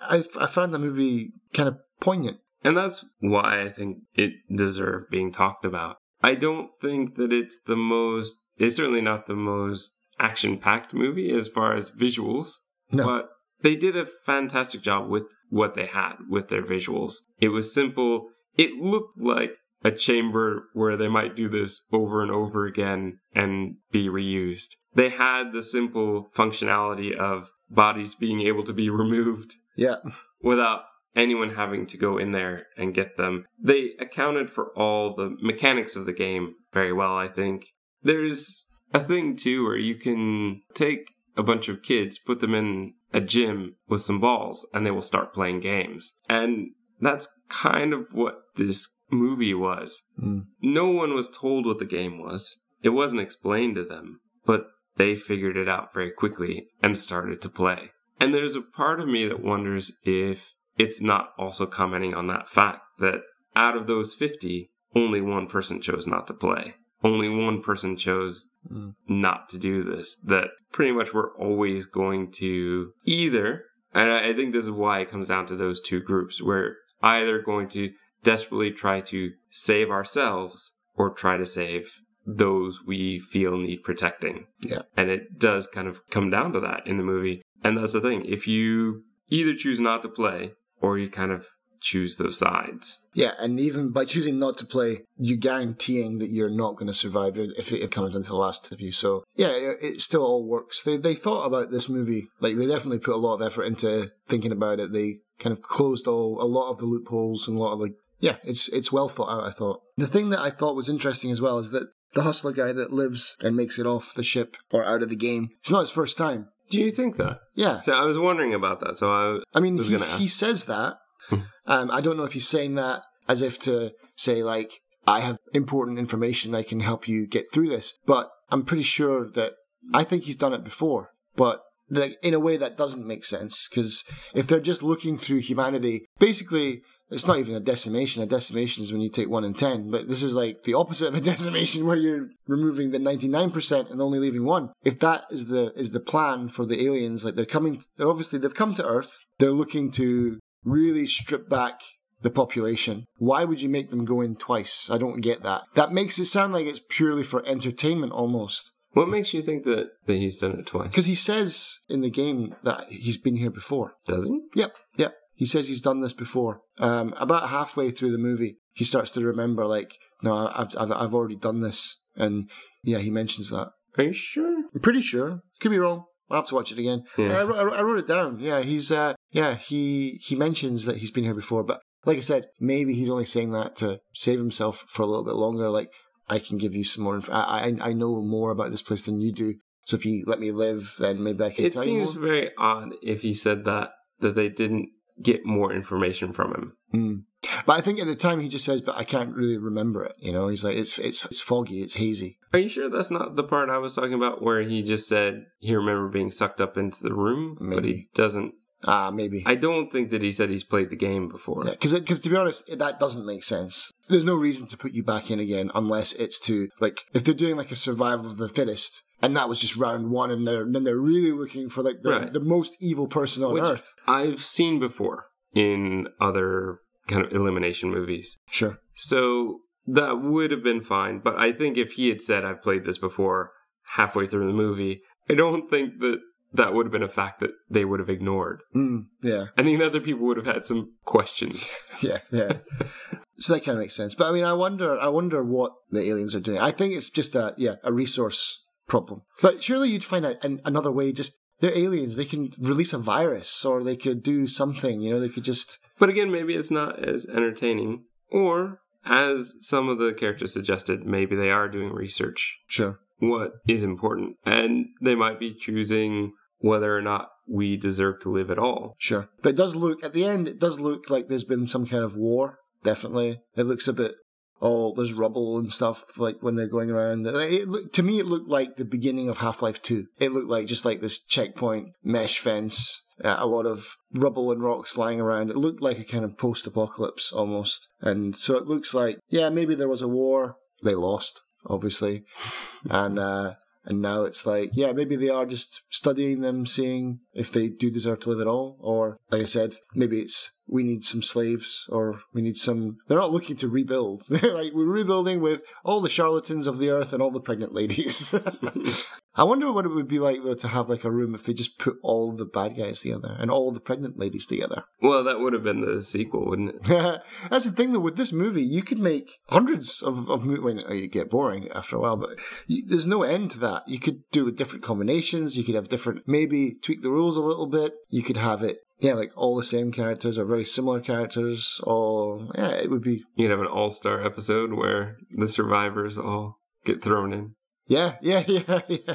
I 0.00 0.22
I 0.40 0.46
found 0.46 0.74
the 0.74 0.78
movie 0.78 1.32
kind 1.54 1.68
of 1.68 1.76
poignant. 2.00 2.38
And 2.64 2.76
that's 2.76 3.04
why 3.20 3.62
I 3.62 3.70
think 3.70 3.98
it 4.14 4.32
deserved 4.54 5.06
being 5.10 5.32
talked 5.32 5.64
about. 5.64 5.96
I 6.22 6.34
don't 6.34 6.70
think 6.80 7.14
that 7.14 7.32
it's 7.32 7.62
the 7.62 7.76
most, 7.76 8.34
it's 8.56 8.74
certainly 8.76 9.00
not 9.00 9.26
the 9.26 9.36
most 9.36 9.96
action 10.18 10.58
packed 10.58 10.92
movie 10.92 11.30
as 11.30 11.46
far 11.46 11.76
as 11.76 11.92
visuals, 11.92 12.54
No. 12.92 13.06
but 13.06 13.28
they 13.62 13.76
did 13.76 13.96
a 13.96 14.06
fantastic 14.26 14.82
job 14.82 15.08
with 15.08 15.22
what 15.50 15.74
they 15.74 15.86
had 15.86 16.14
with 16.28 16.48
their 16.48 16.62
visuals. 16.62 17.14
It 17.38 17.50
was 17.50 17.72
simple. 17.72 18.30
It 18.56 18.72
looked 18.82 19.16
like 19.20 19.52
a 19.84 19.90
chamber 19.90 20.64
where 20.72 20.96
they 20.96 21.08
might 21.08 21.36
do 21.36 21.48
this 21.48 21.86
over 21.92 22.22
and 22.22 22.30
over 22.30 22.66
again 22.66 23.18
and 23.34 23.76
be 23.92 24.08
reused. 24.08 24.74
They 24.94 25.10
had 25.10 25.52
the 25.52 25.62
simple 25.62 26.28
functionality 26.34 27.14
of 27.16 27.50
bodies 27.70 28.14
being 28.14 28.40
able 28.40 28.62
to 28.64 28.72
be 28.72 28.90
removed 29.02 29.54
Yeah, 29.76 29.96
without 30.42 30.82
anyone 31.14 31.54
having 31.54 31.86
to 31.86 31.96
go 31.96 32.18
in 32.18 32.32
there 32.32 32.66
and 32.76 32.94
get 32.94 33.16
them. 33.16 33.44
They 33.60 33.90
accounted 33.98 34.50
for 34.50 34.76
all 34.76 35.14
the 35.14 35.36
mechanics 35.40 35.96
of 35.96 36.06
the 36.06 36.12
game 36.12 36.54
very 36.72 36.92
well, 36.92 37.16
I 37.16 37.28
think. 37.28 37.66
There's 38.02 38.68
a 38.94 39.00
thing 39.00 39.36
too 39.36 39.64
where 39.64 39.76
you 39.76 39.96
can 39.96 40.62
take 40.74 41.10
a 41.36 41.42
bunch 41.42 41.68
of 41.68 41.82
kids, 41.82 42.18
put 42.18 42.40
them 42.40 42.54
in 42.54 42.94
a 43.12 43.20
gym 43.20 43.76
with 43.88 44.00
some 44.00 44.20
balls, 44.20 44.68
and 44.74 44.84
they 44.84 44.90
will 44.90 45.02
start 45.02 45.34
playing 45.34 45.60
games. 45.60 46.18
And 46.28 46.70
that's 47.00 47.28
kind 47.48 47.92
of 47.92 48.08
what 48.12 48.42
this 48.56 49.00
movie 49.10 49.54
was. 49.54 50.02
Mm. 50.22 50.46
No 50.62 50.88
one 50.88 51.14
was 51.14 51.30
told 51.30 51.66
what 51.66 51.78
the 51.78 51.84
game 51.84 52.20
was. 52.20 52.60
It 52.82 52.90
wasn't 52.90 53.20
explained 53.20 53.74
to 53.76 53.84
them, 53.84 54.20
but 54.44 54.66
they 54.96 55.16
figured 55.16 55.56
it 55.56 55.68
out 55.68 55.94
very 55.94 56.10
quickly 56.10 56.68
and 56.82 56.98
started 56.98 57.40
to 57.42 57.48
play. 57.48 57.90
And 58.20 58.34
there's 58.34 58.56
a 58.56 58.60
part 58.62 59.00
of 59.00 59.08
me 59.08 59.26
that 59.26 59.42
wonders 59.42 59.98
if 60.04 60.52
it's 60.76 61.00
not 61.00 61.30
also 61.38 61.66
commenting 61.66 62.14
on 62.14 62.26
that 62.28 62.48
fact 62.48 62.80
that 63.00 63.22
out 63.56 63.76
of 63.76 63.86
those 63.86 64.14
50, 64.14 64.70
only 64.94 65.20
one 65.20 65.46
person 65.46 65.80
chose 65.80 66.06
not 66.06 66.26
to 66.28 66.34
play. 66.34 66.74
Only 67.02 67.28
one 67.28 67.62
person 67.62 67.96
chose 67.96 68.50
Mm. 68.70 68.94
not 69.08 69.48
to 69.48 69.58
do 69.58 69.82
this. 69.82 70.16
That 70.20 70.48
pretty 70.72 70.92
much 70.92 71.14
we're 71.14 71.34
always 71.36 71.86
going 71.86 72.32
to 72.32 72.92
either, 73.06 73.64
and 73.94 74.10
I 74.12 74.34
think 74.34 74.52
this 74.52 74.66
is 74.66 74.70
why 74.72 74.98
it 74.98 75.08
comes 75.08 75.28
down 75.28 75.46
to 75.46 75.56
those 75.56 75.80
two 75.80 76.00
groups. 76.00 76.42
We're 76.42 76.74
either 77.02 77.40
going 77.40 77.68
to 77.68 77.92
desperately 78.22 78.70
try 78.70 79.00
to 79.00 79.32
save 79.50 79.90
ourselves 79.90 80.72
or 80.94 81.10
try 81.10 81.36
to 81.36 81.46
save 81.46 82.00
those 82.26 82.80
we 82.86 83.18
feel 83.18 83.56
need 83.56 83.82
protecting. 83.82 84.46
Yeah. 84.60 84.82
And 84.96 85.08
it 85.10 85.38
does 85.38 85.66
kind 85.66 85.88
of 85.88 86.00
come 86.10 86.28
down 86.30 86.52
to 86.52 86.60
that 86.60 86.86
in 86.86 86.98
the 86.98 87.04
movie. 87.04 87.42
And 87.64 87.78
that's 87.78 87.94
the 87.94 88.00
thing. 88.00 88.24
If 88.26 88.46
you 88.46 89.04
either 89.30 89.54
choose 89.54 89.80
not 89.80 90.02
to 90.02 90.08
play 90.08 90.52
or 90.80 90.98
you 90.98 91.08
kind 91.08 91.32
of 91.32 91.46
choose 91.80 92.16
those 92.16 92.38
sides. 92.38 93.06
yeah, 93.14 93.32
and 93.38 93.58
even 93.60 93.90
by 93.90 94.04
choosing 94.04 94.38
not 94.38 94.58
to 94.58 94.66
play, 94.66 95.02
you're 95.16 95.38
guaranteeing 95.38 96.18
that 96.18 96.30
you're 96.30 96.50
not 96.50 96.76
going 96.76 96.86
to 96.86 96.92
survive 96.92 97.38
if 97.38 97.72
it 97.72 97.90
comes 97.90 98.14
into 98.14 98.28
the 98.28 98.36
last 98.36 98.72
of 98.72 98.80
you. 98.80 98.92
So 98.92 99.24
yeah, 99.36 99.50
it, 99.52 100.00
still 100.00 100.24
all 100.24 100.44
works. 100.46 100.82
They 100.82 100.96
they 100.96 101.14
thought 101.14 101.44
about 101.44 101.70
this 101.70 101.88
movie, 101.88 102.28
like 102.40 102.56
they 102.56 102.66
definitely 102.66 102.98
put 102.98 103.14
a 103.14 103.18
lot 103.18 103.34
of 103.34 103.42
effort 103.42 103.64
into 103.64 104.08
thinking 104.26 104.52
about 104.52 104.80
it. 104.80 104.92
They 104.92 105.20
kind 105.38 105.52
of 105.52 105.62
closed 105.62 106.06
all 106.06 106.40
a 106.42 106.44
lot 106.46 106.70
of 106.70 106.78
the 106.78 106.86
loopholes 106.86 107.48
and 107.48 107.56
a 107.56 107.60
lot 107.60 107.72
of 107.72 107.80
like 107.80 107.94
yeah, 108.20 108.36
it's 108.42 108.68
it's 108.68 108.92
well 108.92 109.08
thought 109.08 109.30
out. 109.30 109.44
I 109.46 109.50
thought 109.50 109.82
the 109.96 110.06
thing 110.06 110.30
that 110.30 110.40
I 110.40 110.50
thought 110.50 110.76
was 110.76 110.88
interesting 110.88 111.30
as 111.30 111.40
well 111.40 111.58
is 111.58 111.70
that 111.70 111.88
the 112.14 112.22
hustler 112.22 112.52
guy 112.52 112.72
that 112.72 112.92
lives 112.92 113.36
and 113.44 113.54
makes 113.54 113.78
it 113.78 113.86
off 113.86 114.14
the 114.14 114.22
ship 114.22 114.56
or 114.72 114.84
out 114.84 115.02
of 115.02 115.08
the 115.08 115.16
game, 115.16 115.50
it's 115.60 115.70
not 115.70 115.80
his 115.80 115.90
first 115.90 116.16
time. 116.16 116.48
Do 116.70 116.78
you 116.80 116.90
think 116.90 117.16
that? 117.16 117.40
Yeah, 117.54 117.80
So 117.80 117.92
I 117.94 118.04
was 118.04 118.18
wondering 118.18 118.52
about 118.54 118.80
that. 118.80 118.96
So 118.96 119.10
I 119.10 119.40
I 119.56 119.60
mean, 119.60 119.80
he, 119.82 119.96
he 119.96 120.28
says 120.28 120.66
that. 120.66 120.98
Hmm. 121.28 121.40
um, 121.66 121.90
I 121.90 122.00
don't 122.00 122.16
know 122.16 122.24
if 122.24 122.32
he's 122.32 122.48
saying 122.48 122.74
that 122.76 123.02
as 123.28 123.42
if 123.42 123.58
to 123.60 123.92
say, 124.16 124.42
like, 124.42 124.80
I 125.06 125.20
have 125.20 125.38
important 125.54 125.98
information 125.98 126.54
I 126.54 126.62
can 126.62 126.80
help 126.80 127.08
you 127.08 127.26
get 127.26 127.46
through 127.52 127.68
this. 127.68 127.98
But 128.06 128.30
I'm 128.50 128.64
pretty 128.64 128.82
sure 128.82 129.28
that 129.30 129.54
I 129.94 130.04
think 130.04 130.24
he's 130.24 130.36
done 130.36 130.52
it 130.52 130.64
before. 130.64 131.10
But 131.36 131.62
like, 131.90 132.16
in 132.22 132.34
a 132.34 132.40
way 132.40 132.56
that 132.56 132.76
doesn't 132.76 133.06
make 133.06 133.24
sense. 133.24 133.68
Because 133.68 134.04
if 134.34 134.46
they're 134.46 134.60
just 134.60 134.82
looking 134.82 135.16
through 135.16 135.38
humanity, 135.38 136.06
basically, 136.18 136.82
it's 137.10 137.26
not 137.26 137.38
even 137.38 137.54
a 137.54 137.60
decimation. 137.60 138.22
A 138.22 138.26
decimation 138.26 138.84
is 138.84 138.92
when 138.92 139.00
you 139.00 139.08
take 139.08 139.30
one 139.30 139.44
in 139.44 139.54
ten. 139.54 139.90
But 139.90 140.08
this 140.08 140.22
is 140.22 140.34
like 140.34 140.64
the 140.64 140.74
opposite 140.74 141.08
of 141.08 141.14
a 141.14 141.20
decimation 141.32 141.86
where 141.86 141.96
you're 141.96 142.28
removing 142.46 142.90
the 142.90 142.98
99% 142.98 143.90
and 143.90 144.02
only 144.02 144.18
leaving 144.18 144.44
one. 144.44 144.70
If 144.84 144.98
that 145.00 145.24
is 145.30 145.48
the 145.48 145.72
is 145.74 145.92
the 145.92 146.00
plan 146.00 146.50
for 146.50 146.66
the 146.66 146.84
aliens, 146.84 147.24
like 147.24 147.34
they're 147.34 147.46
coming, 147.46 147.80
they're 147.96 148.08
obviously, 148.08 148.38
they've 148.38 148.54
come 148.54 148.74
to 148.74 148.86
Earth. 148.86 149.10
They're 149.38 149.52
looking 149.52 149.90
to 149.92 150.38
really 150.64 151.06
strip 151.06 151.48
back 151.48 151.80
the 152.22 152.30
population. 152.30 153.06
Why 153.18 153.44
would 153.44 153.62
you 153.62 153.68
make 153.68 153.90
them 153.90 154.04
go 154.04 154.20
in 154.20 154.36
twice? 154.36 154.90
I 154.90 154.98
don't 154.98 155.20
get 155.20 155.42
that. 155.42 155.62
That 155.74 155.92
makes 155.92 156.18
it 156.18 156.26
sound 156.26 156.52
like 156.52 156.66
it's 156.66 156.80
purely 156.90 157.22
for 157.22 157.46
entertainment 157.46 158.12
almost. 158.12 158.72
What 158.92 159.08
makes 159.08 159.32
you 159.34 159.42
think 159.42 159.64
that, 159.64 159.90
that 160.06 160.16
he's 160.16 160.38
done 160.38 160.58
it 160.58 160.66
twice? 160.66 160.88
Because 160.88 161.06
he 161.06 161.14
says 161.14 161.78
in 161.88 162.00
the 162.00 162.10
game 162.10 162.56
that 162.64 162.88
he's 162.88 163.18
been 163.18 163.36
here 163.36 163.50
before. 163.50 163.92
Does 164.06 164.26
he? 164.26 164.40
Yep, 164.56 164.74
yep. 164.96 165.14
He 165.34 165.46
says 165.46 165.68
he's 165.68 165.80
done 165.80 166.00
this 166.00 166.12
before. 166.12 166.62
Um, 166.78 167.14
about 167.16 167.50
halfway 167.50 167.92
through 167.92 168.10
the 168.10 168.18
movie, 168.18 168.56
he 168.72 168.84
starts 168.84 169.12
to 169.12 169.24
remember, 169.24 169.66
like, 169.66 169.94
no, 170.22 170.50
I've, 170.52 170.74
I've, 170.76 170.90
I've 170.90 171.14
already 171.14 171.36
done 171.36 171.60
this. 171.60 172.04
And 172.16 172.50
yeah, 172.82 172.98
he 172.98 173.10
mentions 173.10 173.50
that. 173.50 173.70
Are 173.96 174.04
you 174.04 174.12
sure? 174.12 174.64
I'm 174.74 174.80
pretty 174.80 175.00
sure. 175.00 175.42
Could 175.60 175.70
be 175.70 175.78
wrong. 175.78 176.04
I'll 176.30 176.38
have 176.40 176.48
to 176.48 176.54
watch 176.54 176.72
it 176.72 176.78
again. 176.78 177.04
Yeah. 177.16 177.38
I, 177.38 177.44
wrote, 177.44 177.72
I 177.72 177.82
wrote 177.82 177.98
it 177.98 178.06
down. 178.06 178.38
Yeah, 178.38 178.60
he's 178.60 178.92
uh, 178.92 179.14
yeah 179.30 179.54
he 179.56 180.18
he 180.22 180.34
mentions 180.36 180.84
that 180.84 180.98
he's 180.98 181.10
been 181.10 181.24
here 181.24 181.34
before, 181.34 181.64
but 181.64 181.80
like 182.04 182.18
I 182.18 182.20
said, 182.20 182.46
maybe 182.60 182.94
he's 182.94 183.10
only 183.10 183.24
saying 183.24 183.50
that 183.52 183.76
to 183.76 184.00
save 184.12 184.38
himself 184.38 184.84
for 184.88 185.02
a 185.02 185.06
little 185.06 185.24
bit 185.24 185.34
longer. 185.34 185.70
Like 185.70 185.90
I 186.28 186.38
can 186.38 186.58
give 186.58 186.74
you 186.74 186.84
some 186.84 187.04
more. 187.04 187.16
Inf- 187.16 187.30
I, 187.30 187.74
I 187.80 187.88
I 187.88 187.92
know 187.92 188.20
more 188.22 188.50
about 188.50 188.70
this 188.70 188.82
place 188.82 189.02
than 189.02 189.20
you 189.20 189.32
do. 189.32 189.54
So 189.84 189.96
if 189.96 190.04
you 190.04 190.24
let 190.26 190.38
me 190.40 190.50
live, 190.50 190.94
then 190.98 191.22
maybe 191.22 191.44
I 191.44 191.50
can 191.50 191.64
It 191.64 191.72
tell 191.72 191.82
seems 191.82 192.14
you 192.14 192.20
more. 192.20 192.28
very 192.28 192.50
odd 192.58 192.90
if 193.02 193.22
he 193.22 193.32
said 193.32 193.64
that 193.64 193.90
that 194.20 194.34
they 194.34 194.48
didn't 194.48 194.90
get 195.22 195.44
more 195.46 195.72
information 195.72 196.32
from 196.32 196.52
him. 196.54 196.72
Mm. 196.94 197.22
But 197.66 197.78
I 197.78 197.80
think 197.80 197.98
at 198.00 198.06
the 198.06 198.14
time 198.16 198.40
he 198.40 198.48
just 198.48 198.64
says, 198.64 198.82
"But 198.82 198.96
I 198.96 199.04
can't 199.04 199.34
really 199.34 199.56
remember 199.56 200.04
it." 200.04 200.12
You 200.18 200.32
know, 200.32 200.48
he's 200.48 200.64
like, 200.64 200.76
"It's 200.76 200.98
it's 200.98 201.24
it's 201.24 201.40
foggy, 201.40 201.82
it's 201.82 201.94
hazy." 201.94 202.37
Are 202.52 202.58
you 202.58 202.68
sure 202.68 202.88
that's 202.88 203.10
not 203.10 203.36
the 203.36 203.44
part 203.44 203.68
I 203.70 203.78
was 203.78 203.94
talking 203.94 204.14
about 204.14 204.42
where 204.42 204.62
he 204.62 204.82
just 204.82 205.08
said 205.08 205.46
he 205.58 205.74
remembered 205.74 206.12
being 206.12 206.30
sucked 206.30 206.60
up 206.60 206.76
into 206.78 207.02
the 207.02 207.12
room, 207.14 207.56
but 207.60 207.84
he 207.84 208.08
doesn't? 208.14 208.54
Ah, 208.84 209.10
maybe. 209.10 209.42
I 209.44 209.56
don't 209.56 209.90
think 209.90 210.10
that 210.10 210.22
he 210.22 210.30
said 210.32 210.50
he's 210.50 210.62
played 210.62 210.90
the 210.90 210.96
game 210.96 211.28
before. 211.28 211.64
Because 211.64 211.94
because 211.94 212.20
to 212.20 212.28
be 212.30 212.36
honest, 212.36 212.62
that 212.78 213.00
doesn't 213.00 213.26
make 213.26 213.42
sense. 213.42 213.90
There's 214.08 214.24
no 214.24 214.36
reason 214.36 214.66
to 214.68 214.76
put 214.76 214.92
you 214.92 215.02
back 215.02 215.30
in 215.32 215.40
again 215.40 215.70
unless 215.74 216.12
it's 216.12 216.38
to 216.46 216.68
like 216.80 217.00
if 217.12 217.24
they're 217.24 217.34
doing 217.34 217.56
like 217.56 217.72
a 217.72 217.76
survival 217.76 218.26
of 218.30 218.36
the 218.36 218.48
fittest, 218.48 219.02
and 219.20 219.36
that 219.36 219.48
was 219.48 219.58
just 219.58 219.76
round 219.76 220.10
one, 220.12 220.30
and 220.30 220.46
they're 220.46 220.64
then 220.64 220.84
they're 220.84 220.96
really 220.96 221.32
looking 221.32 221.68
for 221.68 221.82
like 221.82 222.02
the, 222.02 222.10
Right. 222.10 222.32
the 222.32 222.40
most 222.40 222.76
evil 222.80 223.08
person 223.08 223.42
on 223.42 223.54
Which 223.54 223.64
earth. 223.64 223.94
I've 224.06 224.42
seen 224.44 224.78
before 224.78 225.26
in 225.54 226.06
other 226.20 226.78
kind 227.08 227.24
of 227.26 227.32
elimination 227.32 227.90
movies. 227.90 228.38
Sure. 228.48 228.78
So 228.94 229.62
that 229.88 230.20
would 230.20 230.50
have 230.50 230.62
been 230.62 230.80
fine. 230.80 231.20
But 231.20 231.36
I 231.36 231.52
think 231.52 231.76
if 231.76 231.92
he 231.92 232.08
had 232.08 232.20
said, 232.20 232.44
I've 232.44 232.62
played 232.62 232.84
this 232.84 232.98
before 232.98 233.52
halfway 233.94 234.26
through 234.26 234.46
the 234.46 234.52
movie, 234.52 235.02
I 235.28 235.34
don't 235.34 235.68
think 235.70 236.00
that 236.00 236.20
that 236.52 236.72
would 236.72 236.86
have 236.86 236.92
been 236.92 237.02
a 237.02 237.08
fact 237.08 237.40
that 237.40 237.50
they 237.68 237.84
would 237.84 238.00
have 238.00 238.08
ignored. 238.08 238.62
Mm, 238.74 239.06
yeah, 239.22 239.46
I 239.56 239.62
think 239.62 239.80
other 239.82 240.00
people 240.00 240.26
would 240.26 240.36
have 240.36 240.46
had 240.46 240.64
some 240.64 240.94
questions. 241.04 241.78
yeah, 242.00 242.18
yeah. 242.30 242.52
so 243.38 243.54
that 243.54 243.64
kind 243.64 243.76
of 243.76 243.80
makes 243.80 243.96
sense. 243.96 244.14
But 244.14 244.28
I 244.28 244.32
mean, 244.32 244.44
I 244.44 244.52
wonder, 244.52 244.98
I 244.98 245.08
wonder 245.08 245.42
what 245.42 245.72
the 245.90 246.02
aliens 246.02 246.34
are 246.34 246.40
doing. 246.40 246.58
I 246.58 246.72
think 246.72 246.94
it's 246.94 247.10
just 247.10 247.34
a 247.34 247.54
yeah 247.56 247.76
a 247.82 247.92
resource 247.92 248.64
problem. 248.88 249.22
But 249.42 249.62
surely 249.62 249.90
you'd 249.90 250.04
find 250.04 250.24
out 250.24 250.42
an, 250.44 250.60
another 250.64 250.90
way. 250.92 251.12
Just 251.12 251.38
they're 251.60 251.76
aliens. 251.76 252.16
They 252.16 252.24
can 252.24 252.50
release 252.58 252.92
a 252.92 252.98
virus, 252.98 253.64
or 253.64 253.82
they 253.82 253.96
could 253.96 254.22
do 254.22 254.46
something. 254.46 255.00
You 255.00 255.12
know, 255.14 255.20
they 255.20 255.28
could 255.28 255.44
just. 255.44 255.78
But 255.98 256.08
again, 256.08 256.30
maybe 256.30 256.54
it's 256.54 256.70
not 256.70 256.98
as 256.98 257.28
entertaining. 257.28 258.04
Or, 258.30 258.80
as 259.04 259.54
some 259.60 259.88
of 259.88 259.98
the 259.98 260.12
characters 260.12 260.52
suggested, 260.52 261.06
maybe 261.06 261.36
they 261.36 261.50
are 261.50 261.68
doing 261.68 261.92
research. 261.92 262.58
Sure. 262.66 262.98
What 263.18 263.52
is 263.66 263.82
important. 263.82 264.36
And 264.44 264.86
they 265.00 265.14
might 265.14 265.40
be 265.40 265.54
choosing 265.54 266.32
whether 266.58 266.96
or 266.96 267.02
not 267.02 267.28
we 267.48 267.76
deserve 267.76 268.20
to 268.20 268.30
live 268.30 268.50
at 268.50 268.58
all. 268.58 268.94
Sure. 268.98 269.28
But 269.42 269.50
it 269.50 269.56
does 269.56 269.74
look, 269.74 270.04
at 270.04 270.12
the 270.12 270.24
end, 270.24 270.48
it 270.48 270.58
does 270.58 270.78
look 270.78 271.10
like 271.10 271.28
there's 271.28 271.44
been 271.44 271.66
some 271.66 271.86
kind 271.86 272.04
of 272.04 272.16
war, 272.16 272.58
definitely. 272.84 273.40
It 273.56 273.66
looks 273.66 273.88
a 273.88 273.92
bit, 273.92 274.14
oh, 274.60 274.94
there's 274.94 275.12
rubble 275.12 275.58
and 275.58 275.72
stuff, 275.72 276.18
like 276.18 276.36
when 276.40 276.56
they're 276.56 276.66
going 276.66 276.90
around. 276.90 277.26
It, 277.26 277.92
to 277.92 278.02
me, 278.02 278.18
it 278.18 278.26
looked 278.26 278.48
like 278.48 278.76
the 278.76 278.84
beginning 278.84 279.28
of 279.28 279.38
Half 279.38 279.62
Life 279.62 279.82
2. 279.82 280.06
It 280.18 280.32
looked 280.32 280.48
like 280.48 280.66
just 280.66 280.84
like 280.84 281.00
this 281.00 281.24
checkpoint 281.24 281.90
mesh 282.02 282.38
fence. 282.38 283.04
Uh, 283.22 283.36
a 283.38 283.46
lot 283.46 283.66
of 283.66 283.96
rubble 284.12 284.52
and 284.52 284.62
rocks 284.62 284.96
lying 284.96 285.20
around. 285.20 285.50
It 285.50 285.56
looked 285.56 285.82
like 285.82 285.98
a 285.98 286.04
kind 286.04 286.24
of 286.24 286.38
post 286.38 286.66
apocalypse 286.66 287.32
almost. 287.32 287.88
And 288.00 288.36
so 288.36 288.56
it 288.56 288.66
looks 288.66 288.94
like, 288.94 289.18
yeah, 289.28 289.50
maybe 289.50 289.74
there 289.74 289.88
was 289.88 290.02
a 290.02 290.08
war. 290.08 290.56
They 290.84 290.94
lost, 290.94 291.42
obviously. 291.66 292.24
and, 292.90 293.18
uh, 293.18 293.54
and 293.84 294.00
now 294.00 294.22
it's 294.22 294.46
like, 294.46 294.70
yeah, 294.74 294.92
maybe 294.92 295.16
they 295.16 295.30
are 295.30 295.46
just 295.46 295.82
studying 295.88 296.42
them, 296.42 296.66
seeing 296.66 297.20
if 297.32 297.50
they 297.50 297.68
do 297.68 297.90
deserve 297.90 298.20
to 298.20 298.30
live 298.30 298.40
at 298.40 298.46
all. 298.46 298.76
Or, 298.80 299.18
like 299.30 299.40
I 299.40 299.44
said, 299.44 299.74
maybe 299.94 300.20
it's 300.20 300.57
we 300.68 300.82
need 300.82 301.04
some 301.04 301.22
slaves 301.22 301.86
or 301.90 302.20
we 302.32 302.42
need 302.42 302.56
some. 302.56 302.98
They're 303.08 303.18
not 303.18 303.32
looking 303.32 303.56
to 303.56 303.68
rebuild. 303.68 304.24
They're 304.30 304.54
like, 304.54 304.72
we're 304.72 304.84
rebuilding 304.84 305.40
with 305.40 305.64
all 305.84 306.00
the 306.00 306.08
charlatans 306.08 306.66
of 306.66 306.78
the 306.78 306.90
earth 306.90 307.12
and 307.12 307.22
all 307.22 307.30
the 307.30 307.40
pregnant 307.40 307.74
ladies. 307.74 308.34
I 309.34 309.44
wonder 309.44 309.70
what 309.70 309.84
it 309.84 309.90
would 309.90 310.08
be 310.08 310.18
like, 310.18 310.42
though, 310.42 310.54
to 310.54 310.68
have 310.68 310.88
like 310.88 311.04
a 311.04 311.10
room 311.10 311.34
if 311.34 311.44
they 311.44 311.52
just 311.52 311.78
put 311.78 311.96
all 312.02 312.32
the 312.32 312.44
bad 312.44 312.76
guys 312.76 313.00
together 313.00 313.36
and 313.38 313.52
all 313.52 313.70
the 313.70 313.80
pregnant 313.80 314.18
ladies 314.18 314.46
together. 314.46 314.82
Well, 315.00 315.22
that 315.22 315.38
would 315.38 315.52
have 315.52 315.62
been 315.62 315.80
the 315.80 316.02
sequel, 316.02 316.46
wouldn't 316.46 316.74
it? 316.74 317.22
That's 317.48 317.64
the 317.64 317.70
thing, 317.70 317.92
though, 317.92 318.00
with 318.00 318.16
this 318.16 318.32
movie, 318.32 318.64
you 318.64 318.82
could 318.82 318.98
make 318.98 319.38
hundreds 319.46 320.02
of, 320.02 320.28
of 320.28 320.44
movies. 320.44 320.82
Well, 320.84 320.94
you 320.94 321.06
get 321.06 321.30
boring 321.30 321.68
after 321.72 321.96
a 321.96 322.00
while, 322.00 322.16
but 322.16 322.30
you, 322.66 322.84
there's 322.84 323.06
no 323.06 323.22
end 323.22 323.52
to 323.52 323.58
that. 323.60 323.88
You 323.88 324.00
could 324.00 324.28
do 324.32 324.44
with 324.44 324.56
different 324.56 324.82
combinations. 324.82 325.56
You 325.56 325.62
could 325.62 325.76
have 325.76 325.88
different, 325.88 326.26
maybe 326.26 326.74
tweak 326.82 327.02
the 327.02 327.10
rules 327.10 327.36
a 327.36 327.40
little 327.40 327.68
bit. 327.68 327.94
You 328.10 328.24
could 328.24 328.38
have 328.38 328.64
it 328.64 328.78
yeah, 329.00 329.14
like 329.14 329.32
all 329.36 329.56
the 329.56 329.62
same 329.62 329.92
characters 329.92 330.38
or 330.38 330.44
very 330.44 330.64
similar 330.64 331.00
characters. 331.00 331.80
Or 331.84 332.48
yeah, 332.56 332.70
it 332.70 332.90
would 332.90 333.02
be. 333.02 333.24
You'd 333.36 333.50
have 333.50 333.60
an 333.60 333.66
all-star 333.66 334.24
episode 334.24 334.72
where 334.72 335.16
the 335.30 335.48
survivors 335.48 336.18
all 336.18 336.58
get 336.84 337.02
thrown 337.02 337.32
in. 337.32 337.54
Yeah, 337.86 338.16
yeah, 338.20 338.44
yeah, 338.46 338.80
yeah. 338.88 339.14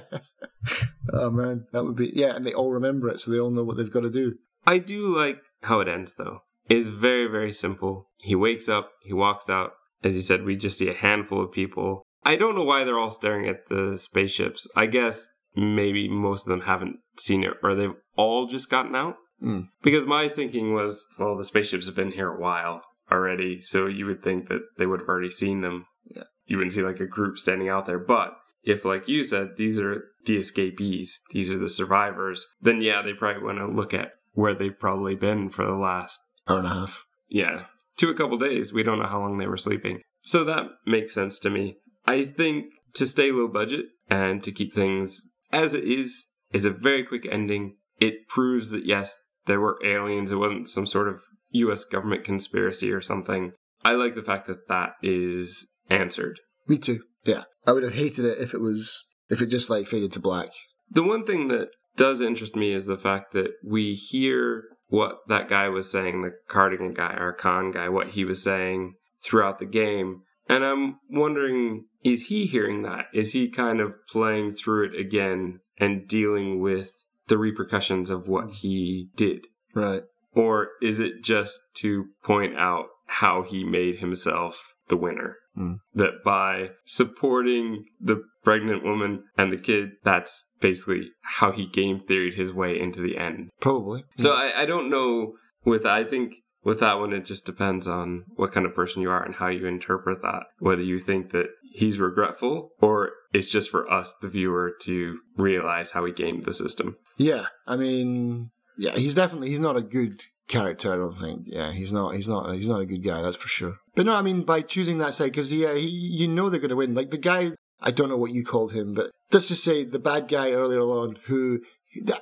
oh 1.14 1.30
man, 1.30 1.68
that 1.72 1.84
would 1.84 1.96
be 1.96 2.12
yeah, 2.14 2.36
and 2.36 2.46
they 2.46 2.54
all 2.54 2.72
remember 2.72 3.10
it, 3.10 3.20
so 3.20 3.32
they 3.32 3.40
all 3.40 3.52
know 3.52 3.64
what 3.64 3.78
they've 3.78 3.92
got 3.92 4.02
to 4.02 4.10
do. 4.10 4.34
I 4.66 4.80
do 4.80 5.16
like 5.16 5.40
how 5.64 5.80
it 5.80 5.88
ends, 5.88 6.16
though. 6.16 6.40
It's 6.70 6.88
very, 6.88 7.28
very 7.28 7.52
simple. 7.52 8.10
He 8.18 8.36
wakes 8.36 8.70
up, 8.70 8.92
he 9.04 9.14
walks 9.14 9.50
out. 9.50 9.74
As 10.04 10.16
you 10.16 10.22
said, 10.22 10.44
we 10.44 10.56
just 10.56 10.78
see 10.78 10.90
a 10.90 10.94
handful 10.94 11.44
of 11.44 11.52
people. 11.52 12.04
I 12.26 12.36
don't 12.36 12.56
know 12.56 12.64
why 12.64 12.84
they're 12.84 13.00
all 13.00 13.12
staring 13.12 13.48
at 13.48 13.68
the 13.70 13.98
spaceships. 13.98 14.68
I 14.76 14.86
guess 14.86 15.30
maybe 15.56 16.08
most 16.08 16.48
of 16.48 16.50
them 16.50 16.62
haven't 16.62 16.98
seen 17.18 17.44
it, 17.44 17.54
or 17.62 17.76
they've 17.76 17.94
all 18.16 18.48
just 18.48 18.70
gotten 18.70 18.96
out. 18.96 19.16
Mm. 19.44 19.68
Because 19.82 20.06
my 20.06 20.30
thinking 20.30 20.74
was, 20.74 21.06
well, 21.20 21.36
the 21.36 21.44
spaceships 21.44 21.86
have 21.86 21.96
been 21.96 22.12
here 22.12 22.30
a 22.30 22.40
while 22.40 22.82
already, 23.12 23.62
so 23.62 23.88
you 23.88 24.06
would 24.06 24.24
think 24.24 24.50
that 24.50 24.62
they 24.78 24.86
would 24.86 25.02
have 25.02 25.10
already 25.10 25.32
seen 25.32 25.62
them. 25.62 25.86
Yeah. 26.06 26.24
You 26.46 26.58
wouldn't 26.58 26.74
see 26.74 26.82
like 26.82 27.00
a 27.00 27.08
group 27.08 27.38
standing 27.38 27.70
out 27.70 27.86
there. 27.86 28.00
But 28.00 28.34
if, 28.64 28.86
like 28.86 29.08
you 29.08 29.24
said, 29.24 29.58
these 29.58 29.78
are 29.80 30.06
the 30.26 30.38
escapees, 30.38 31.22
these 31.32 31.52
are 31.52 31.58
the 31.58 31.70
survivors, 31.70 32.46
then 32.62 32.82
yeah, 32.82 33.02
they 33.02 33.14
probably 33.14 33.44
want 33.44 33.58
to 33.60 33.68
look 33.68 33.94
at 33.94 34.12
where 34.32 34.56
they've 34.56 34.80
probably 34.80 35.16
been 35.16 35.50
for 35.50 35.66
the 35.66 35.76
last 35.76 36.20
hour 36.48 36.60
and 36.60 36.68
a 36.68 36.70
half. 36.70 37.04
Yeah, 37.30 37.62
to 37.98 38.10
a 38.10 38.16
couple 38.16 38.38
days. 38.38 38.74
We 38.74 38.84
don't 38.84 39.00
know 39.00 39.08
how 39.08 39.20
long 39.20 39.38
they 39.38 39.48
were 39.48 39.58
sleeping. 39.58 40.02
So 40.22 40.44
that 40.46 40.68
makes 40.86 41.14
sense 41.14 41.40
to 41.40 41.50
me. 41.50 41.78
I 42.06 42.26
think 42.26 42.66
to 42.96 43.06
stay 43.06 43.32
low 43.32 43.48
budget 43.48 43.86
and 44.10 44.42
to 44.44 44.52
keep 44.52 44.74
things 44.74 45.32
as 45.52 45.74
it 45.74 45.84
is 45.84 46.26
is 46.52 46.66
a 46.66 46.70
very 46.70 47.04
quick 47.04 47.28
ending. 47.30 47.78
It 48.00 48.28
proves 48.28 48.72
that 48.72 48.86
yes, 48.86 49.22
there 49.46 49.60
were 49.60 49.80
aliens. 49.84 50.32
It 50.32 50.38
wasn't 50.38 50.70
some 50.70 50.86
sort 50.86 51.08
of 51.08 51.22
US 51.52 51.86
government 51.86 52.24
conspiracy 52.24 52.92
or 52.92 53.02
something. 53.02 53.54
I 53.84 53.94
like 53.94 54.16
the 54.16 54.24
fact 54.24 54.48
that 54.48 54.68
that 54.68 54.94
is 55.02 55.74
answered. 55.90 56.40
Me 56.68 56.78
too. 56.78 57.02
Yeah. 57.26 57.44
I 57.66 57.72
would 57.72 57.84
have 57.84 57.94
hated 57.94 58.26
it 58.26 58.40
if 58.40 58.54
it 58.54 58.62
was 58.62 59.04
if 59.30 59.42
it 59.42 59.48
just 59.48 59.70
like 59.70 59.88
faded 59.88 60.12
to 60.14 60.20
black. 60.20 60.50
The 60.90 61.04
one 61.04 61.26
thing 61.26 61.48
that 61.48 61.70
does 61.96 62.22
interest 62.22 62.56
me 62.56 62.74
is 62.74 62.86
the 62.86 62.98
fact 62.98 63.34
that 63.34 63.52
we 63.64 63.94
hear 63.94 64.66
what 64.88 65.20
that 65.28 65.48
guy 65.48 65.70
was 65.70 65.90
saying, 65.90 66.22
the 66.22 66.32
cardigan 66.48 66.94
guy 66.94 67.16
or 67.20 67.34
con 67.34 67.72
guy, 67.72 67.90
what 67.90 68.10
he 68.10 68.26
was 68.26 68.44
saying 68.44 68.94
throughout 69.24 69.60
the 69.60 69.66
game. 69.66 70.22
And 70.48 70.64
I'm 70.64 71.00
wondering, 71.10 71.86
is 72.04 72.28
he 72.28 72.46
hearing 72.46 72.84
that? 72.84 73.06
Is 73.14 73.32
he 73.32 73.50
kind 73.50 73.80
of 73.80 73.96
playing 74.10 74.54
through 74.54 74.90
it 74.90 75.00
again 75.00 75.60
and 75.80 76.08
dealing 76.08 76.62
with 76.62 76.92
the 77.28 77.38
repercussions 77.38 78.10
of 78.10 78.28
what 78.28 78.50
he 78.50 79.10
did? 79.16 79.48
Right. 79.74 80.04
Or 80.36 80.70
is 80.82 81.00
it 81.00 81.24
just 81.24 81.60
to 81.78 82.06
point 82.24 82.58
out 82.58 82.88
how 83.06 83.44
he 83.44 83.64
made 83.64 83.98
himself 83.98 84.76
the 84.88 84.98
winner? 84.98 85.38
Mm. 85.58 85.78
That 85.94 86.24
by 86.26 86.72
supporting 86.86 87.86
the 88.02 88.24
pregnant 88.44 88.84
woman 88.84 89.24
and 89.38 89.54
the 89.54 89.58
kid, 89.58 89.92
that's 90.04 90.52
basically 90.60 91.12
how 91.22 91.52
he 91.52 91.68
game 91.68 92.00
theoried 92.00 92.34
his 92.34 92.52
way 92.52 92.80
into 92.80 93.02
the 93.02 93.18
end. 93.18 93.50
Probably. 93.62 94.04
So 94.18 94.32
I, 94.32 94.62
I 94.62 94.66
don't 94.66 94.90
know 94.90 95.34
with 95.64 95.86
I 95.86 96.04
think 96.04 96.38
with 96.64 96.80
that 96.80 97.00
one 97.00 97.14
it 97.14 97.26
just 97.26 97.46
depends 97.46 97.88
on 97.88 98.26
what 98.36 98.52
kind 98.52 98.66
of 98.66 98.76
person 98.76 99.02
you 99.02 99.10
are 99.10 99.24
and 99.24 99.36
how 99.36 99.48
you 99.48 99.66
interpret 99.66 100.22
that. 100.22 100.44
Whether 100.60 100.84
you 100.84 101.00
think 101.00 101.32
that 101.32 101.48
he's 101.72 102.00
regretful 102.00 102.72
or 102.80 103.12
it's 103.34 103.48
just 103.48 103.70
for 103.70 103.92
us, 103.92 104.16
the 104.22 104.30
viewer, 104.30 104.74
to 104.82 105.20
realize 105.38 105.92
how 105.92 106.06
he 106.06 106.12
gamed 106.12 106.44
the 106.44 106.54
system. 106.54 106.98
Yeah. 107.18 107.48
I 107.68 107.76
mean 107.76 108.52
yeah, 108.78 108.96
he's 108.96 109.16
definitely 109.16 109.50
he's 109.50 109.60
not 109.60 109.78
a 109.78 109.82
good 109.82 110.24
character. 110.48 110.92
I 110.94 110.98
don't 110.98 111.18
think. 111.18 111.44
Yeah, 111.46 111.72
he's 111.72 111.94
not. 111.94 112.16
He's 112.16 112.28
not. 112.28 112.54
He's 112.54 112.70
not 112.70 112.82
a 112.82 112.86
good 112.86 113.04
guy. 113.04 113.22
That's 113.22 113.36
for 113.36 113.48
sure. 113.48 113.78
But 113.96 114.06
no, 114.06 114.16
I 114.16 114.22
mean 114.22 114.44
by 114.44 114.62
choosing 114.62 114.98
that 115.00 115.14
side 115.14 115.32
because 115.32 115.54
yeah, 115.54 115.74
he, 115.76 115.88
you 115.88 116.28
know 116.28 116.50
they're 116.50 116.60
going 116.60 116.70
to 116.70 116.76
win. 116.76 116.96
Like 116.96 117.12
the 117.12 117.18
guy, 117.18 117.52
I 117.80 117.92
don't 117.92 118.10
know 118.10 118.18
what 118.18 118.32
you 118.32 118.44
called 118.44 118.74
him, 118.74 118.94
but 118.94 119.12
let's 119.32 119.48
just 119.48 119.64
say 119.64 119.84
the 119.84 120.00
bad 120.00 120.28
guy 120.28 120.52
earlier 120.52 120.82
on 120.82 121.18
who. 121.26 121.62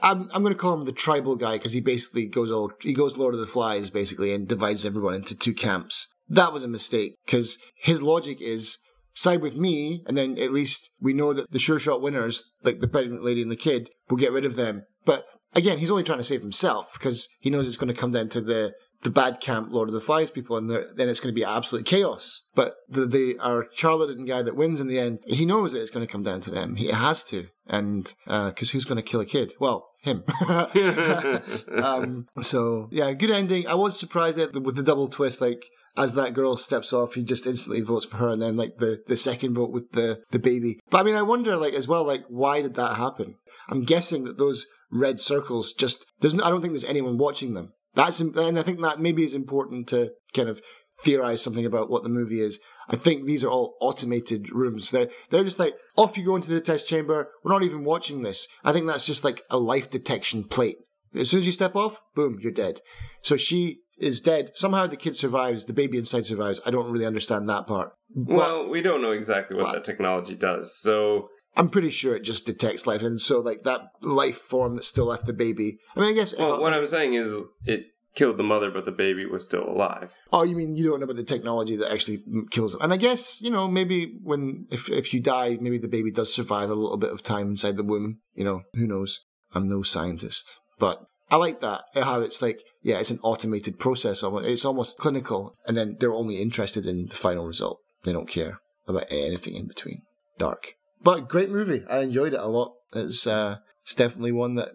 I'm 0.02 0.30
I'm 0.34 0.42
going 0.42 0.54
to 0.54 0.60
call 0.60 0.74
him 0.74 0.86
the 0.86 0.92
tribal 0.92 1.36
guy 1.36 1.58
because 1.58 1.74
he 1.74 1.82
basically 1.82 2.26
goes 2.28 2.52
all 2.52 2.72
he 2.82 2.94
goes 2.94 3.18
Lord 3.18 3.34
of 3.34 3.40
the 3.40 3.48
Flies 3.48 3.90
basically 3.90 4.34
and 4.34 4.48
divides 4.48 4.86
everyone 4.86 5.16
into 5.16 5.38
two 5.38 5.54
camps. 5.54 6.14
That 6.28 6.54
was 6.54 6.64
a 6.64 6.70
mistake 6.70 7.16
because 7.26 7.58
his 7.76 8.02
logic 8.02 8.42
is 8.42 8.78
side 9.14 9.42
with 9.42 9.58
me, 9.58 10.04
and 10.08 10.18
then 10.18 10.38
at 10.38 10.52
least 10.52 10.92
we 11.00 11.14
know 11.14 11.34
that 11.34 11.52
the 11.52 11.60
sure 11.60 11.80
shot 11.80 12.02
winners, 12.02 12.44
like 12.64 12.80
the 12.80 12.88
pregnant 12.88 13.24
lady 13.24 13.42
and 13.42 13.52
the 13.52 13.56
kid, 13.56 13.90
will 14.10 14.18
get 14.18 14.32
rid 14.32 14.46
of 14.46 14.56
them. 14.56 14.84
But 15.06 15.26
again, 15.54 15.78
he's 15.78 15.92
only 15.92 16.04
trying 16.04 16.20
to 16.20 16.24
save 16.24 16.42
himself 16.42 16.94
because 16.94 17.28
he 17.40 17.50
knows 17.50 17.68
it's 17.68 17.78
going 17.78 17.94
to 17.94 18.00
come 18.00 18.12
down 18.12 18.30
to 18.30 18.42
the 18.42 18.74
the 19.04 19.10
bad 19.10 19.40
camp 19.42 19.72
Lord 19.72 19.90
of 19.90 19.94
the 19.94 20.02
Flies 20.02 20.32
people, 20.32 20.58
and 20.58 20.70
then 20.70 21.10
it's 21.10 21.20
going 21.20 21.34
to 21.34 21.40
be 21.40 21.44
absolute 21.44 21.86
chaos. 21.86 22.44
But 22.56 22.76
the, 22.88 23.06
the 23.06 23.38
our 23.40 23.68
charlatan 23.74 24.26
guy 24.26 24.42
that 24.42 24.56
wins 24.56 24.80
in 24.80 24.88
the 24.88 25.00
end, 25.00 25.20
he 25.26 25.46
knows 25.46 25.74
that 25.74 25.82
it's 25.82 25.92
going 25.92 26.06
to 26.06 26.12
come 26.12 26.24
down 26.24 26.42
to 26.42 26.52
them. 26.52 26.76
He 26.76 26.88
has 26.88 27.24
to, 27.26 27.48
and 27.68 28.14
because 28.26 28.70
uh, 28.70 28.72
who's 28.74 28.86
going 28.86 28.98
to 28.98 29.02
kill 29.02 29.22
a 29.22 29.26
kid? 29.26 29.54
Well, 29.60 29.90
him. 30.02 30.24
um, 31.84 32.28
so 32.42 32.90
yeah, 32.92 33.12
good 33.14 33.32
ending. 33.32 33.68
I 33.68 33.76
was 33.76 34.00
surprised 34.00 34.40
at 34.40 34.54
the, 34.54 34.62
with 34.62 34.76
the 34.76 34.84
double 34.84 35.08
twist, 35.08 35.42
like. 35.42 35.66
As 35.98 36.14
that 36.14 36.34
girl 36.34 36.56
steps 36.56 36.94
off, 36.94 37.16
he 37.16 37.22
just 37.22 37.46
instantly 37.46 37.82
votes 37.82 38.06
for 38.06 38.16
her, 38.16 38.30
and 38.30 38.42
then 38.42 38.56
like 38.56 38.78
the, 38.78 39.04
the 39.08 39.18
second 39.18 39.56
vote 39.56 39.72
with 39.72 39.92
the, 39.92 40.22
the 40.32 40.40
baby. 40.40 40.80
But 40.90 41.00
I 41.00 41.04
mean, 41.04 41.16
I 41.16 41.22
wonder 41.22 41.58
like 41.58 41.74
as 41.74 41.86
well, 41.86 42.06
like 42.06 42.24
why 42.30 42.62
did 42.62 42.76
that 42.76 42.96
happen? 42.96 43.36
I'm 43.68 43.84
guessing 43.84 44.24
that 44.24 44.38
those 44.38 44.68
red 44.90 45.20
circles 45.20 45.74
just 45.74 46.06
there's 46.22 46.34
no, 46.34 46.46
I 46.46 46.50
don't 46.50 46.62
think 46.62 46.72
there's 46.72 46.86
anyone 46.86 47.18
watching 47.18 47.56
them. 47.56 47.74
That's 47.96 48.20
and 48.20 48.58
I 48.58 48.62
think 48.62 48.80
that 48.82 49.00
maybe 49.00 49.24
is 49.24 49.34
important 49.34 49.88
to 49.90 50.12
kind 50.34 50.50
of 50.50 50.62
theorize 51.04 51.42
something 51.42 51.66
about 51.66 51.90
what 51.90 52.04
the 52.04 52.10
movie 52.10 52.42
is. 52.42 52.60
I 52.90 52.96
think 52.96 53.26
these 53.26 53.44
are 53.44 53.50
all 53.50 53.76
automated 53.82 54.52
rooms. 54.52 54.92
They're 54.92 55.10
they're 55.30 55.44
just 55.44 55.60
like 55.60 55.76
off 55.98 56.18
you 56.18 56.26
go 56.26 56.36
into 56.36 56.52
the 56.52 56.62
test 56.62 56.88
chamber. 56.88 57.30
We're 57.44 57.52
not 57.54 57.64
even 57.64 57.84
watching 57.84 58.22
this. 58.22 58.48
I 58.64 58.72
think 58.74 58.88
that's 58.88 59.06
just 59.06 59.24
like 59.24 59.44
a 59.50 59.58
life 59.58 59.90
detection 59.90 60.44
plate. 60.44 60.78
As 61.16 61.30
soon 61.30 61.42
as 61.42 61.46
you 61.46 61.52
step 61.52 61.76
off, 61.76 62.02
boom, 62.16 62.38
you're 62.42 62.52
dead. 62.54 62.80
So 63.22 63.36
she 63.36 63.80
is 63.98 64.22
dead. 64.22 64.52
Somehow 64.54 64.88
the 64.88 64.96
kid 64.98 65.16
survives. 65.16 65.66
The 65.66 65.74
baby 65.74 65.98
inside 65.98 66.26
survives. 66.26 66.62
I 66.66 66.72
don't 66.72 66.92
really 66.92 67.06
understand 67.06 67.50
that 67.50 67.68
part. 67.68 67.92
But 68.16 68.36
Well, 68.36 68.70
we 68.70 68.82
don't 68.82 69.02
know 69.02 69.12
exactly 69.12 69.56
what 69.58 69.66
But- 69.66 69.74
that 69.74 69.84
technology 69.84 70.36
does. 70.36 70.76
So 70.80 71.28
I'm 71.56 71.70
pretty 71.70 71.90
sure 71.90 72.16
it 72.16 72.24
just 72.24 72.46
detects 72.46 72.88
life, 72.88 73.04
and 73.04 73.20
so 73.20 73.40
like 73.40 73.64
that 73.64 73.82
life 74.02 74.38
form 74.38 74.76
that 74.78 74.84
still 74.84 75.06
left 75.06 75.26
the 75.26 75.34
baby. 75.34 75.80
I 75.96 76.00
mean, 76.00 76.10
I 76.10 76.14
guess. 76.14 76.36
well, 76.38 76.62
what 76.62 76.74
I'm 76.74 76.88
saying 76.88 77.14
is 77.14 77.36
it 77.66 77.88
killed 78.16 78.38
the 78.38 78.44
mother, 78.44 78.72
but 78.72 78.86
the 78.86 78.92
baby 78.92 79.26
was 79.26 79.44
still 79.44 79.68
alive. 79.68 80.18
Oh, 80.32 80.44
you 80.44 80.56
mean 80.56 80.76
you 80.76 80.90
don't 80.90 81.00
know 81.00 81.06
about 81.06 81.18
the 81.18 81.24
technology 81.24 81.76
that 81.76 81.92
actually 81.92 82.20
kills 82.52 82.74
them? 82.74 82.82
And 82.82 82.94
I 82.94 82.98
guess 82.98 83.42
you 83.42 83.50
know 83.50 83.68
maybe 83.68 84.18
when 84.24 84.68
if 84.72 84.90
if 84.90 85.14
you 85.14 85.20
die, 85.20 85.58
maybe 85.60 85.78
the 85.78 85.88
baby 85.88 86.12
does 86.12 86.34
survive 86.34 86.70
a 86.70 86.76
little 86.76 86.98
bit 86.98 87.12
of 87.12 87.24
time 87.24 87.50
inside 87.50 87.78
the 87.78 87.84
womb. 87.84 88.20
You 88.34 88.46
know, 88.46 88.62
who 88.74 88.88
knows? 88.88 89.20
I'm 89.54 89.68
no 89.68 89.84
scientist, 89.84 90.60
but 90.80 91.04
I 91.30 91.36
like 91.36 91.60
that 91.60 91.84
how 91.96 92.22
it's 92.22 92.42
like 92.42 92.62
yeah, 92.82 93.00
it's 93.00 93.12
an 93.12 93.20
automated 93.24 93.80
process. 93.80 94.24
It's 94.24 94.66
almost 94.66 94.98
clinical, 94.98 95.56
and 95.68 95.78
then 95.78 95.98
they're 96.00 96.14
only 96.14 96.42
interested 96.42 96.86
in 96.86 97.08
the 97.08 97.16
final 97.16 97.46
result. 97.46 97.80
They 98.04 98.12
don't 98.12 98.30
care 98.30 98.60
about 98.88 99.06
anything 99.10 99.56
in 99.56 99.68
between. 99.68 100.02
Dark, 100.38 100.76
but 101.04 101.28
great 101.30 101.50
movie. 101.50 101.84
I 101.90 102.00
enjoyed 102.00 102.34
it 102.34 102.40
a 102.40 102.48
lot. 102.48 102.74
It's 102.94 103.26
uh, 103.28 103.58
it's 103.84 103.96
definitely 103.96 104.32
one 104.32 104.56
that 104.56 104.70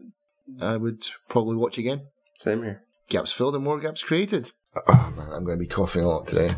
I 0.61 0.77
would 0.77 1.07
probably 1.29 1.57
watch 1.57 1.79
again 1.79 2.07
Same 2.35 2.63
here. 2.63 2.83
gaps 3.09 3.33
filled 3.33 3.55
and 3.55 3.65
more 3.65 3.79
gaps 3.81 4.03
created. 4.03 4.53
Oh 4.89 5.13
man, 5.17 5.29
I'm 5.33 5.45
going 5.45 5.59
to 5.59 5.63
be 5.63 5.67
coughing 5.67 6.03
a 6.03 6.09
lot 6.09 6.27
today. 6.29 6.55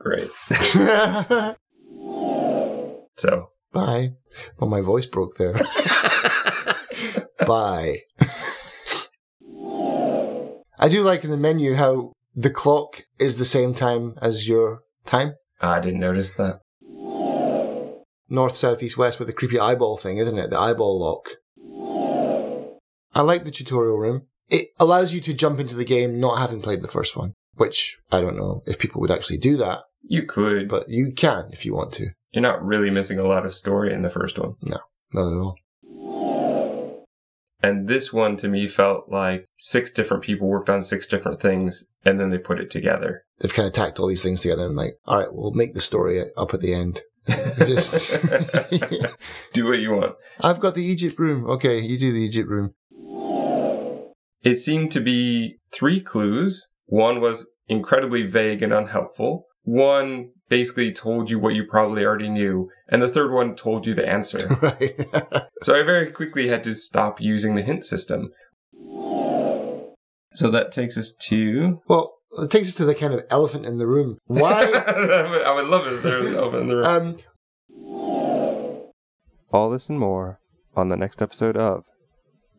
Great. 0.00 0.28
So 3.16 3.50
bye. 3.72 4.10
Well, 4.58 4.68
my 4.68 4.80
voice 4.80 5.06
broke 5.06 5.36
there. 5.36 5.54
Bye. 7.46 8.00
I 10.78 10.88
do 10.88 11.02
like 11.02 11.22
in 11.24 11.30
the 11.30 11.36
menu 11.36 11.74
how 11.74 12.12
the 12.34 12.50
clock 12.50 13.04
is 13.20 13.36
the 13.38 13.44
same 13.44 13.72
time 13.74 14.14
as 14.20 14.48
your 14.48 14.80
time. 15.06 15.34
I 15.60 15.78
didn't 15.80 16.00
notice 16.00 16.34
that. 16.34 16.60
North, 18.34 18.56
south, 18.56 18.82
east, 18.82 18.98
west 18.98 19.18
with 19.18 19.28
the 19.28 19.34
creepy 19.34 19.58
eyeball 19.58 19.96
thing, 19.96 20.18
isn't 20.18 20.38
it? 20.38 20.50
The 20.50 20.58
eyeball 20.58 20.98
lock. 21.00 21.28
I 23.14 23.20
like 23.22 23.44
the 23.44 23.50
tutorial 23.50 23.96
room. 23.96 24.26
It 24.48 24.68
allows 24.80 25.14
you 25.14 25.20
to 25.22 25.32
jump 25.34 25.60
into 25.60 25.74
the 25.76 25.84
game 25.84 26.18
not 26.20 26.38
having 26.38 26.60
played 26.60 26.82
the 26.82 26.88
first 26.88 27.16
one, 27.16 27.34
which 27.54 27.96
I 28.10 28.20
don't 28.20 28.36
know 28.36 28.62
if 28.66 28.78
people 28.78 29.00
would 29.00 29.10
actually 29.10 29.38
do 29.38 29.56
that, 29.58 29.84
You 30.02 30.24
could, 30.24 30.68
but 30.68 30.88
you 30.88 31.12
can 31.12 31.48
if 31.52 31.64
you 31.64 31.74
want 31.74 31.92
to. 31.94 32.08
you're 32.32 32.42
not 32.42 32.62
really 32.64 32.90
missing 32.90 33.18
a 33.18 33.26
lot 33.26 33.46
of 33.46 33.54
story 33.54 33.92
in 33.94 34.02
the 34.02 34.10
first 34.10 34.38
one. 34.38 34.54
No, 34.62 34.78
not 35.12 35.32
at 35.32 35.38
all. 35.38 35.56
And 37.62 37.88
this 37.88 38.12
one 38.12 38.36
to 38.38 38.48
me 38.48 38.68
felt 38.68 39.08
like 39.08 39.46
six 39.56 39.90
different 39.90 40.22
people 40.22 40.48
worked 40.48 40.68
on 40.68 40.82
six 40.82 41.06
different 41.06 41.40
things 41.40 41.94
and 42.04 42.20
then 42.20 42.28
they 42.28 42.36
put 42.36 42.60
it 42.60 42.70
together. 42.70 43.24
They've 43.38 43.54
kind 43.54 43.66
of 43.66 43.72
tacked 43.72 43.98
all 43.98 44.08
these 44.08 44.22
things 44.22 44.42
together 44.42 44.66
and 44.66 44.76
like, 44.76 44.98
all 45.06 45.18
right, 45.20 45.32
we'll 45.32 45.52
make 45.52 45.72
the 45.72 45.80
story 45.80 46.20
up 46.36 46.52
at 46.52 46.60
the 46.60 46.74
end. 46.74 47.00
Just, 47.58 48.22
Do 49.52 49.66
what 49.66 49.78
you 49.78 49.92
want. 49.92 50.16
I've 50.40 50.60
got 50.60 50.74
the 50.74 50.84
Egypt 50.84 51.18
room. 51.18 51.46
Okay, 51.46 51.80
you 51.80 51.98
do 51.98 52.12
the 52.12 52.20
Egypt 52.20 52.48
room. 52.48 52.74
It 54.42 54.58
seemed 54.58 54.92
to 54.92 55.00
be 55.00 55.58
three 55.72 56.00
clues. 56.00 56.68
One 56.86 57.20
was 57.20 57.50
incredibly 57.66 58.22
vague 58.22 58.62
and 58.62 58.72
unhelpful. 58.72 59.46
One 59.62 60.32
basically 60.50 60.92
told 60.92 61.30
you 61.30 61.38
what 61.38 61.54
you 61.54 61.64
probably 61.64 62.04
already 62.04 62.28
knew. 62.28 62.70
And 62.88 63.02
the 63.02 63.08
third 63.08 63.32
one 63.32 63.56
told 63.56 63.86
you 63.86 63.94
the 63.94 64.06
answer. 64.06 64.46
right. 64.62 65.48
so 65.62 65.74
I 65.74 65.82
very 65.82 66.12
quickly 66.12 66.48
had 66.48 66.62
to 66.64 66.74
stop 66.74 67.20
using 67.20 67.54
the 67.54 67.62
hint 67.62 67.86
system. 67.86 68.30
So 70.32 70.50
that 70.50 70.72
takes 70.72 70.98
us 70.98 71.14
to. 71.22 71.80
well, 71.88 72.16
it 72.38 72.50
takes 72.50 72.68
us 72.68 72.74
to 72.76 72.84
the 72.84 72.94
kind 72.94 73.14
of 73.14 73.22
elephant 73.30 73.64
in 73.66 73.78
the 73.78 73.86
room. 73.86 74.18
Why? 74.26 74.62
I 74.64 75.52
would 75.54 75.66
love 75.68 75.86
it 75.86 75.94
if 75.94 76.02
there 76.02 76.18
was 76.18 76.26
an 76.28 76.34
elephant 76.36 76.62
in 76.62 76.68
the 76.68 76.76
room. 76.76 76.86
um, 76.86 78.84
All 79.52 79.70
this 79.70 79.88
and 79.88 79.98
more 79.98 80.40
on 80.76 80.88
the 80.88 80.96
next 80.96 81.22
episode 81.22 81.56
of 81.56 81.84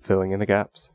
Filling 0.02 0.32
in 0.32 0.40
the 0.40 0.46
Gaps. 0.46 0.90